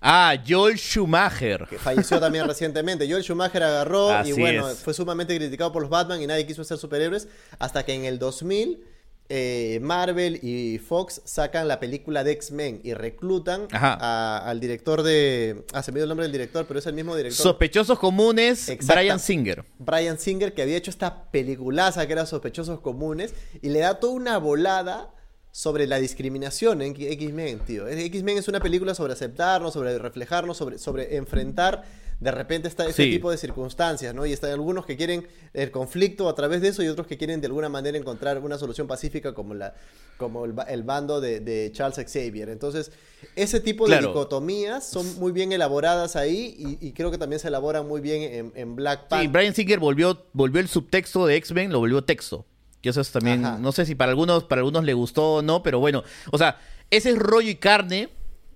Ah, 0.00 0.34
Joel 0.46 0.76
Schumacher. 0.78 1.66
que 1.68 1.78
falleció 1.78 2.18
también 2.20 2.46
recientemente. 2.48 3.08
Joel 3.10 3.22
Schumacher 3.22 3.62
agarró 3.62 4.24
y 4.24 4.32
bueno, 4.32 4.68
es. 4.70 4.78
fue 4.78 4.94
sumamente 4.94 5.36
criticado 5.36 5.72
por 5.72 5.82
los 5.82 5.90
Batman 5.90 6.22
y 6.22 6.26
nadie 6.26 6.46
quiso 6.46 6.64
ser 6.64 6.78
superhéroes 6.78 7.28
hasta 7.58 7.84
que 7.84 7.94
en 7.94 8.04
el 8.04 8.18
2000 8.18 8.84
eh, 9.32 9.78
Marvel 9.80 10.40
y 10.42 10.78
Fox 10.78 11.22
sacan 11.24 11.68
la 11.68 11.78
película 11.78 12.24
de 12.24 12.32
X-Men 12.32 12.80
y 12.82 12.94
reclutan 12.94 13.68
a- 13.70 14.38
al 14.44 14.58
director 14.58 15.04
de... 15.04 15.64
Ah, 15.72 15.84
se 15.84 15.92
me 15.92 15.98
dio 15.98 16.04
el 16.04 16.08
nombre 16.08 16.24
del 16.24 16.32
director, 16.32 16.64
pero 16.66 16.80
es 16.80 16.86
el 16.86 16.94
mismo 16.94 17.14
director. 17.14 17.40
Sospechosos 17.40 17.96
comunes, 18.00 18.68
Exacta. 18.68 19.00
Brian 19.00 19.20
Singer. 19.20 19.64
Brian 19.78 20.18
Singer, 20.18 20.52
que 20.52 20.62
había 20.62 20.76
hecho 20.76 20.90
esta 20.90 21.30
peliculaza 21.30 22.08
que 22.08 22.12
era 22.14 22.26
Sospechosos 22.26 22.80
Comunes, 22.80 23.32
y 23.62 23.68
le 23.68 23.78
da 23.78 24.00
toda 24.00 24.14
una 24.14 24.38
volada 24.38 25.10
sobre 25.52 25.86
la 25.86 25.98
discriminación 25.98 26.80
en 26.82 26.94
X-Men, 26.96 27.60
tío. 27.60 27.86
X-Men 27.88 28.38
es 28.38 28.48
una 28.48 28.60
película 28.60 28.94
sobre 28.94 29.12
aceptarnos, 29.14 29.72
sobre 29.72 29.98
reflejarnos, 29.98 30.56
sobre, 30.56 30.78
sobre 30.78 31.16
enfrentar 31.16 31.84
de 32.20 32.30
repente 32.30 32.68
esta, 32.68 32.86
este 32.86 33.04
Sí. 33.04 33.10
tipo 33.12 33.30
de 33.30 33.38
circunstancias, 33.38 34.14
¿no? 34.14 34.26
Y 34.26 34.32
están 34.34 34.50
algunos 34.50 34.84
que 34.84 34.94
quieren 34.98 35.26
el 35.54 35.70
conflicto 35.70 36.28
a 36.28 36.34
través 36.34 36.60
de 36.60 36.68
eso 36.68 36.82
y 36.82 36.88
otros 36.88 37.06
que 37.06 37.16
quieren 37.16 37.40
de 37.40 37.46
alguna 37.46 37.70
manera 37.70 37.96
encontrar 37.96 38.38
una 38.40 38.58
solución 38.58 38.86
pacífica 38.86 39.32
como, 39.32 39.54
la, 39.54 39.74
como 40.18 40.44
el, 40.44 40.52
ba- 40.52 40.64
el 40.64 40.82
bando 40.82 41.22
de, 41.22 41.40
de 41.40 41.72
Charles 41.72 41.96
Xavier. 41.96 42.50
Entonces, 42.50 42.92
ese 43.36 43.58
tipo 43.60 43.88
de 43.88 44.00
dicotomías 44.00 44.86
son 44.86 45.18
muy 45.18 45.32
bien 45.32 45.52
elaboradas 45.52 46.14
ahí 46.14 46.54
y, 46.58 46.86
y 46.86 46.92
creo 46.92 47.10
que 47.10 47.16
también 47.16 47.40
se 47.40 47.48
elaboran 47.48 47.88
muy 47.88 48.02
bien 48.02 48.20
en, 48.22 48.52
en 48.54 48.76
Black 48.76 49.00
Sí, 49.00 49.06
Panther. 49.08 49.30
Brian 49.30 49.54
Singer 49.54 49.78
volvió, 49.80 50.26
volvió 50.34 50.60
el 50.60 50.68
subtexto 50.68 51.24
de 51.24 51.36
X-Men, 51.36 51.72
lo 51.72 51.78
volvió 51.78 52.04
texto. 52.04 52.44
Que 52.82 52.88
eso 52.88 53.00
es 53.00 53.10
también, 53.12 53.44
Ajá. 53.44 53.58
no 53.58 53.72
sé 53.72 53.84
si 53.84 53.94
para 53.94 54.10
algunos, 54.10 54.44
para 54.44 54.60
algunos 54.60 54.84
le 54.84 54.94
gustó 54.94 55.34
o 55.34 55.42
no, 55.42 55.62
pero 55.62 55.80
bueno. 55.80 56.02
O 56.30 56.38
sea, 56.38 56.58
ese 56.90 57.10
es 57.10 57.18
rollo 57.18 57.50
y 57.50 57.56
carne 57.56 58.08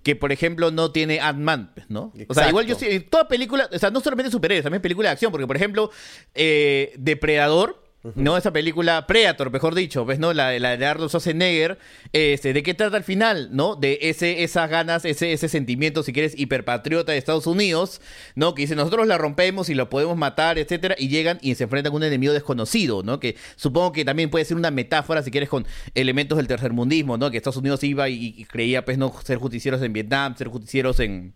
que, 0.05 0.15
por 0.15 0.31
ejemplo, 0.31 0.69
no 0.69 0.91
tiene 0.91 1.19
Ant-Man, 1.19 1.71
pues, 1.73 1.89
¿no? 1.89 2.13
O 2.27 2.33
sea, 2.33 2.47
igual 2.49 2.67
yo 2.67 2.75
sí, 2.75 2.99
toda 2.99 3.27
película, 3.27 3.67
o 3.71 3.79
sea, 3.79 3.89
no 3.89 4.01
solamente 4.01 4.31
superhéroes, 4.31 4.63
también 4.63 4.81
película 4.81 5.09
de 5.09 5.13
acción, 5.13 5.31
porque, 5.31 5.47
por 5.47 5.55
ejemplo, 5.55 5.89
eh, 6.35 6.93
Depredador, 6.97 7.83
¿no? 8.15 8.37
Esa 8.37 8.51
película, 8.51 9.07
Predator, 9.07 9.51
mejor 9.51 9.73
dicho, 9.73 10.05
pues, 10.05 10.19
¿no? 10.19 10.33
La, 10.33 10.57
la 10.59 10.77
de 10.77 10.85
Arnold 10.85 11.09
Schwarzenegger, 11.09 11.79
este, 12.13 12.53
¿de 12.53 12.63
qué 12.63 12.73
trata 12.73 12.97
al 12.97 13.03
final, 13.03 13.49
no? 13.51 13.75
De 13.75 13.99
ese, 14.01 14.43
esas 14.43 14.69
ganas, 14.69 15.05
ese, 15.05 15.33
ese 15.33 15.49
sentimiento, 15.49 16.03
si 16.03 16.13
quieres, 16.13 16.37
hiperpatriota 16.37 17.11
de 17.11 17.17
Estados 17.17 17.47
Unidos, 17.47 18.01
¿no? 18.35 18.53
Que 18.53 18.63
dice, 18.63 18.75
nosotros 18.75 19.07
la 19.07 19.17
rompemos 19.17 19.69
y 19.69 19.73
lo 19.73 19.89
podemos 19.89 20.17
matar, 20.17 20.57
etcétera, 20.59 20.95
y 20.97 21.07
llegan 21.07 21.39
y 21.41 21.55
se 21.55 21.63
enfrentan 21.63 21.91
con 21.91 22.01
un 22.01 22.07
enemigo 22.07 22.33
desconocido, 22.33 23.03
¿no? 23.03 23.19
Que 23.19 23.35
supongo 23.55 23.91
que 23.91 24.05
también 24.05 24.29
puede 24.29 24.45
ser 24.45 24.57
una 24.57 24.71
metáfora, 24.71 25.23
si 25.23 25.31
quieres, 25.31 25.49
con 25.49 25.65
elementos 25.95 26.37
del 26.37 26.47
tercermundismo, 26.47 27.17
¿no? 27.17 27.31
Que 27.31 27.37
Estados 27.37 27.57
Unidos 27.57 27.83
iba 27.83 28.09
y, 28.09 28.35
y 28.37 28.45
creía, 28.45 28.85
pues, 28.85 28.97
no 28.97 29.13
ser 29.23 29.37
justicieros 29.37 29.81
en 29.81 29.93
Vietnam, 29.93 30.35
ser 30.35 30.47
justicieros 30.49 30.99
en 30.99 31.33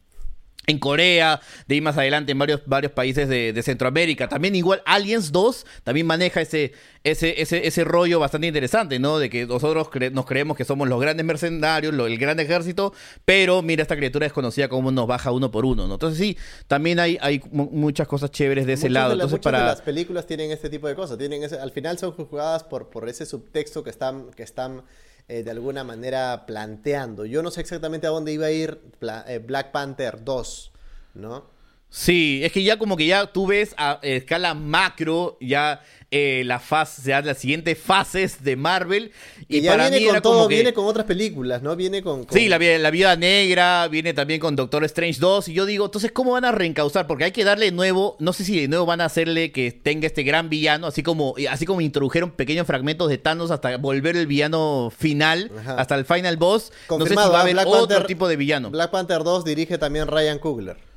en 0.69 0.79
Corea, 0.79 1.41
de 1.67 1.75
ahí 1.75 1.81
más 1.81 1.97
adelante 1.97 2.31
en 2.31 2.39
varios, 2.39 2.61
varios 2.65 2.91
países 2.91 3.27
de, 3.27 3.53
de 3.53 3.63
Centroamérica. 3.63 4.27
También 4.29 4.55
igual 4.55 4.81
Aliens 4.85 5.31
2 5.31 5.65
también 5.83 6.05
maneja 6.07 6.41
ese, 6.41 6.73
ese, 7.03 7.41
ese, 7.41 7.67
ese 7.67 7.83
rollo 7.83 8.19
bastante 8.19 8.47
interesante, 8.47 8.99
¿no? 8.99 9.19
De 9.19 9.29
que 9.29 9.45
nosotros 9.45 9.87
cre- 9.89 10.11
nos 10.11 10.25
creemos 10.25 10.55
que 10.57 10.65
somos 10.65 10.87
los 10.87 10.99
grandes 11.01 11.25
mercenarios, 11.25 11.93
lo- 11.93 12.07
el 12.07 12.17
gran 12.17 12.39
ejército, 12.39 12.93
pero 13.25 13.61
mira 13.61 13.81
esta 13.81 13.95
criatura 13.95 14.25
desconocida 14.25 14.67
cómo 14.69 14.91
nos 14.91 15.07
baja 15.07 15.31
uno 15.31 15.51
por 15.51 15.65
uno, 15.65 15.87
¿no? 15.87 15.93
Entonces 15.95 16.19
sí, 16.19 16.37
también 16.67 16.99
hay, 16.99 17.17
hay 17.21 17.41
mu- 17.51 17.69
muchas 17.71 18.07
cosas 18.07 18.31
chéveres 18.31 18.65
de 18.65 18.73
ese 18.73 18.89
Muchas 18.89 18.93
lado. 18.93 19.09
de 19.09 19.13
Entonces 19.15 19.31
muchas 19.39 19.51
de 19.51 19.57
para... 19.57 19.65
las 19.71 19.81
películas 19.81 20.25
tienen 20.27 20.51
este 20.51 20.69
tipo 20.69 20.87
de 20.87 20.95
cosas. 20.95 21.17
Tienen 21.17 21.43
ese- 21.43 21.59
al 21.59 21.71
final 21.71 21.97
son 21.97 22.11
juzgadas 22.11 22.63
por, 22.63 22.89
por 22.89 23.09
ese 23.09 23.25
subtexto 23.25 23.83
que 23.83 23.89
están, 23.89 24.31
que 24.31 24.43
están 24.43 24.83
eh, 25.29 25.43
de 25.43 25.51
alguna 25.51 25.83
manera 25.83 26.45
planteando. 26.47 27.23
Yo 27.23 27.43
no 27.43 27.51
sé 27.51 27.61
exactamente 27.61 28.07
a 28.07 28.09
dónde 28.09 28.33
iba 28.33 28.47
a 28.47 28.51
ir 28.51 28.81
eh, 29.27 29.39
Black 29.45 29.71
Panther 29.71 30.23
2, 30.23 30.71
¿no? 31.13 31.58
Sí, 31.91 32.41
es 32.43 32.51
que 32.51 32.63
ya 32.63 32.77
como 32.77 32.95
que 32.95 33.07
ya 33.07 33.25
tú 33.27 33.47
ves 33.47 33.73
a 33.77 33.99
escala 34.03 34.53
macro 34.53 35.37
ya 35.41 35.81
eh, 36.11 36.43
la 36.45 36.59
fase, 36.59 37.09
ya 37.09 37.21
las 37.21 37.37
siguientes 37.39 37.77
fases 37.79 38.43
de 38.43 38.55
Marvel 38.55 39.11
y, 39.47 39.57
Y 39.57 39.61
ya 39.61 39.71
para 39.71 39.89
viene 39.89 40.05
mí 40.05 40.11
con 40.11 40.21
todo, 40.21 40.33
como 40.33 40.47
que... 40.47 40.55
viene 40.55 40.73
con 40.73 40.85
otras 40.85 41.05
películas, 41.05 41.61
¿no? 41.63 41.75
Viene 41.75 42.01
con... 42.03 42.25
con- 42.25 42.37
Sí, 42.37 42.47
la, 42.47 42.57
vi- 42.59 42.77
la 42.79 42.89
Viuda 42.91 43.15
Negra, 43.15 43.87
viene 43.87 44.13
también 44.13 44.39
con 44.39 44.55
Doctor 44.55 44.83
Strange 44.85 45.19
2. 45.19 45.49
Y 45.49 45.53
yo 45.53 45.65
digo, 45.65 45.85
entonces, 45.85 46.11
¿cómo 46.11 46.31
van 46.33 46.45
a 46.45 46.51
reencauzar? 46.51 47.05
Porque 47.07 47.25
hay 47.25 47.31
que 47.31 47.43
darle 47.43 47.65
de 47.65 47.71
nuevo, 47.71 48.15
no 48.19 48.33
sé 48.33 48.43
si 48.43 48.59
de 48.59 48.67
nuevo 48.67 48.85
van 48.87 49.01
a 49.01 49.05
hacerle 49.05 49.51
que 49.51 49.71
tenga 49.71 50.07
este 50.07 50.23
gran 50.23 50.49
villano, 50.49 50.87
así 50.87 51.01
como, 51.03 51.35
así 51.49 51.65
como 51.67 51.81
introdujeron 51.81 52.31
pequeños 52.31 52.65
fragmentos 52.67 53.09
de 53.09 53.17
Thanos 53.19 53.49
hasta 53.51 53.77
volver 53.77 54.15
el 54.17 54.25
villano 54.27 54.91
final, 54.95 55.51
Ajá. 55.59 55.75
hasta 55.75 55.95
el 55.95 56.05
final 56.05 56.37
boss. 56.37 56.65
no 56.65 56.69
sé 56.69 56.73
si 56.81 56.87
Confirmado, 56.87 57.31
va 57.31 57.37
a 57.37 57.39
¿ah? 57.39 57.41
haber 57.43 57.53
Black 57.53 57.67
otro 57.67 57.87
Panther- 57.97 58.07
tipo 58.07 58.27
de 58.27 58.35
villano. 58.35 58.69
Black 58.71 58.89
Panther 58.91 59.23
2 59.23 59.43
dirige 59.45 59.77
también 59.79 60.07
Ryan 60.07 60.37
Coogler. 60.39 60.88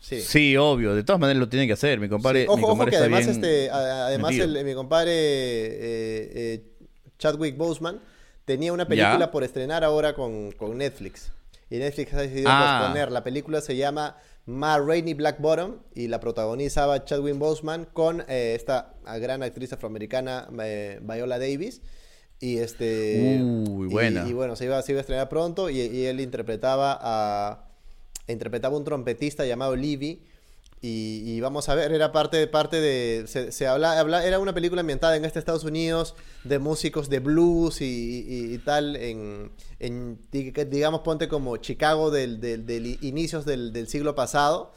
Sí. 0.00 0.20
Sí, 0.20 0.56
obvio. 0.56 0.94
De 0.94 1.02
todas 1.02 1.20
maneras 1.20 1.40
lo 1.40 1.48
tiene 1.48 1.66
que 1.66 1.72
hacer. 1.72 1.98
Mi 2.00 2.08
compadre, 2.08 2.46
Ojo, 2.48 2.56
mi 2.56 2.64
ojo 2.64 2.86
que 2.86 2.96
además, 2.96 3.26
este, 3.26 3.68
además 3.70 4.32
el- 4.34 4.64
mi 4.64 4.74
compadre 4.74 5.12
eh, 5.12 6.30
eh, 6.34 6.64
Chadwick 7.18 7.56
Boseman 7.56 8.00
tenía 8.44 8.72
una 8.72 8.86
película 8.86 9.18
Ya. 9.18 9.30
por 9.30 9.44
estrenar 9.44 9.84
ahora 9.84 10.14
con, 10.14 10.52
con 10.52 10.78
Netflix. 10.78 11.32
Y 11.70 11.76
Netflix 11.78 12.14
ha 12.14 12.20
decidido 12.22 12.48
Ah. 12.50 12.78
posponer. 12.82 13.10
La 13.12 13.22
película 13.24 13.60
se 13.60 13.76
llama 13.76 14.16
Ma 14.46 14.78
Rainey 14.78 15.12
Black 15.14 15.40
Bottom 15.40 15.78
y 15.94 16.08
la 16.08 16.20
protagonizaba 16.20 17.04
Chadwick 17.04 17.36
Boseman 17.36 17.86
con 17.92 18.22
eh, 18.28 18.54
esta 18.56 18.94
gran 19.20 19.42
actriz 19.42 19.72
afroamericana 19.74 20.48
eh, 20.62 21.00
Viola 21.02 21.38
Davis. 21.38 21.82
Y 22.40 22.58
este. 22.58 23.40
Uy, 23.42 23.88
y- 23.88 23.90
buena. 23.90 24.26
Y, 24.28 24.32
bueno, 24.32 24.54
se 24.56 24.64
iba, 24.64 24.80
se 24.80 24.92
iba 24.92 25.00
a 25.00 25.02
estrenar 25.02 25.28
pronto 25.28 25.68
y, 25.68 25.80
y 25.80 26.06
él 26.06 26.20
interpretaba 26.20 26.96
a. 27.02 27.64
Interpretaba 28.32 28.76
un 28.76 28.84
trompetista 28.84 29.44
llamado 29.46 29.74
Livy. 29.76 30.22
Y, 30.80 31.40
vamos 31.40 31.68
a 31.68 31.74
ver, 31.74 31.90
era 31.90 32.12
parte, 32.12 32.46
parte 32.46 32.80
de. 32.80 33.24
Se, 33.26 33.50
se 33.50 33.66
habla, 33.66 33.98
habla- 33.98 34.24
era 34.24 34.38
una 34.38 34.54
película 34.54 34.80
ambientada 34.82 35.16
en 35.16 35.24
este 35.24 35.40
Estados 35.40 35.64
Unidos 35.64 36.14
de 36.44 36.60
músicos 36.60 37.08
de 37.08 37.18
blues 37.18 37.80
y, 37.80 38.58
tal. 38.64 38.94
En, 38.94 39.50
en, 39.80 40.20
di- 40.30 40.52
digamos, 40.52 41.00
ponte 41.00 41.26
como 41.26 41.56
Chicago 41.56 42.12
del, 42.12 42.40
del- 42.40 42.98
inicios 43.02 43.44
del 43.44 43.88
siglo 43.88 44.14
pasado. 44.14 44.72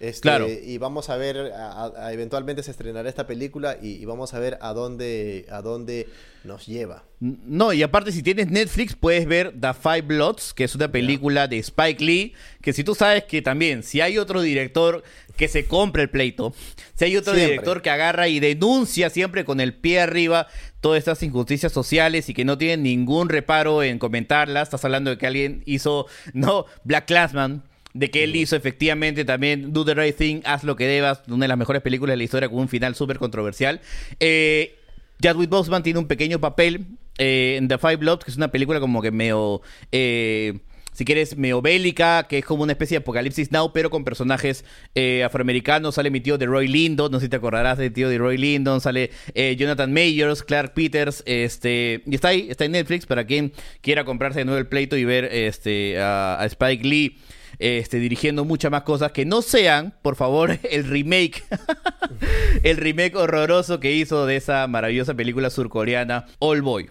Este, 0.00 0.20
Claro. 0.22 0.46
Y 0.48 0.78
vamos 0.78 1.08
a 1.10 1.16
ver, 1.16 1.52
a- 1.52 1.86
a- 1.96 2.12
eventualmente 2.12 2.62
se 2.62 2.70
estrenará 2.70 3.08
esta 3.08 3.26
película 3.26 3.76
y, 3.82 3.94
y 3.96 4.04
vamos 4.04 4.32
a 4.34 4.38
ver 4.38 4.56
a 4.60 4.72
dónde, 4.72 5.46
a 5.50 5.60
dónde 5.60 6.08
nos 6.44 6.66
lleva. 6.66 7.02
No, 7.20 7.72
y 7.72 7.82
aparte 7.82 8.12
si 8.12 8.22
tienes 8.22 8.48
Netflix 8.48 8.94
puedes 8.94 9.26
ver 9.26 9.52
The 9.60 9.74
Five 9.74 10.02
Bloods, 10.02 10.54
que 10.54 10.62
es 10.64 10.74
una 10.76 10.86
película 10.86 11.48
de 11.48 11.58
Spike 11.58 12.04
Lee, 12.04 12.32
que 12.62 12.72
si 12.72 12.84
tú 12.84 12.94
sabes 12.94 13.24
que 13.24 13.42
también, 13.42 13.82
si 13.82 14.00
hay 14.00 14.18
otro 14.18 14.40
director 14.40 15.02
que 15.36 15.48
se 15.48 15.64
compra 15.66 16.02
el 16.02 16.10
pleito, 16.10 16.54
si 16.94 17.04
hay 17.06 17.16
otro 17.16 17.32
Siempre. 17.34 17.52
director 17.54 17.82
que 17.82 17.90
agarra 17.90 18.28
y 18.28 18.38
denuncia 18.38 19.10
siempre 19.10 19.44
con 19.44 19.58
el 19.60 19.74
pie 19.74 20.00
arriba 20.00 20.46
todas 20.80 20.98
estas 21.00 21.20
injusticias 21.24 21.72
sociales 21.72 22.28
y 22.28 22.34
que 22.34 22.44
no 22.44 22.56
tiene 22.56 22.84
ningún 22.84 23.28
reparo 23.28 23.82
en 23.82 23.98
comentarlas, 23.98 24.68
estás 24.68 24.84
hablando 24.84 25.10
de 25.10 25.18
que 25.18 25.26
alguien 25.26 25.62
hizo, 25.66 26.06
no, 26.34 26.66
Black 26.84 27.06
Classman, 27.06 27.64
de 27.94 28.10
que 28.10 28.24
él 28.24 28.36
hizo 28.36 28.54
efectivamente 28.56 29.24
también 29.24 29.72
Do 29.72 29.84
the 29.84 29.94
Right 29.94 30.16
Thing, 30.16 30.40
Haz 30.44 30.64
lo 30.64 30.76
que 30.76 30.86
debas, 30.86 31.22
una 31.28 31.44
de 31.44 31.48
las 31.48 31.58
mejores 31.58 31.82
películas 31.82 32.12
de 32.12 32.18
la 32.18 32.24
historia 32.24 32.48
con 32.48 32.58
un 32.58 32.68
final 32.68 32.94
súper 32.94 33.18
controversial. 33.18 33.80
Eh, 34.20 34.76
Chadwick 35.20 35.50
Boseman 35.50 35.82
tiene 35.82 35.98
un 35.98 36.06
pequeño 36.06 36.40
papel 36.40 36.86
eh, 37.18 37.56
en 37.58 37.68
The 37.68 37.78
Five 37.78 37.96
Bloods, 37.96 38.24
que 38.24 38.30
es 38.30 38.36
una 38.36 38.48
película 38.48 38.80
como 38.80 39.02
que 39.02 39.10
medio... 39.10 39.62
eh, 39.90 40.60
si 40.92 41.04
quieres, 41.04 41.36
medio 41.36 41.62
bélica, 41.62 42.26
que 42.28 42.38
es 42.38 42.44
como 42.44 42.64
una 42.64 42.72
especie 42.72 42.96
de 42.96 43.02
Apocalipsis 43.02 43.52
Now, 43.52 43.72
pero 43.72 43.88
con 43.88 44.02
personajes 44.02 44.64
eh, 44.96 45.22
afroamericanos. 45.22 45.94
Sale 45.94 46.10
mi 46.10 46.20
tío 46.20 46.38
de 46.38 46.46
Roy 46.46 46.66
Lindon, 46.66 47.12
no 47.12 47.20
sé 47.20 47.26
si 47.26 47.30
te 47.30 47.36
acordarás 47.36 47.78
del 47.78 47.92
tío 47.92 48.08
de 48.08 48.18
Roy 48.18 48.36
Lindon. 48.36 48.80
Sale 48.80 49.12
eh, 49.34 49.54
Jonathan 49.56 49.92
Mayers, 49.92 50.42
Clark 50.42 50.74
Peters, 50.74 51.22
este... 51.24 52.02
Y 52.04 52.16
está 52.16 52.28
ahí, 52.28 52.48
está 52.50 52.64
en 52.64 52.72
Netflix 52.72 53.06
para 53.06 53.24
quien 53.24 53.52
quiera 53.80 54.04
comprarse 54.04 54.40
de 54.40 54.44
nuevo 54.44 54.58
el 54.58 54.66
pleito 54.66 54.96
y 54.96 55.04
ver 55.04 55.26
este, 55.26 56.00
a, 56.00 56.40
a 56.40 56.46
Spike 56.46 56.82
Lee 56.82 57.16
este, 57.58 57.98
dirigiendo 57.98 58.44
muchas 58.44 58.70
más 58.70 58.82
cosas 58.82 59.12
que 59.12 59.24
no 59.24 59.42
sean, 59.42 59.94
por 60.02 60.16
favor, 60.16 60.58
el 60.70 60.84
remake. 60.88 61.44
el 62.62 62.76
remake 62.76 63.16
horroroso 63.16 63.80
que 63.80 63.92
hizo 63.92 64.26
de 64.26 64.36
esa 64.36 64.66
maravillosa 64.66 65.14
película 65.14 65.50
surcoreana, 65.50 66.26
All 66.38 66.62
Boy. 66.62 66.90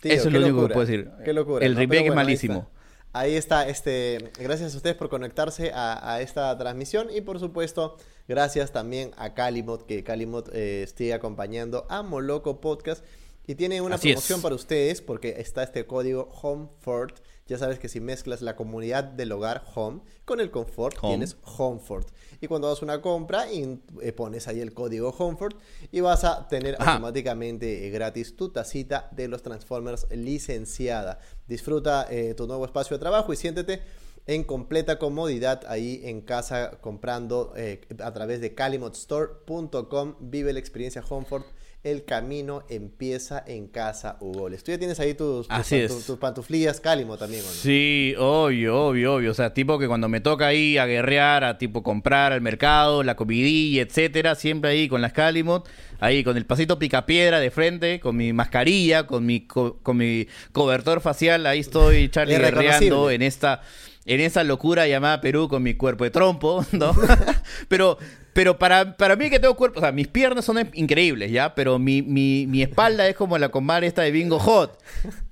Tío, 0.00 0.12
Eso 0.12 0.28
es 0.28 0.34
lo 0.34 0.40
único 0.40 0.66
que 0.66 0.74
puedo 0.74 0.86
decir. 0.86 1.10
Qué 1.24 1.32
locura. 1.32 1.64
El 1.64 1.74
¿no? 1.74 1.80
remake 1.80 2.06
es 2.08 2.14
malísimo. 2.14 2.70
Ahí 3.14 3.36
está, 3.36 3.68
este, 3.68 4.30
gracias 4.40 4.72
a 4.72 4.76
ustedes 4.78 4.96
por 4.96 5.10
conectarse 5.10 5.70
a, 5.74 6.14
a 6.14 6.22
esta 6.22 6.56
transmisión 6.56 7.08
y 7.14 7.20
por 7.20 7.38
supuesto 7.38 7.98
gracias 8.26 8.72
también 8.72 9.10
a 9.18 9.34
Calimot, 9.34 9.84
que 9.86 10.02
Calimot 10.02 10.48
eh, 10.54 10.88
sigue 10.96 11.12
acompañando 11.12 11.86
a 11.90 12.02
Moloco 12.02 12.62
Podcast 12.62 13.04
y 13.46 13.54
tiene 13.54 13.80
una 13.82 13.96
Así 13.96 14.08
es. 14.08 14.14
promoción 14.14 14.40
para 14.40 14.54
ustedes 14.54 15.02
porque 15.02 15.34
está 15.38 15.62
este 15.62 15.84
código 15.84 16.30
HOMEFORT. 16.32 17.20
Ya 17.52 17.58
sabes 17.58 17.78
que 17.78 17.90
si 17.90 18.00
mezclas 18.00 18.40
la 18.40 18.56
comunidad 18.56 19.04
del 19.04 19.30
hogar 19.30 19.62
Home 19.74 20.00
con 20.24 20.40
el 20.40 20.50
confort 20.50 20.96
Home. 21.02 21.12
tienes 21.12 21.36
HOMEFORT. 21.42 22.08
Y 22.40 22.46
cuando 22.46 22.68
hagas 22.68 22.80
una 22.80 23.02
compra 23.02 23.52
y 23.52 23.78
eh, 24.00 24.12
pones 24.14 24.48
ahí 24.48 24.62
el 24.62 24.72
código 24.72 25.10
HOMEFORT 25.10 25.58
y 25.90 26.00
vas 26.00 26.24
a 26.24 26.48
tener 26.48 26.76
Ajá. 26.78 26.92
automáticamente 26.92 27.86
eh, 27.86 27.90
gratis 27.90 28.36
tu 28.36 28.48
tacita 28.48 29.10
de 29.12 29.28
los 29.28 29.42
Transformers 29.42 30.06
licenciada. 30.10 31.18
Disfruta 31.46 32.06
eh, 32.08 32.32
tu 32.32 32.46
nuevo 32.46 32.64
espacio 32.64 32.96
de 32.96 33.00
trabajo 33.00 33.34
y 33.34 33.36
siéntete 33.36 33.82
en 34.26 34.44
completa 34.44 34.98
comodidad 34.98 35.62
ahí 35.68 36.00
en 36.04 36.22
casa 36.22 36.78
comprando 36.80 37.52
eh, 37.54 37.82
a 38.02 38.14
través 38.14 38.40
de 38.40 38.54
calimotstore.com. 38.54 40.14
Vive 40.20 40.54
la 40.54 40.58
experiencia 40.58 41.04
Homefort. 41.06 41.44
El 41.84 42.04
camino 42.04 42.62
empieza 42.68 43.42
en 43.44 43.66
casa, 43.66 44.16
Hugo. 44.20 44.48
Tú 44.50 44.70
ya 44.70 44.78
tienes 44.78 45.00
ahí 45.00 45.14
tus, 45.14 45.48
tus, 45.48 45.56
Así 45.56 45.74
pantu- 45.74 45.98
es. 45.98 46.06
tus 46.06 46.16
pantuflillas 46.18 46.78
Calimo 46.80 47.18
también, 47.18 47.42
¿o 47.42 47.46
no? 47.46 47.50
Sí, 47.50 48.14
obvio, 48.18 48.78
obvio, 48.86 49.14
obvio. 49.16 49.30
O 49.32 49.34
sea, 49.34 49.52
tipo 49.52 49.80
que 49.80 49.88
cuando 49.88 50.08
me 50.08 50.20
toca 50.20 50.46
ahí 50.46 50.78
a 50.78 50.86
guerrear, 50.86 51.42
a 51.42 51.58
tipo 51.58 51.82
comprar 51.82 52.32
al 52.32 52.40
mercado, 52.40 53.02
la 53.02 53.16
comidilla, 53.16 53.82
etcétera, 53.82 54.36
siempre 54.36 54.70
ahí 54.70 54.86
con 54.88 55.02
las 55.02 55.12
Calimot, 55.12 55.68
ahí 55.98 56.22
con 56.22 56.36
el 56.36 56.46
pasito 56.46 56.78
picapiedra 56.78 57.40
de 57.40 57.50
frente, 57.50 57.98
con 57.98 58.16
mi 58.16 58.32
mascarilla, 58.32 59.08
con 59.08 59.26
mi, 59.26 59.40
co- 59.48 59.78
con 59.82 59.96
mi 59.96 60.28
cobertor 60.52 61.00
facial, 61.00 61.44
ahí 61.46 61.58
estoy, 61.58 62.08
Charlie, 62.10 62.38
guerreando 62.38 63.10
en 63.10 63.22
esta, 63.22 63.60
en 64.06 64.20
esa 64.20 64.44
locura 64.44 64.86
llamada 64.86 65.20
Perú 65.20 65.48
con 65.48 65.64
mi 65.64 65.74
cuerpo 65.74 66.04
de 66.04 66.10
trompo, 66.10 66.64
¿no? 66.70 66.94
pero, 67.68 67.98
pero 68.32 68.58
para, 68.58 68.96
para 68.96 69.16
mí 69.16 69.28
que 69.28 69.38
tengo 69.38 69.54
cuerpo, 69.56 69.78
o 69.78 69.82
sea, 69.82 69.92
mis 69.92 70.08
piernas 70.08 70.44
son 70.44 70.70
increíbles, 70.72 71.30
¿ya? 71.30 71.54
Pero 71.54 71.78
mi, 71.78 72.02
mi, 72.02 72.46
mi 72.46 72.62
espalda 72.62 73.06
es 73.06 73.14
como 73.14 73.36
la 73.36 73.50
comadre 73.50 73.86
esta 73.86 74.02
de 74.02 74.10
Bingo 74.10 74.38
Hot. 74.38 74.78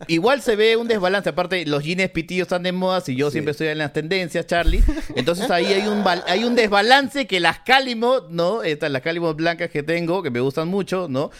Igual 0.07 0.43
se 0.43 0.57
ve 0.57 0.77
un 0.77 0.87
desbalance, 0.87 1.31
aparte 1.31 1.65
los 1.67 1.83
jeans 1.83 2.11
pitillos 2.11 2.47
están 2.47 2.63
de 2.63 2.73
moda 2.73 3.03
y 3.07 3.17
yo 3.17 3.31
siempre 3.31 3.53
estoy 3.53 3.69
en 3.69 3.79
las 3.79 3.93
tendencias, 3.93 4.47
Charlie. 4.47 4.83
Entonces 5.17 5.51
ahí 5.51 5.67
hay 5.67 5.87
un, 5.87 6.05
hay 6.27 6.45
un 6.45 6.55
desbalance 6.55 7.27
que 7.27 7.41
las 7.41 7.61
Calimot, 7.61 8.31
¿no? 8.31 8.63
Estas, 8.63 8.91
las 8.91 9.03
Calimot 9.03 9.37
blancas 9.37 9.71
que 9.71 9.83
tengo, 9.83 10.23
que 10.23 10.31
me 10.31 10.41
gustan 10.41 10.69
mucho, 10.69 11.07
¿no? 11.09 11.31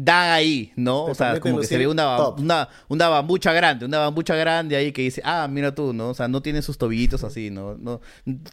Dan 0.00 0.30
ahí, 0.30 0.72
¿no? 0.76 1.06
Te 1.06 1.10
O 1.10 1.14
sea, 1.16 1.40
como 1.40 1.58
que 1.58 1.66
se 1.66 1.76
ve 1.76 1.88
una, 1.88 2.28
una, 2.28 2.68
una 2.86 3.08
bambucha 3.08 3.52
grande, 3.52 3.84
una 3.84 3.98
bambucha 3.98 4.36
grande 4.36 4.76
ahí 4.76 4.92
que 4.92 5.02
dice, 5.02 5.20
ah, 5.24 5.48
mira 5.50 5.74
tú, 5.74 5.92
¿no? 5.92 6.10
O 6.10 6.14
sea, 6.14 6.28
no 6.28 6.40
tiene 6.40 6.62
sus 6.62 6.78
tobillitos 6.78 7.24
así, 7.24 7.50
¿no? 7.50 7.74
no 7.80 8.00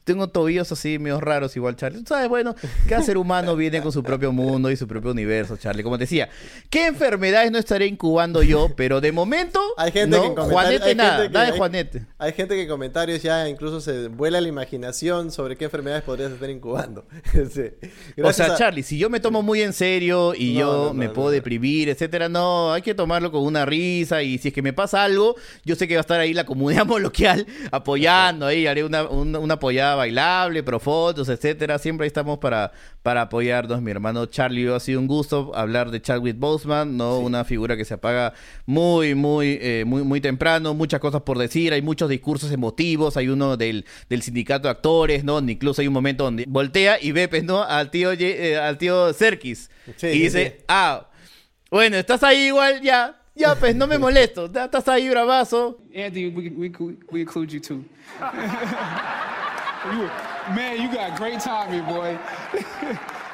Tengo 0.05 0.27
tobillos 0.29 0.71
así 0.71 0.97
medio 0.97 1.21
raros 1.21 1.55
igual, 1.55 1.75
Charlie. 1.75 2.03
Sabes, 2.07 2.29
bueno, 2.29 2.55
cada 2.89 3.03
ser 3.03 3.19
humano 3.19 3.55
viene 3.55 3.79
con 3.83 3.91
su 3.91 4.01
propio 4.01 4.31
mundo 4.31 4.71
y 4.71 4.75
su 4.75 4.87
propio 4.87 5.11
universo, 5.11 5.55
Charlie. 5.55 5.83
Como 5.83 5.99
te 5.99 6.05
decía, 6.05 6.29
¿qué 6.71 6.87
enfermedades 6.87 7.51
no 7.51 7.59
estaré 7.59 7.85
incubando 7.85 8.41
yo? 8.41 8.69
Pero 8.75 8.99
de 8.99 9.11
momento, 9.11 9.59
Hay 9.77 9.91
gente 9.91 10.17
no, 10.17 10.23
que 10.23 10.27
en 10.29 10.33
comentarios- 10.35 10.51
Juanete 10.81 10.83
hay 10.89 10.95
nada, 10.95 11.11
gente 11.17 11.27
que- 11.27 11.33
nada 11.33 11.45
de 11.45 11.51
hay- 11.51 11.57
Juanete. 11.59 12.05
Hay 12.17 12.33
gente 12.33 12.55
que 12.55 12.61
en 12.63 12.69
comentarios 12.69 13.21
ya 13.21 13.47
incluso 13.47 13.81
se 13.81 14.07
vuela 14.07 14.41
la 14.41 14.47
imaginación 14.47 15.31
sobre 15.31 15.57
qué 15.57 15.65
enfermedades 15.65 16.01
podrías 16.03 16.31
estar 16.31 16.49
incubando. 16.49 17.05
Sí. 17.53 17.69
O 18.23 18.33
sea, 18.33 18.47
a- 18.53 18.57
Charlie, 18.57 18.81
si 18.81 18.97
yo 18.97 19.11
me 19.11 19.19
tomo 19.19 19.43
muy 19.43 19.61
en 19.61 19.73
serio 19.73 20.33
y 20.33 20.53
No, 20.53 20.59
yo 20.59 20.85
no, 20.87 20.93
me 20.95 21.09
puedo. 21.09 21.34
Deprimir, 21.35 21.89
etcétera, 21.89 22.29
no, 22.29 22.73
hay 22.73 22.81
que 22.81 22.95
tomarlo 22.95 23.31
con 23.31 23.43
una 23.43 23.65
risa 23.65 24.23
y 24.23 24.37
si 24.37 24.49
es 24.49 24.53
que 24.53 24.61
me 24.61 24.73
pasa 24.73 25.03
algo, 25.03 25.35
yo 25.63 25.75
sé 25.75 25.87
que 25.87 25.95
va 25.95 25.99
a 25.99 26.01
estar 26.01 26.19
ahí 26.19 26.33
la 26.33 26.45
comunidad 26.45 26.85
moloquial 26.87 27.45
apoyando 27.71 28.45
ahí, 28.45 28.67
haré 28.67 28.83
una, 28.83 29.03
una, 29.03 29.39
una 29.39 29.53
apoyada 29.55 29.95
bailable, 29.95 30.63
pro 30.63 30.79
fotos, 30.79 31.29
etcétera, 31.29 31.77
siempre 31.77 32.05
ahí 32.05 32.07
estamos 32.07 32.39
para, 32.39 32.71
para 33.03 33.21
apoyarnos, 33.21 33.81
mi 33.81 33.91
hermano 33.91 34.25
Charlie, 34.25 34.67
ha 34.73 34.79
sido 34.79 34.99
un 34.99 35.07
gusto 35.07 35.51
hablar 35.55 35.91
de 35.91 36.01
Chadwick 36.01 36.37
Boseman, 36.39 36.97
no 36.97 37.19
una 37.19 37.43
figura 37.43 37.77
que 37.77 37.85
se 37.85 37.93
apaga 37.93 38.33
muy, 38.65 39.15
muy, 39.15 39.59
eh, 39.61 39.83
muy, 39.85 40.03
muy 40.03 40.21
temprano, 40.21 40.73
muchas 40.73 40.99
cosas 40.99 41.21
por 41.21 41.37
decir, 41.37 41.73
hay 41.73 41.81
muchos 41.81 42.09
discursos 42.09 42.51
emotivos, 42.51 43.17
hay 43.17 43.29
uno 43.29 43.57
del, 43.57 43.85
del 44.09 44.21
sindicato 44.21 44.67
de 44.67 44.71
actores, 44.71 45.23
¿no? 45.23 45.39
Incluso 45.39 45.81
hay 45.81 45.87
un 45.87 45.93
momento 45.93 46.23
donde 46.23 46.45
voltea 46.47 46.97
y 47.01 47.11
ve, 47.11 47.27
pues, 47.27 47.43
¿no? 47.43 47.63
Al 47.63 47.91
tío, 47.91 48.11
eh, 48.11 48.57
al 48.57 48.77
tío 48.77 49.13
Serkis 49.13 49.69
Sí, 49.97 50.07
y 50.07 50.19
dice, 50.19 50.55
sí. 50.57 50.63
ah, 50.67 51.07
bueno, 51.71 51.97
estás 51.97 52.23
ahí 52.23 52.47
igual, 52.47 52.81
ya, 52.81 53.19
ya, 53.35 53.55
pues, 53.55 53.75
no 53.75 53.87
me 53.87 53.97
molesto, 53.97 54.51
ya 54.51 54.65
estás 54.65 54.87
ahí 54.87 55.09
bravazo. 55.09 55.79
Anthony, 55.95 56.31
we, 56.35 56.49
we, 56.49 56.71
we 57.11 57.21
include 57.21 57.51
you 57.53 57.59
too. 57.61 57.83
You- 59.85 60.09
man, 60.55 60.77
you 60.77 60.89
got 60.89 61.17
great 61.17 61.39
timing, 61.43 61.85
boy. 61.85 62.17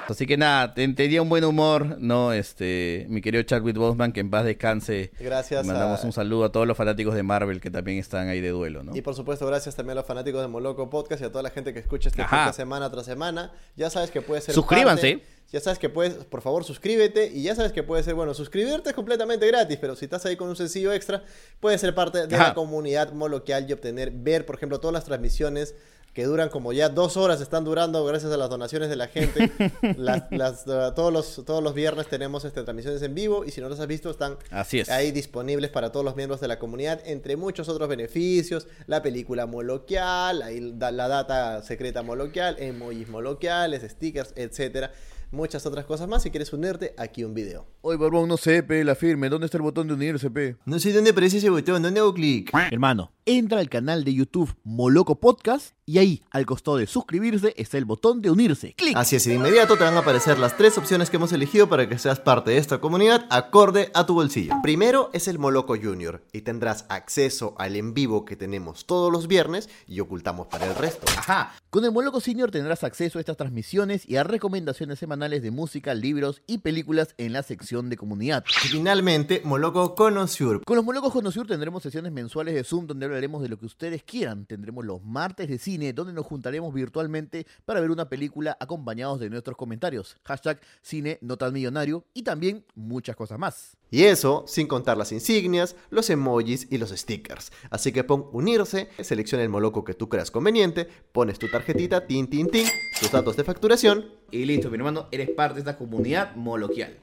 Así 0.10 0.26
que 0.26 0.36
nada, 0.36 0.74
te- 0.74 0.86
tenía 0.90 1.22
un 1.22 1.30
buen 1.30 1.46
humor, 1.46 1.96
¿no? 2.00 2.34
Este, 2.34 3.06
mi 3.08 3.22
querido 3.22 3.44
Chadwick 3.44 3.78
Boseman, 3.78 4.12
que 4.12 4.20
en 4.20 4.30
paz 4.30 4.44
descanse. 4.44 5.12
Gracias 5.20 5.66
Mandamos 5.66 6.04
a- 6.04 6.06
un 6.08 6.12
saludo 6.12 6.44
a 6.46 6.52
todos 6.52 6.68
los 6.68 6.76
fanáticos 6.76 7.16
de 7.16 7.24
Marvel 7.24 7.62
que 7.62 7.72
también 7.72 7.98
están 8.00 8.28
ahí 8.28 8.42
de 8.42 8.50
duelo, 8.50 8.84
¿no? 8.84 8.94
Y 8.94 9.02
por 9.02 9.16
supuesto, 9.16 9.48
gracias 9.48 9.74
también 9.76 9.94
a 9.98 10.02
los 10.02 10.06
fanáticos 10.06 10.42
de 10.42 10.50
Moloco 10.50 10.90
Podcast 10.90 11.22
y 11.22 11.26
a 11.26 11.30
toda 11.32 11.44
la 11.44 11.50
gente 11.52 11.74
que 11.74 11.80
escucha 11.80 12.10
este 12.10 12.24
Ajá. 12.24 12.30
podcast 12.38 12.58
semana 12.58 12.90
tras 12.92 13.06
semana. 13.06 13.54
Ya 13.78 13.90
sabes 13.90 14.12
que 14.12 14.22
puedes 14.22 14.44
ser 14.44 14.54
Suscríbanse. 14.56 15.14
parte, 15.20 15.26
Ya 15.52 15.60
sabes 15.60 15.80
que 15.80 15.90
puedes, 15.90 16.14
por 16.26 16.42
favor, 16.42 16.64
suscríbete. 16.64 17.28
Y 17.28 17.44
ya 17.44 17.56
sabes 17.56 17.72
que 17.74 17.84
puede 17.84 18.04
ser, 18.04 18.14
bueno, 18.16 18.34
suscribirte 18.34 18.90
es 18.90 18.96
completamente 18.96 19.46
gratis, 19.48 19.78
pero 19.82 19.96
si 19.96 20.06
estás 20.06 20.26
ahí 20.26 20.36
con 20.38 20.48
un 20.50 20.56
sencillo 20.56 20.94
extra, 20.94 21.24
puedes 21.60 21.82
ser 21.82 21.94
parte 21.94 22.26
de 22.28 22.36
Ajá. 22.36 22.48
la 22.50 22.54
comunidad 22.54 23.12
moloquial 23.12 23.70
y 23.70 23.74
obtener, 23.74 24.12
ver, 24.12 24.46
por 24.46 24.56
ejemplo, 24.56 24.80
todas 24.80 24.94
las 24.94 25.04
transmisiones 25.06 25.76
que 26.14 26.26
duran 26.26 26.50
como 26.50 26.74
ya 26.74 26.90
dos 26.90 27.16
horas, 27.16 27.40
están 27.40 27.64
durando 27.64 28.04
gracias 28.04 28.34
a 28.34 28.36
las 28.38 28.50
donaciones 28.50 28.90
de 28.90 28.98
la 28.98 29.08
gente. 29.08 29.50
Las- 29.98 30.24
las, 30.32 30.68
uh, 30.68 30.94
todos, 30.94 31.12
los, 31.14 31.46
todos 31.46 31.64
los 31.64 31.74
viernes 31.74 32.08
tenemos 32.08 32.44
este, 32.44 32.64
transmisiones 32.64 33.02
en 33.02 33.16
vivo 33.16 33.46
y 33.46 33.52
si 33.52 33.62
no 33.62 33.70
los 33.70 33.80
has 33.80 33.88
visto 33.88 34.10
están 34.10 34.38
Así 34.50 34.82
es. 34.82 34.90
ahí 34.90 35.12
disponibles 35.12 35.70
para 35.70 35.94
todos 35.94 36.04
los 36.06 36.18
miembros 36.18 36.42
de 36.42 36.50
la 36.50 36.60
comunidad, 36.60 37.00
entre 37.06 37.38
muchos 37.38 37.70
otros 37.70 37.88
beneficios, 37.88 38.68
la 38.88 39.02
película 39.02 39.46
moloquial, 39.46 40.44
da- 40.78 40.92
la 40.92 41.08
data 41.08 41.62
secreta 41.64 42.04
moloquial, 42.04 42.58
emojis 42.60 43.08
moloquiales, 43.08 43.84
stickers, 43.90 44.34
etcétera. 44.36 44.92
Muchas 45.32 45.66
otras 45.66 45.86
cosas 45.86 46.10
más. 46.10 46.24
Si 46.24 46.30
quieres 46.30 46.52
unirte, 46.52 46.94
aquí 46.98 47.24
un 47.24 47.34
video. 47.34 47.66
Oye, 47.82 47.98
Borbón, 47.98 48.28
no 48.28 48.36
sé, 48.36 48.64
pe, 48.64 48.84
la 48.84 48.96
firme. 48.96 49.30
¿Dónde 49.30 49.46
está 49.46 49.58
el 49.58 49.64
botón 49.64 49.88
de 49.88 49.94
unirse, 49.94 50.30
pe? 50.30 50.58
No 50.66 50.78
sé 50.78 50.92
dónde 50.92 51.12
aparece 51.12 51.38
ese 51.38 51.50
botón, 51.50 51.82
¿dónde 51.82 52.02
hago 52.02 52.14
clic? 52.14 52.52
Hermano, 52.70 53.14
entra 53.26 53.60
al 53.60 53.70
canal 53.70 54.04
de 54.04 54.14
YouTube 54.14 54.56
Moloco 54.64 55.20
Podcast 55.20 55.74
y 55.86 55.98
ahí, 55.98 56.24
al 56.32 56.46
costado 56.46 56.78
de 56.78 56.88
suscribirse, 56.88 57.54
está 57.58 57.78
el 57.78 57.86
botón 57.86 58.22
de 58.22 58.32
unirse. 58.32 58.74
¡Clic! 58.78 58.96
Así 58.96 59.18
es, 59.18 59.26
y 59.28 59.32
de 59.32 59.36
inmediato 59.36 59.76
te 59.76 59.84
van 59.84 59.96
a 59.96 60.00
aparecer 60.00 60.40
las 60.40 60.56
tres 60.56 60.78
opciones 60.78 61.10
que 61.10 61.18
hemos 61.18 61.34
elegido 61.34 61.68
para 61.68 61.90
que 61.90 61.98
seas 61.98 62.20
parte 62.20 62.52
de 62.52 62.58
esta 62.58 62.80
comunidad 62.80 63.26
acorde 63.30 63.92
a 63.94 64.06
tu 64.06 64.14
bolsillo. 64.14 64.54
Primero 64.64 65.10
es 65.12 65.28
el 65.28 65.38
Moloco 65.38 65.76
Junior 65.76 66.24
y 66.32 66.42
tendrás 66.42 66.86
acceso 66.88 67.56
al 67.58 67.76
en 67.76 67.94
vivo 67.94 68.24
que 68.24 68.36
tenemos 68.36 68.86
todos 68.86 69.12
los 69.12 69.28
viernes 69.28 69.70
y 69.88 70.00
ocultamos 70.00 70.48
para 70.48 70.66
el 70.66 70.76
resto. 70.76 71.06
Ajá. 71.18 71.54
Con 71.70 71.84
el 71.86 71.92
Moloco 71.92 72.22
Senior 72.22 72.52
tendrás 72.52 72.84
acceso 72.84 73.18
a 73.18 73.22
estas 73.22 73.38
transmisiones 73.38 74.08
y 74.08 74.18
a 74.18 74.24
recomendaciones 74.24 75.00
semanales 75.00 75.42
de 75.42 75.52
música, 75.52 75.94
libros 75.94 76.42
y 76.48 76.60
películas 76.60 77.16
en 77.18 77.34
la 77.34 77.44
sección 77.44 77.90
de 77.90 77.98
comunidad. 77.98 78.44
Y 78.66 78.68
finalmente, 78.70 79.42
Moloco 79.44 79.96
Connoisseur. 79.96 80.64
Con 80.66 80.76
los 80.76 80.86
Molocos 80.86 81.14
Conociur 81.14 81.48
tendremos 81.48 81.84
sesiones 81.84 82.12
mensuales 82.12 82.56
de 82.56 82.64
Zoom 82.64 82.88
donde 82.88 83.08
hablaremos 83.12 83.42
de 83.42 83.50
lo 83.50 83.60
que 83.60 83.66
ustedes 83.66 84.04
quieran. 84.04 84.46
Tendremos 84.46 84.86
los 84.86 85.04
martes 85.04 85.48
de 85.48 85.58
cine 85.58 85.94
donde 85.94 86.14
nos 86.14 86.26
juntaremos 86.26 86.74
virtualmente 86.74 87.46
para 87.66 87.80
ver 87.82 87.92
una 87.92 88.10
película 88.10 88.58
acompañados 88.60 89.20
de 89.20 89.30
nuestros 89.30 89.58
comentarios. 89.58 90.18
Hashtag 90.24 90.60
cine 90.82 91.18
no 91.22 91.38
tan 91.38 91.54
millonario 91.54 92.06
y 92.14 92.24
también 92.24 92.66
muchas 92.76 93.16
cosas 93.16 93.38
más. 93.38 93.78
Y 93.90 94.04
eso 94.04 94.46
sin 94.48 94.68
contar 94.68 94.98
las 94.98 95.12
insignias, 95.12 95.76
los 95.90 96.10
emojis 96.10 96.68
y 96.70 96.78
los 96.78 96.92
stickers. 96.92 97.52
Así 97.70 97.92
que 97.92 98.04
pon 98.04 98.28
unirse, 98.32 98.90
selecciona 99.02 99.44
el 99.44 99.50
moloco 99.50 99.84
que 99.84 99.94
tú 99.94 100.08
creas 100.08 100.32
conveniente, 100.32 100.88
pones 101.12 101.40
tu 101.40 101.50
tarjetita, 101.50 102.08
tin 102.08 102.30
tin 102.30 102.50
tin, 102.50 102.68
tus 103.00 103.12
datos 103.12 103.36
de 103.36 103.44
facturación 103.44 104.06
Y 104.32 104.46
listo, 104.46 104.70
mi 104.70 104.78
hermano, 104.78 105.08
eres 105.12 105.30
parte 105.30 105.56
de 105.56 105.60
esta 105.62 105.78
comunidad 105.78 106.36
moloquial. 106.36 107.00